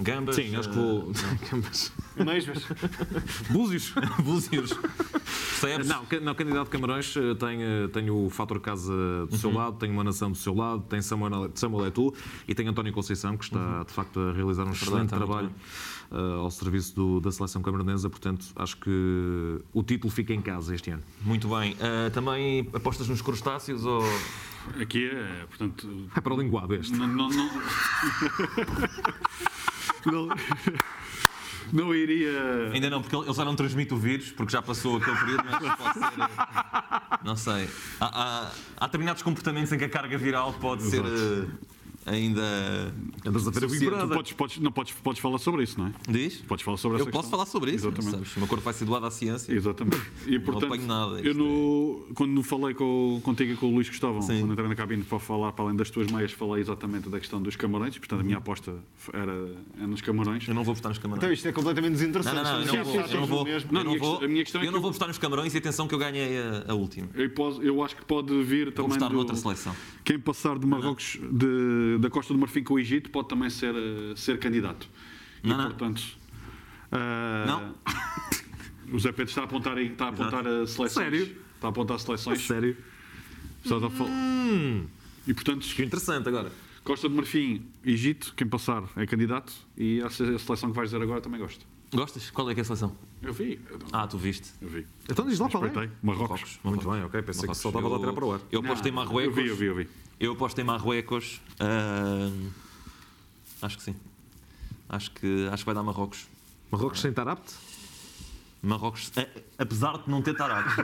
Gambas? 0.00 0.36
Sim, 0.36 0.54
acho 0.54 0.68
que 0.70 0.76
vou. 0.76 1.12
Mas, 2.24 2.46
mas- 2.46 2.66
Búzios. 3.50 3.92
Búzios. 4.22 4.72
Percebes? 5.60 5.88
Não, 5.88 6.04
não, 6.22 6.34
candidato 6.36 6.66
de 6.66 6.70
Camarões 6.70 7.16
eh, 7.16 7.34
tem, 7.34 7.60
eh, 7.62 7.88
tem 7.92 8.08
o 8.08 8.30
fator 8.30 8.60
casa 8.60 8.92
do 9.28 9.36
seu 9.36 9.52
lado, 9.52 9.76
tem 9.76 9.90
uma 9.90 10.04
nação 10.04 10.30
do 10.30 10.36
seu 10.36 10.54
lado, 10.54 10.82
tem 10.88 11.02
Samuel, 11.02 11.50
Samuel 11.54 11.88
Eto'o 11.88 12.14
e 12.46 12.54
tem 12.54 12.68
António 12.68 12.92
Conceição, 12.92 13.36
que 13.36 13.44
está 13.44 13.82
de 13.82 13.92
facto 13.92 14.20
a 14.20 14.32
realizar 14.32 14.64
um 14.64 14.70
excelente 14.70 15.08
trabalho 15.08 15.50
eh, 16.12 16.16
ao 16.40 16.50
serviço 16.52 16.94
do- 16.94 17.20
da 17.20 17.32
seleção 17.32 17.60
camaronesa. 17.60 18.08
Portanto, 18.08 18.46
acho 18.54 18.76
que 18.76 19.58
o 19.72 19.82
título 19.82 20.12
fica 20.12 20.32
em 20.32 20.40
casa 20.40 20.76
este 20.76 20.90
ano. 20.90 21.02
Muito 21.22 21.48
bem. 21.48 21.76
Ah, 21.80 22.08
também 22.10 22.68
apostas 22.72 23.08
nos 23.08 23.20
crustáceos 23.20 23.84
ou. 23.84 24.00
Aqui 24.80 25.10
é, 25.10 25.46
portanto. 25.46 26.08
É 26.16 26.20
para 26.20 26.34
o 26.34 26.40
linguado 26.40 26.74
este. 26.74 26.92
Não, 26.94 27.06
não, 27.06 27.28
não, 27.28 27.50
não, 30.06 30.28
não 31.72 31.94
iria. 31.94 32.70
Ainda 32.72 32.88
não, 32.90 33.02
porque 33.02 33.16
ele 33.16 33.32
já 33.34 33.44
não 33.44 33.54
transmite 33.56 33.92
o 33.94 33.96
vírus, 33.96 34.30
porque 34.32 34.52
já 34.52 34.62
passou 34.62 34.96
aquele 34.98 35.16
período, 35.16 35.44
mas 35.44 35.76
pode 35.76 35.98
ser. 35.98 36.20
eh, 36.20 37.18
Não 37.24 37.36
sei. 37.36 37.68
Há, 38.00 38.06
há, 38.46 38.50
há 38.78 38.86
determinados 38.86 39.22
comportamentos 39.22 39.72
em 39.72 39.78
que 39.78 39.84
a 39.84 39.88
carga 39.88 40.16
viral 40.18 40.52
pode 40.54 40.82
ser 40.84 41.02
eh, 41.04 41.46
ainda. 42.10 42.42
Andas 43.24 43.46
a 43.46 43.50
ver 43.50 43.64
a. 43.64 43.68
Big 43.68 43.84
Brother. 43.86 44.16
podes, 44.16 44.32
podes, 44.32 44.58
não, 44.58 44.72
podes, 44.72 44.92
podes 44.94 45.20
falar 45.20 45.38
sobre 45.38 45.62
isso, 45.62 45.78
não 45.78 45.88
é? 45.88 45.92
Diz? 46.08 46.36
Podes 46.42 46.64
falar 46.64 46.76
sobre 46.76 46.98
Eu 46.98 47.02
essa 47.02 47.10
posso 47.10 47.22
questão. 47.24 47.30
falar 47.38 47.46
sobre 47.50 47.70
isso. 47.72 47.86
Exatamente. 47.88 48.10
Sabes? 48.16 48.36
Uma 48.36 48.46
cor 48.46 48.60
vai 48.60 48.72
ser 48.74 48.84
doada 48.84 49.06
à 49.06 49.10
ciência. 49.10 49.52
Exatamente. 49.52 50.00
E, 50.26 50.38
portanto, 50.38 50.66
apanho 50.66 50.86
nada, 50.86 51.20
Eu 51.20 51.34
no, 51.34 52.06
quando 52.14 52.42
falei 52.42 52.74
com, 52.74 53.20
contigo 53.22 53.52
e 53.52 53.56
com 53.56 53.66
o 53.66 53.74
Luís 53.74 53.88
Cristóvão, 53.88 54.22
Sim. 54.22 54.40
quando 54.40 54.52
entrei 54.52 54.68
na 54.68 54.74
cabine 54.74 55.02
para 55.02 55.18
falar, 55.18 55.52
para 55.52 55.64
além 55.66 55.76
das 55.76 55.90
tuas 55.90 56.10
meias, 56.10 56.32
falei 56.32 56.60
exatamente 56.62 57.08
da 57.08 57.18
questão 57.18 57.40
dos 57.42 57.56
camarões. 57.56 57.96
Portanto, 57.98 58.20
a 58.20 58.24
minha 58.24 58.38
aposta 58.38 58.74
era, 59.12 59.32
era 59.76 59.86
nos 59.86 60.00
camarões. 60.00 60.46
Eu 60.48 60.54
não 60.54 60.64
vou 60.64 60.74
votar 60.74 60.88
nos 60.90 60.98
camarões. 60.98 61.22
Então 61.22 61.32
isto 61.32 61.48
é 61.48 61.52
completamente 61.52 61.90
Não, 61.92 61.98
desinteressante. 61.98 62.36
não, 62.36 62.64
não, 62.64 62.74
eu 62.74 62.76
não 62.76 62.84
vou. 62.84 62.98
Eu 63.08 63.20
não 63.20 63.26
vou. 63.26 63.44
Não, 63.44 63.50
eu 63.50 63.58
a 63.80 63.84
não 63.84 63.84
minha 63.84 63.98
vou, 63.98 64.08
questão- 64.10 64.24
a 64.24 64.28
minha 64.28 64.44
questão 64.44 64.60
é 64.60 64.64
eu 64.64 64.66
que 64.68 64.72
não 64.72 64.78
eu- 64.78 64.82
vou 64.82 64.92
votar 64.92 65.08
nos 65.08 65.18
camarões 65.18 65.54
e 65.54 65.58
atenção 65.58 65.86
que 65.88 65.94
eu 65.94 65.98
ganhei 65.98 66.38
a, 66.38 66.64
a 66.68 66.74
última. 66.74 67.08
Eu, 67.14 67.30
posso- 67.30 67.62
eu 67.62 67.82
acho 67.82 67.96
que 67.96 68.04
pode 68.04 68.42
vir 68.42 68.72
também. 68.72 68.90
votar 68.92 69.08
do- 69.08 69.14
noutra 69.16 69.36
seleção. 69.36 69.74
Quem 70.04 70.18
passar 70.18 70.58
de 70.58 70.66
Marrocos, 70.66 71.18
de- 71.30 71.97
da 71.98 72.10
Costa 72.10 72.32
do 72.32 72.38
Marfim 72.38 72.62
com 72.62 72.74
o 72.74 72.78
Egito, 72.78 73.10
pode 73.10 73.28
também 73.28 73.50
ser, 73.50 73.74
eh, 73.74 74.14
ser 74.16 74.38
candidato. 74.38 74.88
E, 75.42 75.48
Não, 75.48 75.56
não. 75.56 75.64
portanto. 75.66 76.02
eh, 76.92 77.44
Não. 77.46 77.74
O 78.90 78.98
Zé 78.98 79.12
Pedro 79.12 79.28
está 79.30 79.42
a 79.42 79.44
apontar, 79.44 79.76
aí- 79.76 79.88
está 79.92 80.06
a 80.06 80.08
apontar 80.08 80.46
a 80.46 80.66
seleções. 80.66 80.92
Sério? 80.92 81.22
Está 81.56 81.68
a 81.68 81.70
apontar 81.70 81.98
seleções. 82.00 82.40
Sério? 82.46 82.74
A 83.66 83.90
fal- 83.90 84.08
E 85.26 85.34
portanto, 85.34 85.66
Que 85.66 85.84
interessante 85.84 86.26
agora. 86.26 86.50
Costa 86.88 87.06
do 87.06 87.14
Marfim, 87.16 87.66
Egito, 87.84 88.32
quem 88.34 88.46
passar 88.48 88.82
é 88.96 89.04
candidato. 89.06 89.52
E 89.76 90.00
a 90.00 90.08
se- 90.08 90.22
a 90.22 90.38
seleção 90.38 90.70
que 90.70 90.76
vais 90.76 90.88
dizer 90.88 91.02
agora 91.02 91.20
também 91.20 91.38
gosto. 91.38 91.66
Gostas? 91.92 92.30
Qual 92.30 92.48
é 92.48 92.54
que 92.54 92.60
é 92.60 92.62
a 92.62 92.64
seleção? 92.64 92.96
Eu 93.20 93.30
vi. 93.34 93.60
Ah, 93.92 94.06
tu 94.06 94.16
viste. 94.16 94.48
Eu 94.58 94.68
vi. 94.70 94.86
Então 95.06 95.26
diz 95.28 95.38
lá 95.38 95.50
qual 95.50 95.64
é. 95.64 95.66
Respeitei. 95.66 95.94
Marrocos. 96.02 96.58
Muito 96.64 96.90
bem, 96.90 97.04
ok. 97.04 97.20
Pensei 97.20 97.46
que 97.46 97.54
só 97.54 97.68
estava 97.68 97.94
a 97.94 97.98
tirar 97.98 98.12
para 98.14 98.24
o 98.24 98.32
ar. 98.32 98.40
Eu 98.50 98.60
aposto 98.60 98.86
em 98.86 98.88
Eu 98.88 98.94
Marruecos. 98.94 99.34
vi, 99.36 99.46
eu 99.48 99.56
vi, 99.56 99.64
eu 99.66 99.74
vi. 99.74 99.88
Eu 100.18 100.32
aposto 100.32 100.58
em 100.58 100.64
Marruecos. 100.64 101.42
ah, 101.60 102.30
acho 103.60 103.76
que 103.76 103.82
sim. 103.82 103.94
Acho 104.88 105.10
que, 105.10 105.46
acho 105.52 105.58
que 105.62 105.66
vai 105.66 105.74
dar 105.74 105.82
Marrocos. 105.82 106.26
Marrocos 106.70 107.00
sem 107.00 107.10
estar 107.10 107.28
apto? 107.28 107.52
Marrocos, 108.62 109.12
a- 109.14 109.62
apesar 109.62 109.98
de 109.98 110.08
não 110.10 110.22
ter 110.22 110.34
tarado. 110.34 110.70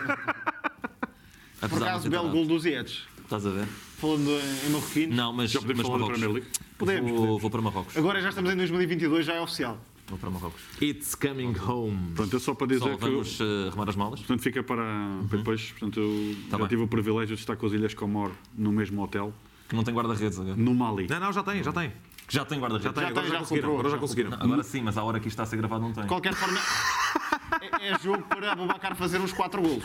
Por 1.61 1.67
apesar 1.67 1.87
acaso, 1.87 2.05
de 2.05 2.11
não 2.15 2.25
belo 2.25 2.31
gol 2.35 2.47
dos 2.47 2.63
Ziedes. 2.65 3.05
Estás 3.25 3.47
a 3.47 3.51
ver? 3.51 3.67
Falando 3.67 4.31
em, 4.31 4.71
marroquino. 4.71 5.15
Não, 5.17 5.33
mas, 5.33 5.51
Já 5.51 5.61
podemos 5.61 5.83
mas 5.83 5.87
falar 5.87 5.99
da 5.99 6.05
Marrocos. 6.05 6.21
Premier 6.21 6.43
League? 6.43 6.59
Podemos, 6.79 7.11
vou, 7.11 7.19
podemos. 7.21 7.43
vou 7.43 7.51
para 7.51 7.63
Marrocos. 7.63 7.97
Agora 7.97 8.21
já 8.21 8.29
estamos 8.29 8.53
em 8.53 8.57
2022, 8.57 9.27
já 9.27 9.35
é 9.35 9.41
oficial. 9.41 9.79
Vou 10.09 10.19
para 10.19 10.31
Marrocos. 10.31 10.61
It's 10.83 11.15
coming 11.15 11.55
home. 11.59 12.13
Pronto, 12.15 12.37
é 12.37 12.39
só 12.39 12.55
para 12.55 12.67
dizer 12.67 12.81
Só 12.81 12.97
que 12.97 13.05
eu, 13.05 13.11
vamos 13.13 13.41
eh, 13.41 13.69
arrumar 13.69 13.89
as 13.89 13.97
malas. 13.97 14.21
portanto, 14.21 14.43
fica 14.43 14.63
para, 14.63 14.85
para 15.29 15.39
depois. 15.39 15.71
Portanto, 15.71 15.99
eu 16.01 16.35
Tá 16.51 16.51
já 16.51 16.59
bem. 16.59 16.67
tive 16.69 16.83
o 16.83 16.89
privilégio 16.89 17.35
de 17.35 17.41
estar 17.43 17.57
com 17.57 17.65
as 17.67 17.73
Ilhas 17.73 17.95
Comor 17.95 18.31
no 18.57 18.71
mesmo 18.71 19.03
hotel, 19.03 19.33
Que 19.69 19.75
não 19.75 19.83
tem 19.83 19.95
guarda-redes 19.95 20.39
agora. 20.39 20.57
no 20.57 20.75
Mali. 20.75 21.07
Não, 21.09 21.21
não, 21.21 21.33
já 21.33 21.43
tem, 21.43 21.63
já 21.63 21.73
tem. 21.73 21.93
Já 22.29 22.45
tem 22.45 22.59
guarda-redes. 22.59 22.85
Já 22.85 22.93
tem, 22.93 23.03
Já 23.05 23.09
agora 23.09 23.23
tem, 23.23 23.31
já 23.31 23.35
já 23.37 23.41
conseguiram. 23.41 23.69
comprou, 23.69 23.81
Agora 23.81 23.89
já 23.89 23.97
já 23.97 24.01
conseguiram. 24.01 24.31
Não, 24.31 24.39
agora 24.43 24.63
sim, 24.63 24.83
mas 24.83 24.99
à 24.99 25.03
hora 25.03 25.19
que 25.19 25.29
isto 25.29 25.35
está 25.35 25.43
a 25.45 25.47
ser 25.47 25.57
gravado 25.57 25.83
não 25.83 25.93
tem. 25.95 26.03
De 26.03 26.09
qualquer 26.09 26.35
forma, 26.35 26.59
é, 27.81 27.89
é 27.89 27.99
jogo 27.99 28.23
para 28.25 28.53
Abubacar 28.53 28.95
fazer 28.97 29.19
uns 29.21 29.33
4 29.33 29.63
golos. 29.63 29.85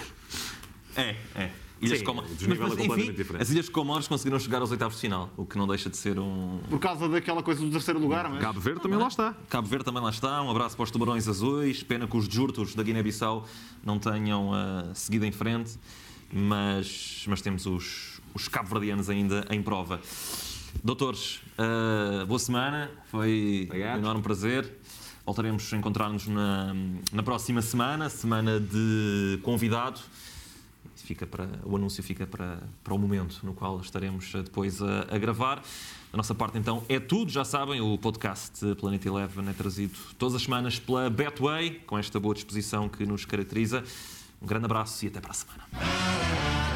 É, 0.97 1.15
é. 1.35 1.51
Ilhas 1.81 1.99
Sim, 1.99 2.05
Comores. 2.05 2.31
o 2.31 2.35
desnível 2.35 2.67
é 2.67 2.85
enfim, 2.85 3.13
diferente. 3.13 3.41
as 3.41 3.49
Ilhas 3.49 3.69
Comores 3.69 4.07
conseguiram 4.07 4.37
chegar 4.39 4.61
aos 4.61 4.69
oitavos 4.71 4.95
de 4.95 5.01
final, 5.01 5.29
o 5.37 5.45
que 5.45 5.57
não 5.57 5.65
deixa 5.67 5.89
de 5.89 5.95
ser 5.95 6.19
um. 6.19 6.59
Por 6.69 6.79
causa 6.79 7.07
daquela 7.07 7.41
coisa 7.41 7.61
do 7.63 7.71
terceiro 7.71 7.99
lugar, 7.99 8.29
mas... 8.29 8.41
Cabo 8.41 8.59
Verde 8.59 8.81
também 8.81 8.99
lá 8.99 9.07
está. 9.07 9.33
Cabo 9.49 9.67
Verde 9.67 9.85
também 9.85 10.03
lá 10.03 10.09
está. 10.09 10.41
Um 10.41 10.49
abraço 10.49 10.75
para 10.75 10.83
os 10.83 10.91
Tubarões 10.91 11.27
Azuis. 11.27 11.81
Pena 11.83 12.05
que 12.07 12.17
os 12.17 12.25
Jurtos 12.25 12.75
da 12.75 12.83
Guiné-Bissau 12.83 13.45
não 13.83 13.97
tenham 13.97 14.53
ah, 14.53 14.91
seguido 14.93 15.25
em 15.25 15.31
frente, 15.31 15.77
mas, 16.33 17.23
mas 17.27 17.41
temos 17.41 17.65
os, 17.65 18.19
os 18.33 18.47
cabo-verdianos 18.47 19.09
ainda 19.09 19.45
em 19.49 19.61
prova. 19.61 20.01
Doutores, 20.83 21.39
ah, 21.57 22.25
boa 22.25 22.39
semana. 22.39 22.91
Foi 23.09 23.61
um 23.63 23.65
Obrigado. 23.67 23.99
enorme 23.99 24.21
prazer. 24.21 24.69
Voltaremos 25.25 25.71
a 25.71 25.77
encontrar-nos 25.77 26.27
na, 26.27 26.73
na 27.13 27.23
próxima 27.23 27.61
semana, 27.61 28.09
semana 28.09 28.59
de 28.59 29.39
convidado. 29.43 29.99
Fica 31.09 31.25
para, 31.25 31.49
o 31.65 31.75
anúncio 31.75 32.03
fica 32.03 32.27
para, 32.27 32.61
para 32.83 32.93
o 32.93 32.97
momento 32.99 33.39
no 33.41 33.55
qual 33.55 33.81
estaremos 33.81 34.31
eh, 34.35 34.43
depois 34.43 34.79
a, 34.79 35.07
a 35.09 35.17
gravar. 35.17 35.55
Da 36.11 36.17
nossa 36.17 36.35
parte, 36.35 36.59
então, 36.59 36.83
é 36.87 36.99
tudo. 36.99 37.31
Já 37.31 37.43
sabem, 37.43 37.81
o 37.81 37.97
podcast 37.97 38.75
Planeta 38.75 39.07
Eleven 39.07 39.49
é 39.49 39.53
trazido 39.53 39.97
todas 40.19 40.35
as 40.35 40.43
semanas 40.43 40.77
pela 40.77 41.09
Betway, 41.09 41.81
com 41.87 41.97
esta 41.97 42.19
boa 42.19 42.35
disposição 42.35 42.87
que 42.87 43.07
nos 43.07 43.25
caracteriza. 43.25 43.83
Um 44.39 44.45
grande 44.45 44.65
abraço 44.65 45.03
e 45.03 45.07
até 45.07 45.19
para 45.19 45.31
a 45.31 45.33
semana. 45.33 46.68